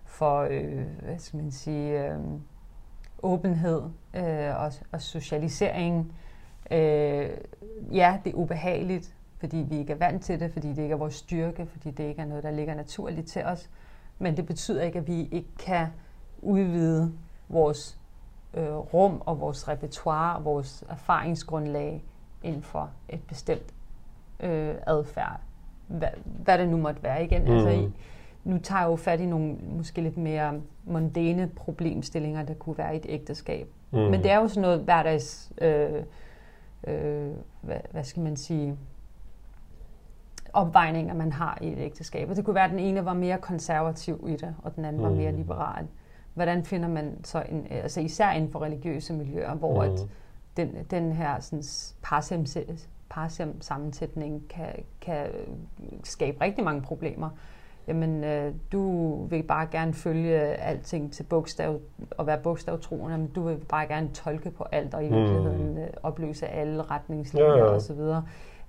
for 0.04 0.46
øh, 0.50 0.84
hvad 1.02 1.18
skal 1.18 1.36
man 1.36 1.50
sige, 1.50 2.06
øh, 2.06 2.18
åbenhed 3.22 3.82
øh, 4.14 4.60
og, 4.60 4.72
og 4.92 5.02
socialisering. 5.02 6.12
Øh, 6.70 7.30
ja, 7.92 8.18
det 8.24 8.30
er 8.32 8.36
ubehageligt, 8.36 9.15
fordi 9.46 9.64
vi 9.68 9.78
ikke 9.78 9.92
er 9.92 9.96
vant 9.96 10.22
til 10.22 10.40
det, 10.40 10.52
fordi 10.52 10.68
det 10.68 10.82
ikke 10.82 10.92
er 10.92 10.96
vores 10.96 11.14
styrke, 11.14 11.66
fordi 11.66 11.90
det 11.90 12.04
ikke 12.04 12.20
er 12.20 12.26
noget, 12.26 12.44
der 12.44 12.50
ligger 12.50 12.74
naturligt 12.74 13.28
til 13.28 13.44
os. 13.44 13.70
Men 14.18 14.36
det 14.36 14.46
betyder 14.46 14.82
ikke, 14.82 14.98
at 14.98 15.06
vi 15.06 15.28
ikke 15.32 15.48
kan 15.58 15.86
udvide 16.42 17.12
vores 17.48 17.98
øh, 18.54 18.76
rum 18.76 19.22
og 19.26 19.40
vores 19.40 19.68
repertoire 19.68 20.36
og 20.36 20.44
vores 20.44 20.84
erfaringsgrundlag 20.88 22.04
inden 22.42 22.62
for 22.62 22.90
et 23.08 23.22
bestemt 23.28 23.74
øh, 24.40 24.74
adfærd. 24.86 25.40
Hvad, 25.86 26.08
hvad 26.24 26.58
det 26.58 26.68
nu 26.68 26.76
måtte 26.76 27.02
være 27.02 27.24
igen. 27.24 27.44
Mm. 27.44 27.50
Altså, 27.50 27.68
i, 27.68 27.90
nu 28.44 28.58
tager 28.58 28.80
jeg 28.80 28.88
jo 28.88 28.96
fat 28.96 29.20
i 29.20 29.26
nogle 29.26 29.56
måske 29.76 30.00
lidt 30.00 30.16
mere 30.16 30.60
mondæne 30.84 31.50
problemstillinger, 31.56 32.42
der 32.42 32.54
kunne 32.54 32.78
være 32.78 32.94
i 32.94 32.96
et 32.96 33.06
ægteskab. 33.08 33.68
Mm. 33.90 33.98
Men 33.98 34.22
det 34.22 34.30
er 34.30 34.36
jo 34.36 34.48
sådan 34.48 34.62
noget 34.62 34.80
hverdags... 34.80 35.52
Øh, 35.60 36.02
øh, 36.86 37.30
hvad, 37.60 37.80
hvad 37.90 38.04
skal 38.04 38.22
man 38.22 38.36
sige 38.36 38.76
opvejninger, 40.56 41.14
man 41.14 41.32
har 41.32 41.58
i 41.60 41.72
et 41.72 41.78
ægteskab. 41.78 42.30
Og 42.30 42.36
det 42.36 42.44
kunne 42.44 42.54
være, 42.54 42.64
at 42.64 42.70
den 42.70 42.78
ene 42.78 43.04
var 43.04 43.14
mere 43.14 43.38
konservativ 43.38 44.26
i 44.28 44.32
det, 44.32 44.54
og 44.62 44.76
den 44.76 44.84
anden 44.84 45.02
mm. 45.02 45.08
var 45.08 45.14
mere 45.14 45.30
mm. 45.30 45.36
liberal. 45.36 45.86
Hvordan 46.34 46.64
finder 46.64 46.88
man 46.88 47.24
så, 47.24 47.42
en, 47.48 47.66
altså 47.70 48.00
især 48.00 48.30
inden 48.30 48.50
for 48.50 48.62
religiøse 48.62 49.12
miljøer, 49.12 49.54
hvor 49.54 49.84
mm. 49.84 49.92
at 49.92 50.00
den, 50.56 50.76
den 50.90 51.12
her 51.12 51.40
sådan, 51.40 51.64
parsem, 52.02 52.46
parsem 53.10 53.60
sammensætning 53.60 54.48
kan, 54.48 54.72
kan 55.00 55.26
skabe 56.04 56.40
rigtig 56.40 56.64
mange 56.64 56.82
problemer. 56.82 57.30
Jamen, 57.88 58.24
øh, 58.24 58.54
du 58.72 59.14
vil 59.24 59.42
bare 59.42 59.66
gerne 59.70 59.94
følge 59.94 60.38
alting 60.40 61.12
til 61.12 61.22
bogstav 61.22 61.80
og 62.10 62.26
være 62.26 62.38
bogstavtroende, 62.38 63.18
men 63.18 63.26
du 63.28 63.42
vil 63.42 63.56
bare 63.68 63.86
gerne 63.86 64.08
tolke 64.08 64.50
på 64.50 64.64
alt 64.72 64.94
og 64.94 65.04
i 65.04 65.08
mm. 65.08 65.14
virkeligheden 65.14 65.78
øh, 65.78 65.88
opløse 66.02 66.46
alle 66.46 66.82
retningslinjer 66.82 67.50
ja, 67.50 67.64
ja. 67.64 67.64
osv. 67.64 68.00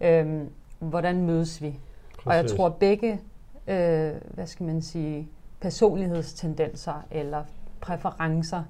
Øhm, 0.01 0.49
hvordan 0.80 1.25
mødes 1.25 1.61
vi? 1.61 1.80
Præcis. 2.13 2.25
Og 2.25 2.36
jeg 2.36 2.47
tror 2.47 2.69
begge, 2.69 3.21
øh, 3.67 4.11
hvad 4.34 4.45
skal 4.45 4.65
man 4.65 4.82
sige, 4.82 5.30
personlighedstendenser 5.61 7.05
eller 7.11 7.43
præferencer 7.82 8.63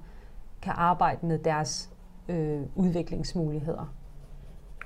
kan 0.61 0.73
arbejde 0.75 1.25
med 1.25 1.39
deres 1.39 1.89
øh, 2.29 2.61
udviklingsmuligheder. 2.75 3.93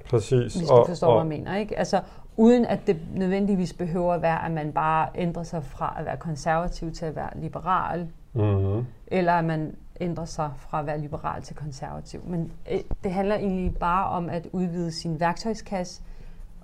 Præcis. 0.10 0.56
Hvis 0.56 0.68
du 0.68 0.84
forstår, 0.88 1.08
og, 1.08 1.14
hvad 1.14 1.38
jeg 1.38 1.40
mener. 1.40 1.58
Ikke? 1.58 1.80
Altså, 1.80 2.02
uden 2.38 2.66
at 2.66 2.88
det 2.88 2.98
nødvendigvis 3.16 3.74
behøver 3.74 4.14
at 4.14 4.22
være, 4.22 4.46
at 4.46 4.52
man 4.52 4.72
bare 4.72 5.10
ændrer 5.16 5.44
sig 5.44 5.64
fra 5.64 5.96
at 6.00 6.06
være 6.06 6.18
konservativ 6.18 6.92
til 6.92 7.06
at 7.06 7.16
være 7.16 7.30
liberal, 7.36 8.10
mm-hmm. 8.34 8.86
eller 9.08 9.34
at 9.34 9.46
man 9.46 9.76
ændrer 10.02 10.26
sig 10.26 10.52
fra 10.58 10.80
at 10.80 10.86
være 10.86 11.00
liberal 11.00 11.42
til 11.42 11.56
konservativ. 11.56 12.22
Men 12.26 12.52
øh, 12.72 12.80
det 13.04 13.12
handler 13.12 13.36
egentlig 13.36 13.78
bare 13.78 14.06
om 14.06 14.30
at 14.30 14.48
udvide 14.52 14.92
sin 14.92 15.20
værktøjskasse, 15.20 16.02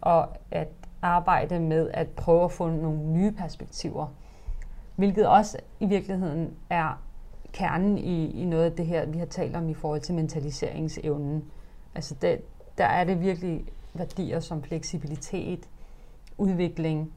og 0.01 0.27
at 0.51 0.67
arbejde 1.01 1.59
med 1.59 1.89
at 1.93 2.07
prøve 2.07 2.43
at 2.43 2.51
få 2.51 2.69
nogle 2.69 2.99
nye 2.99 3.31
perspektiver. 3.31 4.07
Hvilket 4.95 5.27
også 5.27 5.57
i 5.79 5.85
virkeligheden 5.85 6.53
er 6.69 7.01
kernen 7.51 7.97
i, 7.97 8.41
i 8.41 8.45
noget 8.45 8.65
af 8.65 8.71
det 8.71 8.85
her, 8.85 9.05
vi 9.05 9.17
har 9.17 9.25
talt 9.25 9.55
om 9.55 9.69
i 9.69 9.73
forhold 9.73 10.01
til 10.01 10.15
mentaliseringsevnen. 10.15 11.43
Altså 11.95 12.15
det, 12.21 12.41
der 12.77 12.85
er 12.85 13.03
det 13.03 13.21
virkelig 13.21 13.65
værdier 13.93 14.39
som 14.39 14.63
fleksibilitet, 14.63 15.69
udvikling, 16.37 17.13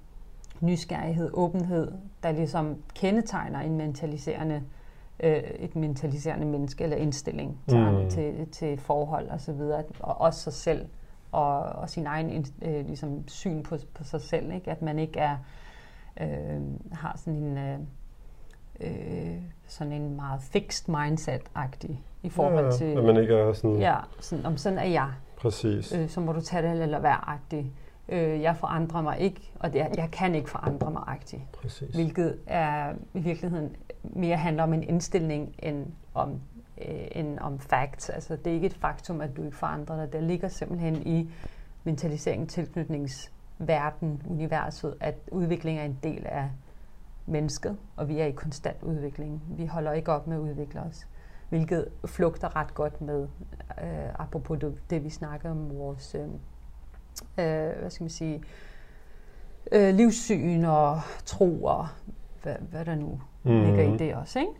nysgerrighed, 0.60 1.30
åbenhed, 1.32 1.92
der 2.22 2.32
ligesom 2.32 2.76
kendetegner 2.94 3.60
en 3.60 3.76
mentaliserende, 3.76 4.62
øh, 5.20 5.36
et 5.36 5.76
mentaliserende 5.76 6.46
menneske 6.46 6.84
eller 6.84 6.96
indstilling 6.96 7.58
til, 7.68 7.90
mm. 7.90 8.10
til, 8.10 8.48
til 8.52 8.78
forhold 8.78 9.28
og, 9.28 9.40
så 9.40 9.52
videre, 9.52 9.84
og 10.00 10.20
også 10.20 10.40
sig 10.40 10.52
selv 10.52 10.86
og, 11.32 11.58
og 11.58 11.90
sin 11.90 12.06
egen 12.06 12.46
øh, 12.62 12.86
ligesom, 12.86 13.28
syn 13.28 13.62
på, 13.62 13.76
på 13.94 14.04
sig 14.04 14.20
selv. 14.20 14.52
Ikke? 14.52 14.70
At 14.70 14.82
man 14.82 14.98
ikke 14.98 15.18
er 15.18 15.36
øh, 16.20 16.60
har 16.92 17.16
sådan 17.16 17.42
en 17.42 17.58
øh, 17.58 17.78
øh, 18.80 19.36
sådan 19.66 19.92
en 19.92 20.16
meget 20.16 20.42
fixed 20.42 20.88
mindset-agtig 20.94 22.00
i 22.22 22.28
forhold 22.28 22.64
ja, 22.64 22.70
til... 22.70 22.84
At 22.84 23.04
man 23.04 23.16
ikke 23.16 23.34
er 23.34 23.52
sådan... 23.52 23.76
Ja, 23.76 23.96
sådan, 24.20 24.46
om 24.46 24.56
sådan 24.56 24.78
er 24.78 24.84
jeg. 24.84 25.10
Præcis. 25.36 25.92
Øh, 25.92 26.08
så 26.08 26.20
må 26.20 26.32
du 26.32 26.40
tage 26.40 26.62
det 26.62 26.82
eller 26.82 26.98
være-agtig. 26.98 27.72
Øh, 28.08 28.42
jeg 28.42 28.56
forandrer 28.56 29.02
mig 29.02 29.18
ikke, 29.18 29.52
og 29.60 29.72
det, 29.72 29.78
jeg 29.78 30.08
kan 30.12 30.34
ikke 30.34 30.50
forandre 30.50 30.90
mig-agtig. 30.90 31.48
Præcis. 31.52 31.94
Hvilket 31.94 32.38
er 32.46 32.92
i 33.14 33.18
virkeligheden 33.18 33.76
mere 34.02 34.36
handler 34.36 34.62
om 34.62 34.72
en 34.72 34.82
indstilling 34.82 35.54
end 35.58 35.86
om 36.14 36.40
end 37.12 37.38
om 37.38 37.58
facts. 37.58 38.08
Altså, 38.08 38.36
det 38.36 38.46
er 38.46 38.54
ikke 38.54 38.66
et 38.66 38.74
faktum, 38.74 39.20
at 39.20 39.36
du 39.36 39.42
ikke 39.42 39.56
forandrer 39.56 39.96
dig. 39.96 40.12
Der 40.12 40.20
ligger 40.20 40.48
simpelthen 40.48 41.06
i 41.06 41.30
mentalisering, 41.84 42.48
tilknytningsverden, 42.48 44.22
universet, 44.28 44.94
at 45.00 45.14
udvikling 45.30 45.78
er 45.78 45.84
en 45.84 45.98
del 46.02 46.26
af 46.26 46.50
mennesket, 47.26 47.76
og 47.96 48.08
vi 48.08 48.18
er 48.18 48.24
i 48.24 48.30
konstant 48.30 48.82
udvikling. 48.82 49.42
Vi 49.48 49.66
holder 49.66 49.92
ikke 49.92 50.12
op 50.12 50.26
med 50.26 50.36
at 50.36 50.40
udvikle 50.40 50.80
os, 50.80 51.06
hvilket 51.48 51.88
flugter 52.06 52.56
ret 52.56 52.74
godt 52.74 53.00
med, 53.00 53.28
øh, 53.82 54.08
apropos 54.18 54.58
det, 54.60 54.90
det, 54.90 55.04
vi 55.04 55.10
snakker 55.10 55.50
om 55.50 55.78
vores, 55.78 56.14
øh, 56.14 56.22
øh, 57.38 57.78
hvad 57.80 57.90
skal 57.90 58.04
man 58.04 58.10
sige, 58.10 58.42
øh, 59.72 59.94
livssyn 59.94 60.64
og 60.64 61.00
tro 61.26 61.64
og 61.64 61.86
hvad, 62.42 62.56
hvad 62.70 62.84
der 62.84 62.94
nu 62.94 63.20
mm. 63.42 63.50
ligger 63.50 63.94
i 63.94 63.96
det 63.96 64.14
også, 64.14 64.38
ikke? 64.38 64.52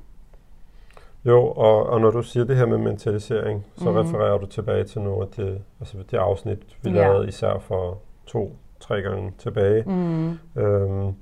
Jo, 1.25 1.47
og, 1.47 1.87
og 1.87 2.01
når 2.01 2.11
du 2.11 2.23
siger 2.23 2.45
det 2.45 2.57
her 2.57 2.67
med 2.67 2.79
mentalisering, 2.79 3.67
så 3.77 3.91
mm. 3.91 3.97
refererer 3.97 4.39
du 4.39 4.47
tilbage 4.47 4.85
til 4.85 5.01
nogle 5.01 5.23
af 5.23 5.29
det, 5.29 5.63
altså 5.81 5.97
det 6.11 6.17
afsnit, 6.17 6.77
vi 6.83 6.91
ja. 6.91 6.97
lavede 6.97 7.29
især 7.29 7.59
for 7.59 7.99
to-tre 8.27 9.03
gange 9.03 9.33
tilbage. 9.39 9.83
Mm. 9.87 10.39
Øhm, 10.57 11.15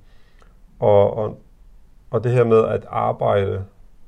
og, 0.79 1.17
og, 1.17 1.39
og 2.11 2.25
det 2.25 2.33
her 2.33 2.45
med 2.45 2.65
at 2.65 2.87
arbejde, 2.89 3.65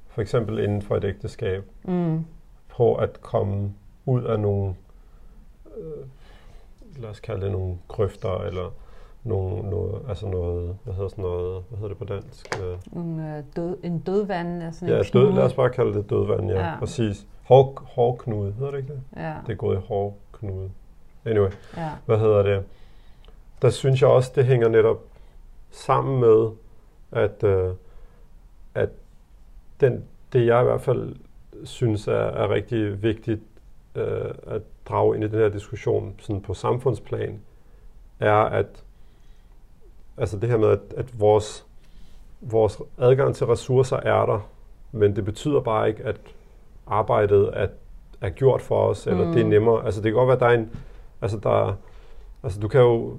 for 0.08 0.22
eksempel 0.22 0.58
inden 0.58 0.82
for 0.82 0.96
et 0.96 1.04
ægteskab, 1.04 1.64
mm. 1.84 2.24
på 2.68 2.94
at 2.94 3.20
komme 3.20 3.74
ud 4.06 4.22
af 4.22 4.40
nogle, 4.40 4.74
øh, 5.76 6.06
lad 7.02 7.10
os 7.10 7.20
kalde 7.20 7.40
det 7.44 7.52
nogle 7.52 7.78
krøfter, 7.88 8.38
eller 8.38 8.72
nogle, 9.24 9.70
noget, 9.70 10.02
altså 10.08 10.26
noget, 10.26 10.76
hvad 10.84 10.94
hedder 10.94 11.08
sådan 11.08 11.22
noget, 11.22 11.62
hvad 11.68 11.78
hedder 11.78 11.88
det 11.88 11.98
på 11.98 12.04
dansk? 12.04 12.58
En, 12.92 13.20
øh, 13.20 13.42
død, 13.56 13.76
en 13.82 13.98
dødvand, 13.98 14.62
altså 14.62 14.86
ja, 14.86 14.98
en 14.98 15.04
død, 15.12 15.32
lad 15.32 15.42
os 15.42 15.54
bare 15.54 15.70
kalde 15.70 15.94
det 15.94 16.10
dødvand, 16.10 16.50
ja, 16.50 16.70
ja. 16.70 16.78
præcis. 16.78 17.26
Hår, 17.42 17.82
hårknude, 17.86 18.52
hedder 18.52 18.70
det 18.70 18.78
ikke 18.78 18.92
det? 18.92 19.02
Ja. 19.16 19.34
Det 19.46 19.52
er 19.52 19.56
gået 19.56 19.76
i 19.76 19.80
hårknude. 19.80 20.70
Anyway, 21.24 21.50
ja. 21.76 21.90
hvad 22.06 22.18
hedder 22.18 22.42
det? 22.42 22.64
Der 23.62 23.70
synes 23.70 24.02
jeg 24.02 24.10
også, 24.10 24.32
det 24.34 24.44
hænger 24.46 24.68
netop 24.68 25.02
sammen 25.70 26.20
med, 26.20 26.48
at, 27.12 27.44
øh, 27.44 27.74
at 28.74 28.88
den, 29.80 30.04
det 30.32 30.46
jeg 30.46 30.60
i 30.60 30.64
hvert 30.64 30.80
fald 30.80 31.16
synes 31.64 32.08
er, 32.08 32.12
er 32.12 32.50
rigtig 32.50 33.02
vigtigt 33.02 33.40
øh, 33.94 34.30
at 34.46 34.62
drage 34.88 35.14
ind 35.14 35.24
i 35.24 35.28
den 35.28 35.38
her 35.38 35.48
diskussion 35.48 36.14
sådan 36.18 36.42
på 36.42 36.54
samfundsplan, 36.54 37.40
er, 38.20 38.34
at 38.34 38.84
Altså 40.20 40.36
det 40.36 40.48
her 40.48 40.56
med, 40.56 40.68
at, 40.68 40.80
at 40.96 41.20
vores, 41.20 41.66
vores 42.40 42.78
adgang 42.98 43.34
til 43.34 43.46
ressourcer 43.46 43.96
er 43.96 44.26
der, 44.26 44.48
men 44.92 45.16
det 45.16 45.24
betyder 45.24 45.60
bare 45.60 45.88
ikke, 45.88 46.02
at 46.04 46.16
arbejdet 46.86 47.50
er, 47.52 47.66
er 48.20 48.30
gjort 48.30 48.62
for 48.62 48.88
os, 48.88 49.06
eller 49.06 49.26
mm. 49.26 49.32
det 49.32 49.40
er 49.40 49.44
mm. 49.44 49.50
nemmere. 49.50 49.84
Altså 49.84 50.00
det 50.00 50.12
kan 50.12 50.14
godt 50.14 50.26
være, 50.26 50.36
at 50.36 50.40
der 50.40 50.46
er 50.46 50.54
en... 50.54 50.70
Altså, 51.22 51.38
der, 51.38 51.74
altså 52.42 52.60
du 52.60 52.68
kan 52.68 52.80
jo 52.80 53.16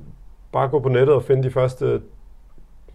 bare 0.51 0.69
gå 0.69 0.79
på 0.79 0.89
nettet 0.89 1.15
og 1.15 1.23
finde 1.23 1.43
de 1.43 1.51
første 1.51 2.01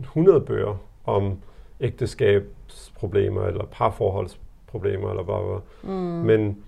100 0.01 0.41
bøger 0.41 0.77
om 1.05 1.39
ægteskabsproblemer, 1.81 3.47
eller 3.47 3.65
parforholdsproblemer, 3.65 5.11
eller 5.11 5.23
hvad, 5.23 5.35
hvad. 5.35 5.93
Mm. 5.95 6.01
Men 6.01 6.65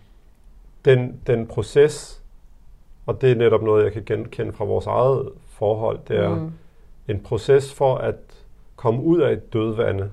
den, 0.85 1.21
den 1.27 1.47
proces, 1.47 2.23
og 3.07 3.21
det 3.21 3.31
er 3.31 3.35
netop 3.35 3.63
noget, 3.63 3.85
jeg 3.85 3.93
kan 3.93 4.03
genkende 4.07 4.53
fra 4.53 4.65
vores 4.65 4.87
eget 4.87 5.29
forhold, 5.47 5.99
det 6.09 6.17
er 6.17 6.35
mm. 6.35 6.53
En 7.09 7.21
proces 7.21 7.75
for 7.75 7.95
at 7.95 8.15
komme 8.77 9.03
ud 9.03 9.21
af 9.21 9.33
et 9.33 9.53
dødvande, 9.53 10.11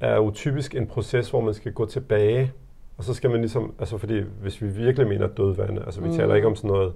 er 0.00 0.16
jo 0.16 0.30
typisk 0.30 0.74
en 0.74 0.86
proces, 0.86 1.30
hvor 1.30 1.40
man 1.40 1.54
skal 1.54 1.72
gå 1.72 1.86
tilbage, 1.86 2.52
og 2.98 3.04
så 3.04 3.14
skal 3.14 3.30
man 3.30 3.40
ligesom, 3.40 3.74
altså 3.78 3.98
fordi 3.98 4.22
hvis 4.40 4.62
vi 4.62 4.68
virkelig 4.68 5.08
mener 5.08 5.26
dødvande, 5.26 5.82
altså 5.84 6.00
vi 6.00 6.08
mm. 6.08 6.16
taler 6.16 6.34
ikke 6.34 6.48
om 6.48 6.56
sådan 6.56 6.70
noget 6.70 6.92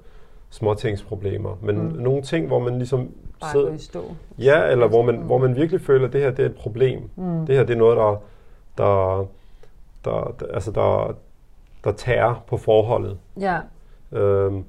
småtingsproblemer, 0.51 1.59
men 1.63 1.79
mm. 1.79 1.97
nogle 2.03 2.23
ting, 2.23 2.47
hvor 2.47 2.59
man 2.59 2.79
ligesom 2.79 3.11
Bare 3.41 3.53
sidder... 3.53 3.73
i 3.73 3.79
stå. 3.79 4.05
Ja, 4.39 4.67
eller 4.71 4.89
hvor 4.89 5.03
man, 5.03 5.17
mm. 5.17 5.23
hvor 5.23 5.39
man 5.39 5.57
virkelig 5.57 5.81
føler, 5.81 6.07
at 6.07 6.13
det 6.13 6.21
her 6.21 6.31
det 6.31 6.43
er 6.45 6.49
et 6.49 6.57
problem. 6.57 7.11
Mm. 7.17 7.47
Det 7.47 7.57
her 7.57 7.65
det 7.65 7.75
er 7.75 7.79
noget, 7.79 7.97
der, 7.97 8.23
der, 8.79 9.27
der, 10.05 10.35
der, 10.41 10.47
altså 10.55 10.71
der, 10.71 11.17
der 11.85 11.93
tager 11.93 12.45
på 12.47 12.57
forholdet. 12.57 13.19
Ja. 13.41 13.61
Øhm, 14.13 14.65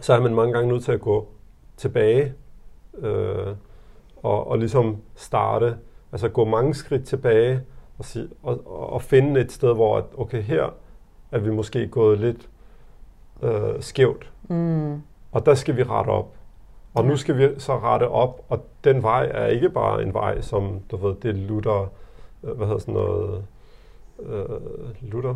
så 0.00 0.12
er 0.12 0.20
man 0.20 0.34
mange 0.34 0.52
gange 0.52 0.68
nødt 0.68 0.84
til 0.84 0.92
at 0.92 1.00
gå 1.00 1.28
tilbage 1.76 2.32
øh, 2.98 3.54
og, 4.22 4.46
og 4.50 4.58
ligesom 4.58 4.96
starte, 5.14 5.76
altså 6.12 6.28
gå 6.28 6.44
mange 6.44 6.74
skridt 6.74 7.04
tilbage 7.04 7.60
og, 7.98 8.04
sige, 8.04 8.28
og, 8.42 8.60
og 8.92 9.02
finde 9.02 9.40
et 9.40 9.52
sted, 9.52 9.74
hvor 9.74 9.98
at, 9.98 10.04
okay, 10.18 10.42
her 10.42 10.68
er 11.32 11.38
vi 11.38 11.50
måske 11.50 11.88
gået 11.88 12.18
lidt 12.18 12.48
øh, 13.42 13.80
skævt. 13.80 14.32
Mm. 14.48 15.02
Og 15.32 15.46
der 15.46 15.54
skal 15.54 15.76
vi 15.76 15.82
rette 15.82 16.08
op. 16.08 16.32
Og 16.94 17.04
nu 17.04 17.16
skal 17.16 17.38
vi 17.38 17.48
så 17.58 17.78
rette 17.78 18.08
op, 18.08 18.44
og 18.48 18.64
den 18.84 19.02
vej 19.02 19.30
er 19.34 19.46
ikke 19.46 19.70
bare 19.70 20.02
en 20.02 20.14
vej, 20.14 20.40
som, 20.40 20.80
du 20.90 20.96
ved, 20.96 21.14
det 21.22 21.34
lutter, 21.34 21.92
øh, 22.44 22.56
hvad 22.56 22.66
hedder 22.66 22.80
sådan 22.80 22.94
noget, 22.94 23.44
øh, 24.22 24.44
lutter, 25.02 25.34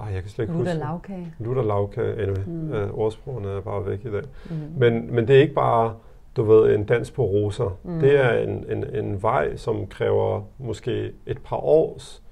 ej, 0.00 0.06
jeg 0.06 0.22
kan 0.22 0.30
slet 0.30 0.44
ikke 0.44 0.54
Lutter 0.54 0.72
huske. 0.72 0.84
lavkage. 0.84 1.34
Lutter 1.38 1.62
lavkage, 1.62 2.22
anyway. 2.22 2.44
Mm. 2.46 2.70
Uh, 2.70 2.98
ordsprogene 2.98 3.48
er 3.48 3.60
bare 3.60 3.86
væk 3.86 4.04
i 4.04 4.10
dag. 4.10 4.22
Mm. 4.50 4.56
Men, 4.76 5.14
men 5.14 5.28
det 5.28 5.36
er 5.36 5.40
ikke 5.40 5.54
bare, 5.54 5.94
du 6.36 6.42
ved, 6.42 6.74
en 6.74 6.84
dans 6.84 7.10
på 7.10 7.24
roser. 7.24 7.78
Mm. 7.82 8.00
Det 8.00 8.16
er 8.16 8.32
en, 8.32 8.64
en, 8.70 8.84
en 8.94 9.22
vej, 9.22 9.56
som 9.56 9.86
kræver 9.86 10.42
måske 10.58 11.12
et 11.26 11.38
par 11.44 11.64
års. 11.64 12.22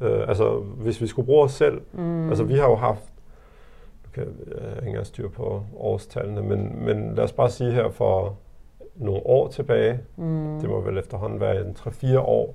Uh, 0.00 0.28
altså, 0.28 0.58
hvis 0.58 1.00
vi 1.00 1.06
skulle 1.06 1.26
bruge 1.26 1.44
os 1.44 1.52
selv. 1.52 1.80
Mm. 1.92 2.28
Altså, 2.28 2.44
vi 2.44 2.54
har 2.54 2.68
jo 2.68 2.74
haft, 2.74 3.04
okay, 4.08 4.26
jeg 4.60 4.72
har 4.74 4.86
ikke 4.86 5.04
styr 5.04 5.28
på 5.28 5.62
årstallene, 5.76 6.42
men, 6.42 6.84
men 6.84 7.14
lad 7.14 7.24
os 7.24 7.32
bare 7.32 7.50
sige 7.50 7.72
her 7.72 7.90
for 7.90 8.36
nogle 8.94 9.20
år 9.26 9.48
tilbage, 9.48 10.00
mm. 10.16 10.58
det 10.60 10.70
må 10.70 10.80
vel 10.80 10.98
efterhånden 10.98 11.40
være 11.40 11.60
en 11.60 11.76
3-4 11.78 12.18
år, 12.18 12.54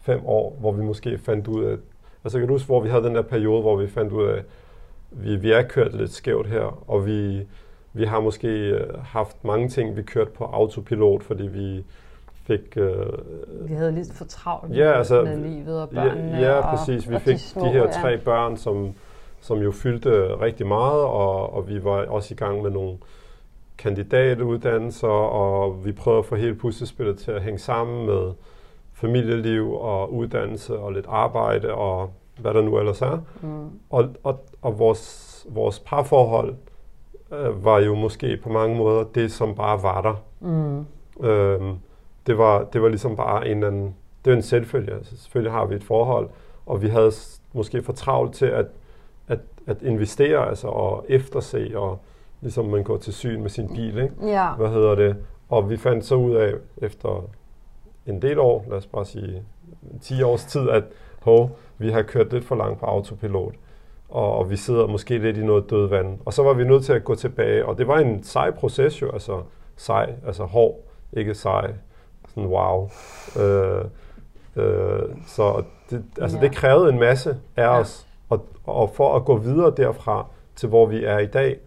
5 0.00 0.26
år, 0.26 0.56
hvor 0.60 0.72
vi 0.72 0.82
måske 0.82 1.18
fandt 1.18 1.48
ud 1.48 1.64
af, 1.64 1.76
Altså 2.24 2.38
kan 2.38 2.48
du 2.48 2.54
huske, 2.54 2.66
hvor 2.66 2.80
vi 2.80 2.88
havde 2.88 3.04
den 3.04 3.14
der 3.14 3.22
periode, 3.22 3.60
hvor 3.60 3.76
vi 3.76 3.86
fandt 3.86 4.12
ud 4.12 4.24
af, 4.24 4.42
vi, 5.10 5.36
vi 5.36 5.52
er 5.52 5.62
kørt 5.62 5.94
lidt 5.94 6.10
skævt 6.10 6.46
her, 6.46 6.90
og 6.90 7.06
vi, 7.06 7.46
vi 7.94 8.04
har 8.04 8.20
måske 8.20 8.48
øh, 8.48 9.04
haft 9.04 9.44
mange 9.44 9.68
ting, 9.68 9.96
vi 9.96 10.02
kørte 10.02 10.30
på 10.30 10.44
autopilot, 10.44 11.22
fordi 11.22 11.42
vi 11.42 11.84
fik... 12.46 12.76
Øh, 12.76 13.06
vi 13.68 13.74
havde 13.74 13.92
lidt 13.92 14.12
for 14.14 14.24
travlt 14.24 14.76
ja, 14.76 14.92
altså, 14.92 15.22
med 15.22 15.36
livet 15.36 15.82
og 15.82 15.88
børnene. 15.90 16.36
Ja, 16.38 16.56
ja 16.56 16.76
præcis. 16.76 17.10
Vi 17.10 17.14
og 17.14 17.20
fik 17.20 17.34
de, 17.34 17.40
små, 17.40 17.64
de 17.64 17.70
her 17.70 17.92
tre 17.92 18.08
ja. 18.08 18.16
børn, 18.16 18.56
som, 18.56 18.94
som 19.40 19.58
jo 19.58 19.72
fyldte 19.72 20.40
rigtig 20.40 20.66
meget, 20.66 21.02
og, 21.02 21.54
og 21.54 21.68
vi 21.68 21.84
var 21.84 22.06
også 22.06 22.34
i 22.34 22.36
gang 22.36 22.62
med 22.62 22.70
nogle 22.70 22.96
kandidatuddannelser, 23.78 25.08
og 25.08 25.84
vi 25.84 25.92
prøvede 25.92 26.18
at 26.18 26.24
få 26.24 26.34
hele 26.34 26.54
puslespillet 26.54 27.18
til 27.18 27.30
at 27.30 27.42
hænge 27.42 27.58
sammen 27.58 28.06
med 28.06 28.32
familieliv 28.92 29.72
og 29.72 30.14
uddannelse 30.14 30.78
og 30.78 30.92
lidt 30.92 31.06
arbejde 31.08 31.74
og 31.74 32.10
hvad 32.38 32.54
der 32.54 32.62
nu 32.62 32.78
ellers 32.78 33.02
er. 33.02 33.18
Mm. 33.42 33.80
Og, 33.90 34.08
og, 34.22 34.44
og 34.62 34.78
vores, 34.78 35.46
vores 35.48 35.78
parforhold 35.78 36.54
øh, 37.40 37.64
var 37.64 37.78
jo 37.78 37.94
måske 37.94 38.36
på 38.36 38.48
mange 38.48 38.76
måder 38.76 39.04
det, 39.04 39.32
som 39.32 39.54
bare 39.54 39.82
var 39.82 40.00
der. 40.02 40.14
Mm. 40.40 40.86
Øhm, 41.26 41.78
det, 42.26 42.38
var, 42.38 42.64
det 42.64 42.82
var 42.82 42.88
ligesom 42.88 43.16
bare 43.16 43.48
en 43.48 43.56
eller 43.56 43.66
anden, 43.66 43.94
det 44.24 44.30
var 44.30 44.36
en 44.36 44.42
selvfølge. 44.42 44.92
Altså, 44.92 45.16
selvfølgelig 45.16 45.52
har 45.52 45.64
vi 45.66 45.74
et 45.74 45.84
forhold, 45.84 46.28
og 46.66 46.82
vi 46.82 46.88
havde 46.88 47.12
måske 47.52 47.82
for 47.82 47.92
travlt 47.92 48.34
til 48.34 48.46
at, 48.46 48.66
at, 49.28 49.38
at 49.66 49.82
investere 49.82 50.48
altså, 50.48 50.68
og 50.68 51.04
efterse, 51.08 51.78
og 51.78 51.98
ligesom 52.40 52.64
man 52.64 52.84
går 52.84 52.96
til 52.96 53.12
syn 53.12 53.42
med 53.42 53.50
sin 53.50 53.68
bil, 53.68 53.98
ikke? 53.98 54.14
Ja. 54.22 54.52
Hvad 54.52 54.68
hedder 54.68 54.94
det? 54.94 55.16
Og 55.48 55.70
vi 55.70 55.76
fandt 55.76 56.04
så 56.04 56.14
ud 56.14 56.34
af, 56.34 56.54
efter 56.76 57.24
en 58.06 58.22
del 58.22 58.38
år, 58.38 58.64
lad 58.68 58.76
os 58.76 58.86
bare 58.86 59.04
sige 59.04 59.42
10 60.00 60.22
års 60.22 60.44
tid, 60.44 60.70
at 60.70 60.84
hov, 61.22 61.58
vi 61.78 61.90
har 61.90 62.02
kørt 62.02 62.32
lidt 62.32 62.44
for 62.44 62.56
langt 62.56 62.80
på 62.80 62.86
autopilot, 62.86 63.54
og, 64.14 64.38
og 64.38 64.50
vi 64.50 64.56
sidder 64.56 64.86
måske 64.86 65.18
lidt 65.18 65.38
i 65.38 65.44
noget 65.44 65.70
dødvand. 65.70 66.18
Og 66.24 66.32
så 66.32 66.42
var 66.42 66.52
vi 66.52 66.64
nødt 66.64 66.84
til 66.84 66.92
at 66.92 67.04
gå 67.04 67.14
tilbage, 67.14 67.66
og 67.66 67.78
det 67.78 67.88
var 67.88 67.98
en 67.98 68.22
sej 68.22 68.50
proces 68.50 69.02
jo, 69.02 69.10
altså 69.12 69.42
sej, 69.76 70.12
altså 70.26 70.44
hård, 70.44 70.80
ikke 71.12 71.34
sej, 71.34 71.72
sådan 72.28 72.46
wow. 72.46 72.90
Øh, 73.40 73.84
øh, 74.56 75.02
så 75.26 75.62
det, 75.90 76.04
altså 76.20 76.36
ja. 76.36 76.42
det 76.42 76.56
krævede 76.56 76.88
en 76.88 76.98
masse 76.98 77.36
af 77.56 77.62
ja. 77.62 77.78
os, 77.78 78.06
og, 78.28 78.46
og 78.64 78.90
for 78.90 79.16
at 79.16 79.24
gå 79.24 79.36
videre 79.36 79.72
derfra 79.76 80.26
til 80.56 80.68
hvor 80.68 80.86
vi 80.86 81.04
er 81.04 81.18
i 81.18 81.26
dag, 81.26 81.58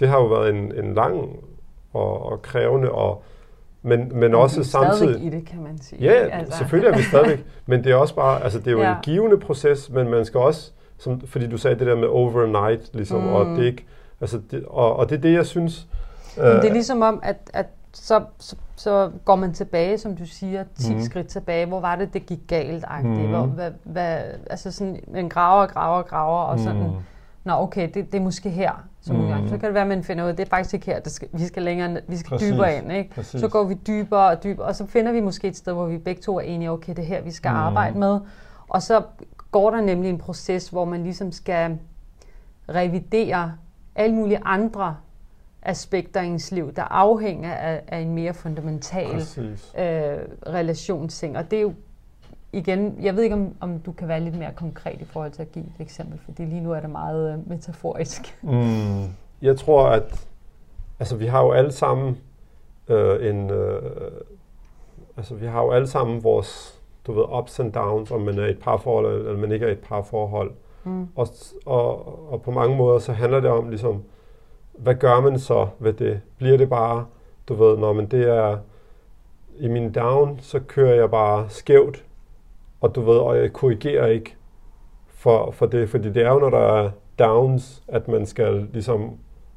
det 0.00 0.08
har 0.08 0.18
jo 0.18 0.26
været 0.26 0.50
en, 0.50 0.84
en 0.84 0.94
lang 0.94 1.36
og, 1.92 2.26
og 2.26 2.42
krævende 2.42 2.90
og 2.90 3.22
men, 3.84 4.18
men 4.18 4.34
også 4.34 4.56
vi 4.56 4.60
er 4.60 4.64
samtidig... 4.64 5.24
i 5.24 5.28
det, 5.28 5.46
kan 5.46 5.62
man 5.62 5.78
sige. 5.78 6.02
Ja, 6.02 6.12
altså. 6.12 6.58
selvfølgelig 6.58 6.92
er 6.92 6.96
vi 6.96 7.02
stadigvæk. 7.02 7.44
men 7.66 7.84
det 7.84 7.92
er 7.92 7.96
også 7.96 8.14
bare, 8.14 8.42
altså 8.42 8.58
det 8.58 8.66
er 8.66 8.72
jo 8.72 8.80
ja. 8.80 8.90
en 8.90 9.02
givende 9.02 9.38
proces, 9.38 9.90
men 9.90 10.10
man 10.10 10.24
skal 10.24 10.40
også, 10.40 10.72
som, 11.02 11.20
fordi 11.20 11.46
du 11.46 11.58
sagde 11.58 11.78
det 11.78 11.86
der 11.86 11.96
med 11.96 12.08
overnight, 12.08 12.94
ligesom, 12.94 13.20
mm. 13.20 13.28
og 13.28 13.46
det 13.46 13.64
ikke, 13.64 13.86
altså 14.20 14.40
det, 14.50 14.64
og, 14.66 14.96
og 14.96 15.10
det 15.10 15.16
er 15.16 15.20
det, 15.20 15.32
jeg 15.32 15.46
synes... 15.46 15.88
Men 16.36 16.46
det 16.46 16.54
er 16.54 16.66
øh, 16.66 16.72
ligesom 16.72 17.02
om, 17.02 17.20
at, 17.22 17.50
at 17.52 17.66
så, 17.92 18.24
så, 18.38 18.56
så 18.76 19.10
går 19.24 19.36
man 19.36 19.52
tilbage, 19.52 19.98
som 19.98 20.16
du 20.16 20.26
siger, 20.26 20.64
10 20.80 20.94
mm. 20.94 21.00
skridt 21.00 21.26
tilbage. 21.26 21.66
Hvor 21.66 21.80
var 21.80 21.96
det, 21.96 22.14
det 22.14 22.26
gik 22.26 22.38
galt? 22.48 22.84
Mm. 23.02 23.26
Hvor, 23.26 23.46
hvad, 23.46 23.70
hvad, 23.84 24.18
altså 24.50 24.72
sådan, 24.72 25.00
en 25.16 25.28
graver, 25.28 25.66
graver, 25.66 26.02
graver, 26.02 26.42
og 26.42 26.58
sådan, 26.58 26.82
mm. 26.82 26.92
nå 27.44 27.52
okay, 27.52 27.88
det, 27.94 28.12
det 28.12 28.18
er 28.18 28.22
måske 28.22 28.50
her 28.50 28.72
som 29.00 29.16
mm. 29.16 29.22
udgang. 29.22 29.48
Så 29.48 29.58
kan 29.58 29.66
det 29.66 29.74
være, 29.74 29.82
at 29.82 29.88
man 29.88 30.04
finder 30.04 30.24
ud 30.24 30.28
af, 30.28 30.36
det 30.36 30.44
er 30.44 30.50
faktisk 30.50 30.74
ikke 30.74 30.86
her, 30.86 31.00
det 31.00 31.12
skal, 31.12 31.28
vi 31.32 31.46
skal 31.46 31.62
længere, 31.62 32.00
vi 32.08 32.16
skal 32.16 32.30
Præcis. 32.30 32.52
dybere 32.52 32.76
ind. 32.76 32.92
Ikke? 32.92 33.24
Så 33.24 33.48
går 33.48 33.64
vi 33.64 33.74
dybere 33.74 34.30
og 34.30 34.44
dybere, 34.44 34.66
og 34.66 34.76
så 34.76 34.86
finder 34.86 35.12
vi 35.12 35.20
måske 35.20 35.48
et 35.48 35.56
sted, 35.56 35.72
hvor 35.72 35.86
vi 35.86 35.98
begge 35.98 36.22
to 36.22 36.36
er 36.36 36.40
enige, 36.40 36.70
okay, 36.70 36.92
det 36.96 36.98
er 36.98 37.06
her, 37.06 37.22
vi 37.22 37.30
skal 37.30 37.50
mm. 37.50 37.56
arbejde 37.56 37.98
med. 37.98 38.20
Og 38.68 38.82
så 38.82 39.02
går 39.52 39.70
der 39.70 39.80
nemlig 39.80 40.10
en 40.10 40.18
proces, 40.18 40.68
hvor 40.68 40.84
man 40.84 41.02
ligesom 41.02 41.32
skal 41.32 41.78
revidere 42.68 43.52
alle 43.94 44.16
mulige 44.16 44.40
andre 44.44 44.96
aspekter 45.62 46.20
i 46.20 46.26
ens 46.26 46.52
liv, 46.52 46.74
der 46.74 46.82
afhænger 46.82 47.54
af, 47.54 47.82
af 47.86 47.98
en 47.98 48.14
mere 48.14 48.34
fundamental 48.34 49.16
øh, 49.78 50.18
relationsting. 50.46 51.38
Og 51.38 51.50
det 51.50 51.56
er 51.56 51.62
jo 51.62 51.74
igen, 52.52 52.98
jeg 53.02 53.16
ved 53.16 53.22
ikke, 53.22 53.34
om, 53.34 53.54
om 53.60 53.78
du 53.78 53.92
kan 53.92 54.08
være 54.08 54.20
lidt 54.20 54.38
mere 54.38 54.52
konkret 54.52 55.00
i 55.00 55.04
forhold 55.04 55.30
til 55.30 55.42
at 55.42 55.52
give 55.52 55.64
et 55.64 55.80
eksempel, 55.80 56.18
fordi 56.24 56.44
lige 56.44 56.60
nu 56.60 56.72
er 56.72 56.80
det 56.80 56.90
meget 56.90 57.32
øh, 57.32 57.48
metaforisk. 57.48 58.38
Mm, 58.42 59.04
jeg 59.42 59.56
tror, 59.56 59.86
at 59.86 60.26
altså, 61.00 61.16
vi 61.16 61.26
har 61.26 61.42
jo 61.42 61.52
alle 61.52 61.72
sammen 61.72 62.18
øh, 62.88 63.30
en... 63.30 63.50
Øh, 63.50 63.82
altså, 65.16 65.34
vi 65.34 65.46
har 65.46 65.62
jo 65.62 65.70
alle 65.70 65.86
sammen 65.86 66.24
vores, 66.24 66.81
du 67.06 67.12
ved, 67.12 67.24
ups 67.38 67.60
and 67.60 67.72
downs, 67.72 68.10
om 68.10 68.20
man 68.20 68.38
er 68.38 68.46
i 68.46 68.50
et 68.50 68.58
parforhold, 68.58 69.26
eller 69.26 69.36
man 69.36 69.52
ikke 69.52 69.64
er 69.64 69.70
i 69.70 69.72
et 69.72 69.78
parforhold. 69.88 70.50
Mm. 70.84 71.08
Og, 71.16 71.28
og, 71.66 72.32
og 72.32 72.42
på 72.42 72.50
mange 72.50 72.76
måder, 72.76 72.98
så 72.98 73.12
handler 73.12 73.40
det 73.40 73.50
om, 73.50 73.68
ligesom, 73.68 74.02
hvad 74.72 74.94
gør 74.94 75.20
man 75.20 75.38
så 75.38 75.68
ved 75.78 75.92
det? 75.92 76.20
Bliver 76.38 76.56
det 76.56 76.68
bare, 76.68 77.06
du 77.48 77.54
ved, 77.54 77.78
når 77.78 77.92
man 77.92 78.06
det 78.06 78.28
er 78.28 78.58
i 79.58 79.68
min 79.68 79.92
down, 79.92 80.38
så 80.40 80.60
kører 80.60 80.94
jeg 80.94 81.10
bare 81.10 81.46
skævt, 81.48 82.04
og 82.80 82.94
du 82.94 83.00
ved, 83.00 83.16
og 83.16 83.38
jeg 83.38 83.52
korrigerer 83.52 84.06
ikke 84.06 84.36
for, 85.08 85.50
for 85.50 85.66
det, 85.66 85.88
fordi 85.88 86.12
det 86.12 86.22
er 86.22 86.32
jo, 86.32 86.38
når 86.38 86.50
der 86.50 86.58
er 86.58 86.90
downs, 87.18 87.82
at 87.88 88.08
man 88.08 88.26
skal 88.26 88.68
ligesom 88.72 89.10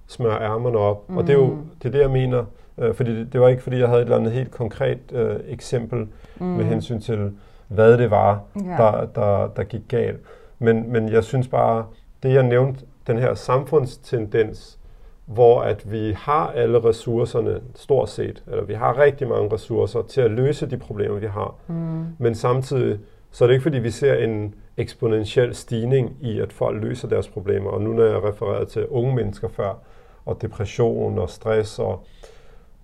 smøre 0.07 0.41
ærmerne 0.41 0.77
op. 0.77 1.09
Mm. 1.09 1.17
Og 1.17 1.27
det 1.27 1.33
er 1.33 1.37
jo 1.37 1.45
mm. 1.45 1.69
det, 1.83 1.87
er 1.87 1.91
det 1.91 1.99
jeg 1.99 2.11
mener. 2.11 2.45
Øh, 2.77 2.93
fordi 2.93 3.19
det, 3.19 3.33
det 3.33 3.41
var 3.41 3.47
ikke, 3.47 3.63
fordi 3.63 3.79
jeg 3.79 3.87
havde 3.87 4.01
et 4.01 4.05
eller 4.05 4.17
andet 4.17 4.31
helt 4.31 4.51
konkret 4.51 4.99
øh, 5.11 5.35
eksempel 5.47 6.07
mm. 6.39 6.45
med 6.45 6.65
hensyn 6.65 6.99
til, 6.99 7.31
hvad 7.67 7.97
det 7.97 8.11
var, 8.11 8.41
yeah. 8.57 8.77
der, 8.77 9.05
der, 9.05 9.47
der 9.47 9.63
gik 9.63 9.81
galt. 9.87 10.19
Men, 10.59 10.91
men 10.91 11.09
jeg 11.09 11.23
synes 11.23 11.47
bare, 11.47 11.85
det 12.23 12.33
jeg 12.33 12.43
nævnte, 12.43 12.85
den 13.07 13.17
her 13.17 13.33
samfundstendens, 13.33 14.79
hvor 15.25 15.61
at 15.61 15.91
vi 15.91 16.13
har 16.17 16.51
alle 16.51 16.83
ressourcerne, 16.83 17.61
stort 17.75 18.09
set, 18.09 18.43
eller 18.47 18.63
vi 18.63 18.73
har 18.73 18.99
rigtig 18.99 19.27
mange 19.27 19.53
ressourcer 19.53 20.01
til 20.01 20.21
at 20.21 20.31
løse 20.31 20.69
de 20.69 20.77
problemer, 20.77 21.19
vi 21.19 21.27
har. 21.27 21.55
Mm. 21.67 22.05
Men 22.17 22.35
samtidig 22.35 22.99
så 23.31 23.43
er 23.43 23.47
det 23.47 23.53
ikke 23.53 23.63
fordi, 23.63 23.79
vi 23.79 23.91
ser 23.91 24.13
en 24.13 24.55
eksponentiel 24.77 25.55
stigning 25.55 26.17
i, 26.21 26.39
at 26.39 26.53
folk 26.53 26.83
løser 26.83 27.07
deres 27.07 27.27
problemer. 27.27 27.69
Og 27.69 27.81
nu 27.81 27.93
når 27.93 28.03
jeg 28.03 28.23
refererede 28.23 28.65
til 28.65 28.87
unge 28.87 29.15
mennesker 29.15 29.47
før, 29.47 29.73
og 30.25 30.41
depression 30.41 31.19
og 31.19 31.29
stress 31.29 31.79
og 31.79 32.05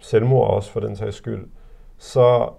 selvmord 0.01 0.49
også 0.49 0.71
for 0.71 0.79
den 0.79 0.95
sags 0.95 1.15
skyld, 1.15 1.45
så 1.97 2.49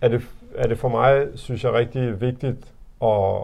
er 0.00 0.08
det, 0.08 0.22
er 0.54 0.68
det 0.68 0.78
for 0.78 0.88
mig, 0.88 1.26
synes 1.34 1.64
jeg, 1.64 1.72
rigtig 1.72 2.20
vigtigt 2.20 2.74
at, 3.02 3.36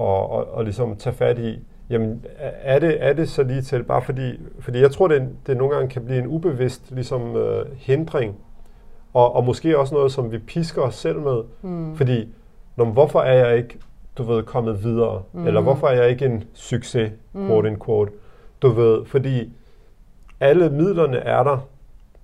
at, 0.00 0.38
at, 0.38 0.58
at 0.58 0.64
ligesom 0.64 0.96
tage 0.96 1.16
fat 1.16 1.38
i, 1.38 1.58
jamen 1.90 2.24
er 2.38 2.78
det, 2.78 3.04
er 3.04 3.12
det 3.12 3.28
så 3.28 3.42
lige 3.42 3.62
til, 3.62 3.82
bare 3.82 4.02
fordi, 4.02 4.40
fordi 4.60 4.80
jeg 4.80 4.90
tror, 4.90 5.08
det, 5.08 5.28
det 5.46 5.56
nogle 5.56 5.74
gange 5.74 5.88
kan 5.88 6.04
blive 6.04 6.18
en 6.18 6.26
ubevidst 6.26 6.90
ligesom, 6.90 7.34
uh, 7.34 7.62
hindring, 7.76 8.36
og, 9.14 9.34
og 9.36 9.44
måske 9.44 9.78
også 9.78 9.94
noget, 9.94 10.12
som 10.12 10.32
vi 10.32 10.38
pisker 10.38 10.82
os 10.82 10.94
selv 10.94 11.20
med, 11.20 11.42
mm. 11.62 11.96
fordi 11.96 12.28
når, 12.76 12.84
hvorfor 12.84 13.20
er 13.20 13.46
jeg 13.46 13.56
ikke, 13.56 13.78
du 14.18 14.22
ved, 14.22 14.42
kommet 14.42 14.84
videre, 14.84 15.22
mm. 15.32 15.46
eller 15.46 15.60
hvorfor 15.60 15.88
er 15.88 16.02
jeg 16.02 16.10
ikke 16.10 16.24
en 16.24 16.44
succes, 16.54 17.12
mm. 17.32 17.80
quote, 17.84 18.12
du 18.62 18.68
ved, 18.68 19.04
fordi 19.04 19.52
alle 20.40 20.70
midlerne 20.70 21.16
er 21.16 21.42
der, 21.42 21.68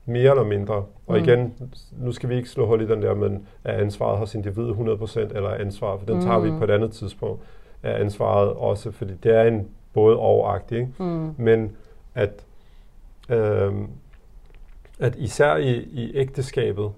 mere 0.07 0.31
eller 0.31 0.45
mindre. 0.45 0.75
Og 1.07 1.19
mm. 1.19 1.25
igen, 1.25 1.55
nu 1.99 2.13
skal 2.13 2.29
vi 2.29 2.37
ikke 2.37 2.49
slå 2.49 2.67
hul 2.67 2.83
i 2.83 2.87
den 2.87 3.03
der, 3.03 3.15
men 3.15 3.47
er 3.65 3.73
ansvaret 3.73 4.19
hos 4.19 4.35
individet 4.35 4.75
100%, 4.75 5.19
eller 5.21 5.49
er 5.49 5.61
ansvaret, 5.61 6.01
for 6.01 6.07
den 6.07 6.23
tager 6.23 6.39
mm. 6.39 6.45
vi 6.45 6.59
på 6.59 6.65
et 6.65 6.71
andet 6.71 6.93
tidspunkt, 6.93 7.43
er 7.83 7.95
ansvaret 7.95 8.49
også, 8.49 8.91
fordi 8.91 9.15
det 9.15 9.35
er 9.37 9.43
en 9.43 9.69
både 9.93 10.19
og 10.19 10.61
ikke? 10.71 10.89
Mm. 10.99 11.35
Men 11.37 11.77
at, 12.15 12.45
øh, 13.29 13.73
at 15.01 15.17
især 15.17 15.57
i, 15.57 15.73
i 15.73 16.13
ægteskabet, 16.15 16.91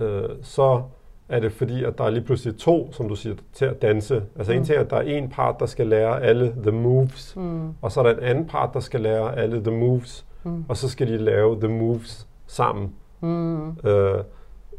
øh, 0.00 0.28
så 0.42 0.82
er 1.28 1.40
det 1.40 1.52
fordi, 1.52 1.84
at 1.84 1.98
der 1.98 2.04
er 2.04 2.10
lige 2.10 2.24
pludselig 2.24 2.58
to, 2.58 2.92
som 2.92 3.08
du 3.08 3.14
siger, 3.14 3.34
til 3.52 3.64
at 3.64 3.82
danse. 3.82 4.22
Altså 4.36 4.52
mm. 4.52 4.58
en 4.58 4.64
ting 4.64 4.76
er, 4.76 4.80
at 4.80 4.90
der 4.90 4.96
er 4.96 5.02
en 5.02 5.28
part, 5.28 5.56
der 5.60 5.66
skal 5.66 5.86
lære 5.86 6.22
alle 6.22 6.54
the 6.62 6.70
moves, 6.70 7.36
mm. 7.36 7.68
og 7.82 7.92
så 7.92 8.00
er 8.00 8.04
der 8.04 8.14
en 8.14 8.22
anden 8.22 8.46
part, 8.46 8.70
der 8.74 8.80
skal 8.80 9.00
lære 9.00 9.36
alle 9.36 9.64
the 9.64 9.76
moves, 9.76 10.26
mm. 10.44 10.64
og 10.68 10.76
så 10.76 10.88
skal 10.88 11.08
de 11.08 11.16
lave 11.16 11.60
the 11.60 11.68
moves 11.68 12.27
sammen. 12.48 12.94
Mm. 13.20 13.68
Øh, 13.84 14.24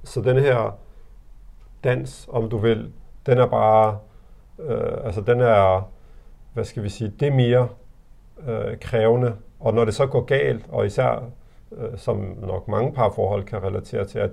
så 0.03 0.21
den 0.21 0.37
her 0.37 0.77
dans, 1.83 2.29
om 2.31 2.49
du 2.49 2.57
vil, 2.57 2.91
den 3.25 3.37
er 3.37 3.45
bare, 3.45 3.97
øh, 4.59 5.05
altså 5.05 5.21
den 5.21 5.41
er, 5.41 5.89
hvad 6.53 6.63
skal 6.63 6.83
vi 6.83 6.89
sige, 6.89 7.13
det 7.19 7.27
er 7.27 7.33
mere 7.33 7.67
øh, 8.47 8.79
krævende. 8.79 9.35
Og 9.59 9.73
når 9.73 9.85
det 9.85 9.93
så 9.93 10.05
går 10.05 10.21
galt, 10.21 10.65
og 10.69 10.85
især 10.85 11.23
øh, 11.77 11.97
som 11.97 12.37
nok 12.41 12.67
mange 12.67 12.93
parforhold 12.93 13.43
kan 13.43 13.63
relatere 13.63 14.05
til, 14.05 14.19
at 14.19 14.31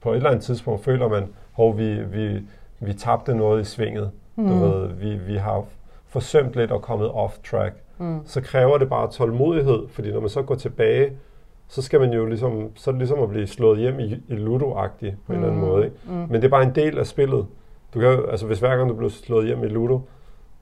på 0.00 0.12
et 0.12 0.16
eller 0.16 0.30
andet 0.30 0.44
tidspunkt 0.44 0.84
føler 0.84 1.08
man, 1.08 1.28
at 1.60 1.78
vi, 1.78 2.02
vi, 2.02 2.42
vi 2.80 2.92
tabte 2.92 3.34
noget 3.34 3.60
i 3.60 3.64
svinget. 3.64 4.10
Mm. 4.36 4.48
Du 4.48 4.54
ved, 4.54 4.88
vi, 4.88 5.16
vi 5.16 5.36
har 5.36 5.64
forsømt 6.06 6.54
lidt 6.54 6.70
og 6.70 6.82
kommet 6.82 7.10
off 7.10 7.38
track. 7.50 7.74
Mm. 7.98 8.20
Så 8.24 8.40
kræver 8.40 8.78
det 8.78 8.88
bare 8.88 9.10
tålmodighed, 9.10 9.88
fordi 9.88 10.12
når 10.12 10.20
man 10.20 10.28
så 10.28 10.42
går 10.42 10.54
tilbage, 10.54 11.12
så 11.70 11.82
skal 11.82 12.00
man 12.00 12.12
jo 12.12 12.26
ligesom, 12.26 12.70
så 12.74 12.90
er 12.90 12.92
det 12.92 12.98
ligesom 12.98 13.22
at 13.22 13.28
blive 13.28 13.46
slået 13.46 13.78
hjem 13.78 14.00
i, 14.00 14.22
i 14.28 14.34
ludo-agtigt 14.34 15.14
på 15.26 15.32
en 15.32 15.38
mm. 15.38 15.44
eller 15.44 15.48
anden 15.48 15.60
mm. 15.60 15.66
måde. 15.68 15.84
Ikke? 15.84 15.96
Mm. 16.06 16.12
Men 16.12 16.32
det 16.32 16.44
er 16.44 16.48
bare 16.48 16.62
en 16.62 16.74
del 16.74 16.98
af 16.98 17.06
spillet. 17.06 17.46
Du 17.94 18.00
kan, 18.00 18.18
altså 18.30 18.46
hvis 18.46 18.58
hver 18.58 18.76
gang 18.76 18.88
du 18.88 18.94
bliver 18.94 19.10
slået 19.10 19.46
hjem 19.46 19.64
i 19.64 19.68
ludo, 19.68 20.00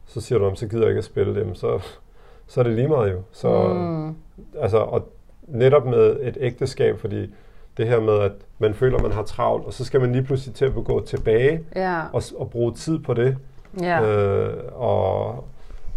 så 0.06 0.20
siger 0.20 0.38
du, 0.38 0.44
om 0.44 0.56
så 0.56 0.68
gider 0.68 0.82
jeg 0.82 0.90
ikke 0.90 0.98
at 0.98 1.04
spille 1.04 1.34
dem, 1.34 1.54
så, 1.54 1.78
så 2.46 2.60
er 2.60 2.64
det 2.64 2.72
lige 2.72 2.88
meget 2.88 3.12
jo. 3.12 3.22
Så, 3.32 3.68
mm. 3.68 4.14
altså, 4.58 4.78
og 4.78 5.08
netop 5.46 5.86
med 5.86 6.16
et 6.22 6.38
ægteskab, 6.40 6.98
fordi 6.98 7.34
det 7.76 7.86
her 7.86 8.00
med, 8.00 8.18
at 8.18 8.32
man 8.58 8.74
føler, 8.74 9.02
man 9.02 9.12
har 9.12 9.22
travlt, 9.22 9.66
og 9.66 9.72
så 9.72 9.84
skal 9.84 10.00
man 10.00 10.12
lige 10.12 10.22
pludselig 10.24 10.54
til 10.54 10.64
at 10.64 10.74
gå 10.74 11.00
tilbage 11.00 11.60
ja. 11.76 12.02
og, 12.12 12.22
og 12.36 12.50
bruge 12.50 12.72
tid 12.72 12.98
på 12.98 13.14
det. 13.14 13.36
Ja. 13.82 14.02
Øh, 14.02 14.54
og 14.74 15.44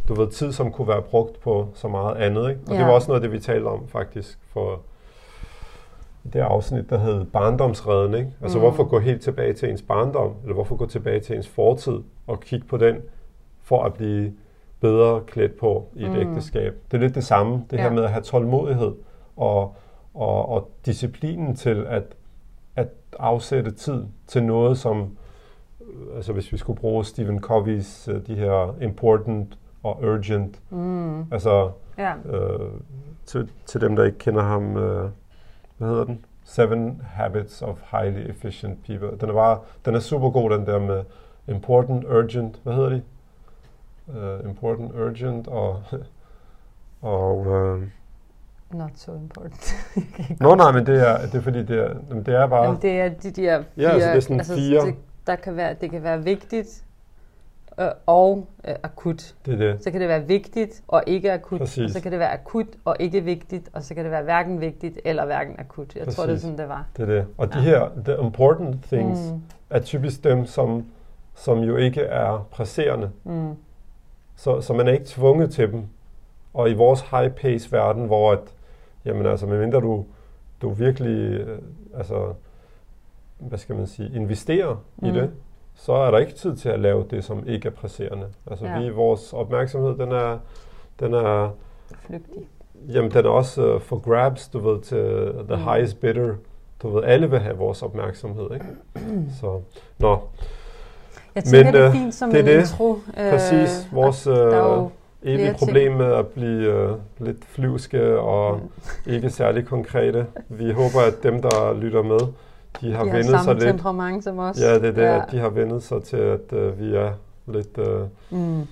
du 0.07 0.13
ved, 0.13 0.27
tid, 0.27 0.51
som 0.51 0.71
kunne 0.71 0.87
være 0.87 1.01
brugt 1.01 1.39
på 1.39 1.67
så 1.73 1.87
meget 1.87 2.15
andet. 2.15 2.49
Ikke? 2.49 2.61
Og 2.67 2.73
ja. 2.73 2.79
det 2.79 2.85
var 2.85 2.93
også 2.93 3.07
noget 3.07 3.21
af 3.21 3.29
det, 3.29 3.31
vi 3.31 3.39
talte 3.39 3.67
om 3.67 3.87
faktisk 3.87 4.39
for 4.53 4.81
det 6.33 6.39
afsnit, 6.39 6.89
der 6.89 6.97
hed 6.97 7.25
barndomsredden. 7.25 8.13
Ikke? 8.13 8.31
Altså 8.41 8.57
mm. 8.57 8.61
hvorfor 8.61 8.83
gå 8.83 8.99
helt 8.99 9.21
tilbage 9.21 9.53
til 9.53 9.69
ens 9.69 9.81
barndom, 9.81 10.33
eller 10.43 10.53
hvorfor 10.53 10.75
gå 10.75 10.85
tilbage 10.85 11.19
til 11.19 11.35
ens 11.35 11.47
fortid 11.47 11.99
og 12.27 12.39
kigge 12.39 12.67
på 12.67 12.77
den, 12.77 12.95
for 13.61 13.83
at 13.83 13.93
blive 13.93 14.33
bedre 14.79 15.21
klædt 15.27 15.57
på 15.57 15.87
i 15.95 16.03
et 16.03 16.11
mm. 16.11 16.17
ægteskab. 16.17 16.73
Det 16.91 16.97
er 16.97 17.01
lidt 17.01 17.15
det 17.15 17.23
samme, 17.23 17.65
det 17.71 17.77
ja. 17.77 17.81
her 17.81 17.91
med 17.91 18.03
at 18.03 18.09
have 18.09 18.23
tålmodighed 18.23 18.93
og, 19.37 19.75
og, 20.13 20.49
og 20.49 20.69
disciplinen 20.85 21.55
til 21.55 21.85
at, 21.89 22.03
at 22.75 22.87
afsætte 23.19 23.71
tid 23.71 24.03
til 24.27 24.43
noget, 24.43 24.77
som, 24.77 25.17
altså 26.15 26.33
hvis 26.33 26.51
vi 26.51 26.57
skulle 26.57 26.79
bruge 26.79 27.05
Stephen 27.05 27.43
Covey's, 27.45 28.11
uh, 28.11 28.21
de 28.27 28.35
her 28.35 28.75
important 28.81 29.57
og 29.83 29.99
urgent, 30.03 30.61
mm. 30.69 31.33
altså 31.33 31.71
ja. 31.97 32.13
øh, 32.25 32.71
til, 33.25 33.49
til 33.65 33.81
dem, 33.81 33.95
der 33.95 34.03
ikke 34.03 34.17
kender 34.17 34.43
ham, 34.43 34.77
øh, 34.77 35.09
hvad 35.81 35.89
hedder 35.89 36.03
den? 36.03 36.25
Seven 36.43 37.01
Habits 37.13 37.61
of 37.61 37.77
Highly 37.91 38.29
Efficient 38.29 38.83
People. 38.85 39.17
Den 39.21 39.29
er 39.29 39.33
bare, 39.33 39.59
den 39.85 39.95
er 39.95 39.99
super 39.99 40.29
god, 40.29 40.49
den 40.49 40.65
der 40.65 40.79
med 40.79 41.03
important, 41.47 42.05
urgent, 42.05 42.59
hvad 42.63 42.73
hedder 42.73 42.89
de? 42.89 43.01
Uh, 44.07 44.49
important, 44.49 44.91
urgent 44.95 45.47
og, 45.47 45.83
og 47.01 47.37
uh, 47.37 47.83
Not 48.73 48.91
so 48.95 49.15
important. 49.15 49.75
Nå 50.39 50.55
nej, 50.55 50.71
men 50.71 50.85
det 50.85 51.09
er, 51.09 51.21
det 51.21 51.35
er 51.35 51.41
fordi, 51.41 51.63
det 51.63 51.79
øh, 57.79 57.87
og 58.05 58.47
øh, 58.67 58.75
akut. 58.83 59.35
Det 59.45 59.53
er 59.53 59.57
det. 59.57 59.83
Så 59.83 59.91
kan 59.91 60.01
det 60.01 60.09
være 60.09 60.27
vigtigt 60.27 60.83
og 60.87 61.03
ikke 61.07 61.31
akut. 61.31 61.59
Præcis. 61.59 61.83
Og 61.83 61.89
så 61.89 62.01
kan 62.01 62.11
det 62.11 62.19
være 62.19 62.31
akut 62.31 62.67
og 62.85 62.95
ikke 62.99 63.23
vigtigt, 63.23 63.69
og 63.73 63.83
så 63.83 63.95
kan 63.95 64.03
det 64.03 64.11
være 64.11 64.23
hverken 64.23 64.61
vigtigt 64.61 64.99
eller 65.05 65.25
hverken 65.25 65.55
akut. 65.59 65.95
Jeg 65.95 66.03
Præcis. 66.03 66.15
tror, 66.15 66.25
det 66.25 66.33
er 66.33 66.37
sådan, 66.39 66.57
det 66.57 66.69
var. 66.69 66.85
Det 66.97 67.03
er 67.03 67.13
det. 67.13 67.25
Og 67.37 67.47
ja. 67.53 67.59
de 67.59 67.63
her 67.63 67.89
the 68.05 68.17
important 68.19 68.83
things 68.83 69.19
mm. 69.31 69.41
er 69.69 69.79
typisk 69.79 70.23
dem, 70.23 70.45
som, 70.45 70.85
som 71.35 71.59
jo 71.59 71.77
ikke 71.77 72.01
er 72.01 72.47
presserende. 72.51 73.11
Mm. 73.23 73.55
Så, 74.35 74.61
så 74.61 74.73
man 74.73 74.87
er 74.87 74.91
ikke 74.91 75.05
tvunget 75.05 75.51
til 75.51 75.71
dem. 75.71 75.83
Og 76.53 76.69
i 76.69 76.73
vores 76.73 77.01
high-pace-verden, 77.01 78.05
hvor 78.05 78.31
at, 78.31 78.39
jamen 79.05 79.25
altså, 79.25 79.45
medmindre 79.45 79.79
du, 79.79 80.05
du 80.61 80.69
virkelig, 80.69 81.39
øh, 81.39 81.59
altså, 81.97 82.33
hvad 83.39 83.57
skal 83.57 83.75
man 83.75 83.87
sige, 83.87 84.15
investerer 84.15 84.83
mm. 84.97 85.07
i 85.07 85.11
det, 85.11 85.31
så 85.75 85.93
er 85.93 86.11
der 86.11 86.17
ikke 86.17 86.33
tid 86.33 86.55
til 86.55 86.69
at 86.69 86.79
lave 86.79 87.05
det, 87.09 87.23
som 87.23 87.47
ikke 87.47 87.67
er 87.67 87.71
presserende. 87.71 88.25
Altså 88.51 88.65
ja. 88.65 88.79
vi, 88.79 88.89
vores 88.89 89.33
opmærksomhed, 89.33 89.97
den 89.97 90.11
er, 90.11 90.37
den 90.99 91.13
er 91.13 91.49
flygtig. 92.07 92.47
Jamen, 92.87 93.11
den 93.11 93.25
er 93.25 93.29
også 93.29 93.75
uh, 93.75 93.81
for 93.81 93.99
grabs, 93.99 94.47
du 94.47 94.59
ved, 94.59 94.81
til 94.81 95.31
the 95.47 95.55
mm. 95.55 95.63
highest 95.63 95.99
bidder. 96.01 96.35
Du 96.81 96.89
ved, 96.89 97.03
alle 97.03 97.29
vil 97.29 97.39
have 97.39 97.57
vores 97.57 97.81
opmærksomhed, 97.81 98.53
ikke? 98.53 98.65
Så, 99.39 99.61
nå. 99.97 100.19
Jeg 101.35 101.43
tænker, 101.43 101.63
Men, 101.63 101.73
det 101.73 101.81
er 101.81 101.87
øh, 101.87 101.93
fint 101.93 102.15
som 102.15 102.31
det 102.31 102.39
en 102.39 102.45
det. 102.45 102.59
intro. 102.59 102.99
Præcis. 103.15 103.87
Vores 103.91 104.27
uh, 104.27 104.91
evige 105.23 105.55
problem 105.59 105.91
med 105.91 106.13
at 106.13 106.27
blive 106.27 106.91
uh, 106.91 107.25
lidt 107.25 107.45
flyvske 107.45 108.19
og 108.19 108.59
mm. 108.59 109.11
ikke 109.11 109.29
særlig 109.29 109.65
konkrete. 109.65 110.25
Vi 110.49 110.71
håber, 110.71 111.01
at 111.07 111.23
dem, 111.23 111.41
der 111.41 111.73
lytter 111.73 112.03
med, 112.03 112.19
de 112.81 112.93
har, 112.93 113.03
de 113.03 113.09
har 113.09 113.17
vendet 113.17 113.41
sig 113.41 113.55
lidt. 113.55 113.65
temperament 113.65 114.23
som 114.23 114.39
os. 114.39 114.59
Ja, 114.59 114.75
det 114.75 114.85
er 114.85 114.91
det, 114.91 115.01
ja. 115.01 115.21
at 115.21 115.31
de 115.31 115.39
har 115.39 115.49
vendet 115.49 115.83
sig 115.83 116.03
til, 116.03 116.17
at 116.17 116.53
uh, 116.53 116.79
vi 116.79 116.95
er 116.95 117.11
lidt, 117.47 117.77
uh, 117.77 118.39
mm. 118.39 118.67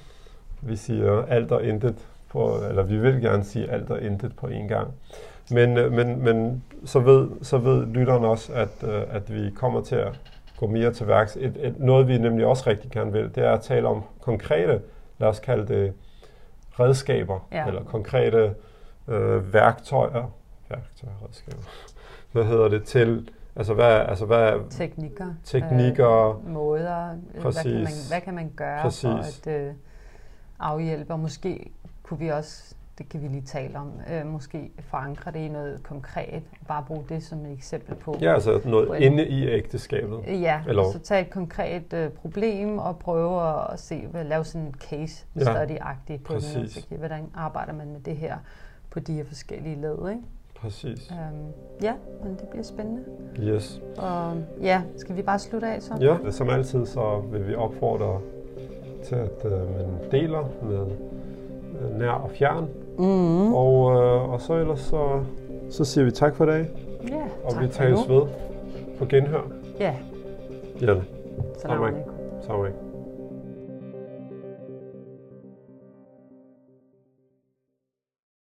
vi 0.61 0.75
siger 0.75 1.25
alt 1.27 1.51
og 1.51 1.63
intet 1.63 1.95
på, 2.29 2.55
eller 2.69 2.83
vi 2.83 2.97
vil 2.97 3.21
gerne 3.21 3.43
sige 3.43 3.71
alt 3.71 3.89
og 3.89 4.01
intet 4.01 4.35
på 4.35 4.47
en 4.47 4.67
gang. 4.67 4.87
Men, 5.51 5.77
uh, 5.77 5.91
men, 5.91 6.23
men 6.23 6.63
så, 6.85 6.99
ved, 6.99 7.29
så 7.41 7.57
ved 7.57 7.85
lytteren 7.85 8.25
også, 8.25 8.53
at, 8.53 8.83
uh, 8.83 9.15
at 9.15 9.33
vi 9.33 9.49
kommer 9.55 9.81
til 9.81 9.95
at 9.95 10.19
gå 10.57 10.67
mere 10.67 10.93
til 10.93 11.07
værks. 11.07 11.35
Et, 11.35 11.57
et, 11.59 11.79
noget 11.79 12.07
vi 12.07 12.17
nemlig 12.17 12.45
også 12.45 12.63
rigtig 12.67 12.91
gerne 12.91 13.11
vil, 13.11 13.35
det 13.35 13.43
er 13.43 13.51
at 13.51 13.61
tale 13.61 13.87
om 13.87 14.03
konkrete, 14.21 14.81
lad 15.17 15.27
os 15.27 15.39
kalde 15.39 15.67
det 15.67 15.93
redskaber, 16.79 17.47
ja. 17.51 17.67
eller 17.67 17.83
konkrete 17.83 18.53
øh, 19.07 19.53
værktøjer, 19.53 20.31
værktøjer, 20.69 21.13
redskaber, 21.25 21.63
hvad 22.31 22.43
hedder 22.43 22.67
det, 22.67 22.83
til 22.83 23.29
Altså 23.59 23.73
hvad, 23.73 24.05
altså 24.09 24.25
hvad 24.25 24.69
teknikker, 24.69 25.33
teknikker 25.43 26.39
øh, 26.39 26.53
måder, 26.53 27.15
præcis, 27.41 27.63
hvad, 27.63 27.73
kan 27.73 27.83
man, 27.83 27.93
hvad 28.09 28.21
kan 28.21 28.33
man 28.33 28.51
gøre 28.55 28.81
præcis. 28.81 29.01
for 29.01 29.47
at 29.47 29.47
øh, 29.47 29.73
afhjælpe, 30.59 31.13
og 31.13 31.19
måske 31.19 31.71
kunne 32.03 32.19
vi 32.19 32.27
også, 32.27 32.75
det 32.97 33.09
kan 33.09 33.21
vi 33.21 33.27
lige 33.27 33.41
tale 33.41 33.77
om, 33.79 33.91
øh, 34.13 34.25
måske 34.25 34.71
forankre 34.79 35.31
det 35.31 35.39
i 35.39 35.47
noget 35.47 35.83
konkret, 35.83 36.43
og 36.61 36.67
bare 36.67 36.83
bruge 36.87 37.03
det 37.09 37.23
som 37.23 37.45
et 37.45 37.51
eksempel 37.51 37.95
på. 37.95 38.17
Ja, 38.21 38.33
altså 38.33 38.61
noget 38.65 39.05
en, 39.05 39.11
inde 39.11 39.27
i 39.27 39.47
ægteskabet. 39.47 40.19
Ja, 40.27 40.61
Eller? 40.67 40.91
så 40.91 40.99
tage 40.99 41.21
et 41.21 41.29
konkret 41.29 41.93
øh, 41.93 42.09
problem 42.09 42.77
og 42.77 42.99
prøve 42.99 43.71
at 43.71 43.79
se, 43.79 44.07
hvad, 44.11 44.23
lave 44.23 44.45
sådan 44.45 44.67
en 44.67 44.73
case 44.73 45.25
study-agtigt 45.37 46.23
på 46.23 46.33
det, 46.33 46.85
hvordan 46.97 47.29
arbejder 47.35 47.73
man 47.73 47.91
med 47.91 47.99
det 47.99 48.17
her 48.17 48.37
på 48.89 48.99
de 48.99 49.13
her 49.13 49.25
forskellige 49.25 49.81
led, 49.81 50.09
ikke? 50.09 50.21
Præcis. 50.61 51.11
Øhm, 51.11 51.45
ja, 51.81 51.93
men 52.23 52.31
det 52.31 52.47
bliver 52.49 52.63
spændende. 52.63 53.01
Yes. 53.39 53.81
Og 53.97 54.33
ja, 54.61 54.81
skal 54.95 55.15
vi 55.15 55.21
bare 55.21 55.39
slutte 55.39 55.67
af 55.67 55.81
så? 55.81 55.93
Ja, 56.01 56.31
som 56.31 56.49
altid 56.49 56.85
så 56.85 57.21
vil 57.31 57.47
vi 57.47 57.55
opfordre 57.55 58.19
til, 59.03 59.15
at 59.15 59.45
øh, 59.45 59.51
man 59.51 60.11
deler 60.11 60.49
med 60.63 60.87
øh, 61.81 61.99
nær 61.99 62.09
og 62.09 62.29
fjern. 62.31 62.69
Mm-hmm. 62.97 63.53
Og, 63.53 63.91
øh, 63.91 64.29
og 64.29 64.41
så 64.41 64.53
ellers 64.53 64.79
så, 64.79 65.23
så 65.69 65.85
siger 65.85 66.05
vi 66.05 66.11
tak 66.11 66.35
for 66.35 66.43
i 66.43 66.47
dag. 66.47 66.65
Ja, 67.09 67.15
yeah, 67.15 67.29
Og 67.43 67.61
vi 67.61 67.67
tages 67.67 68.09
ved 68.09 68.21
på 68.97 69.05
genhør. 69.05 69.51
Ja. 69.79 69.95
Ja. 70.81 70.95
Salam 71.57 71.83
alaikum. 71.83 72.13
Salam 72.41 72.61
alaikum. 72.61 72.88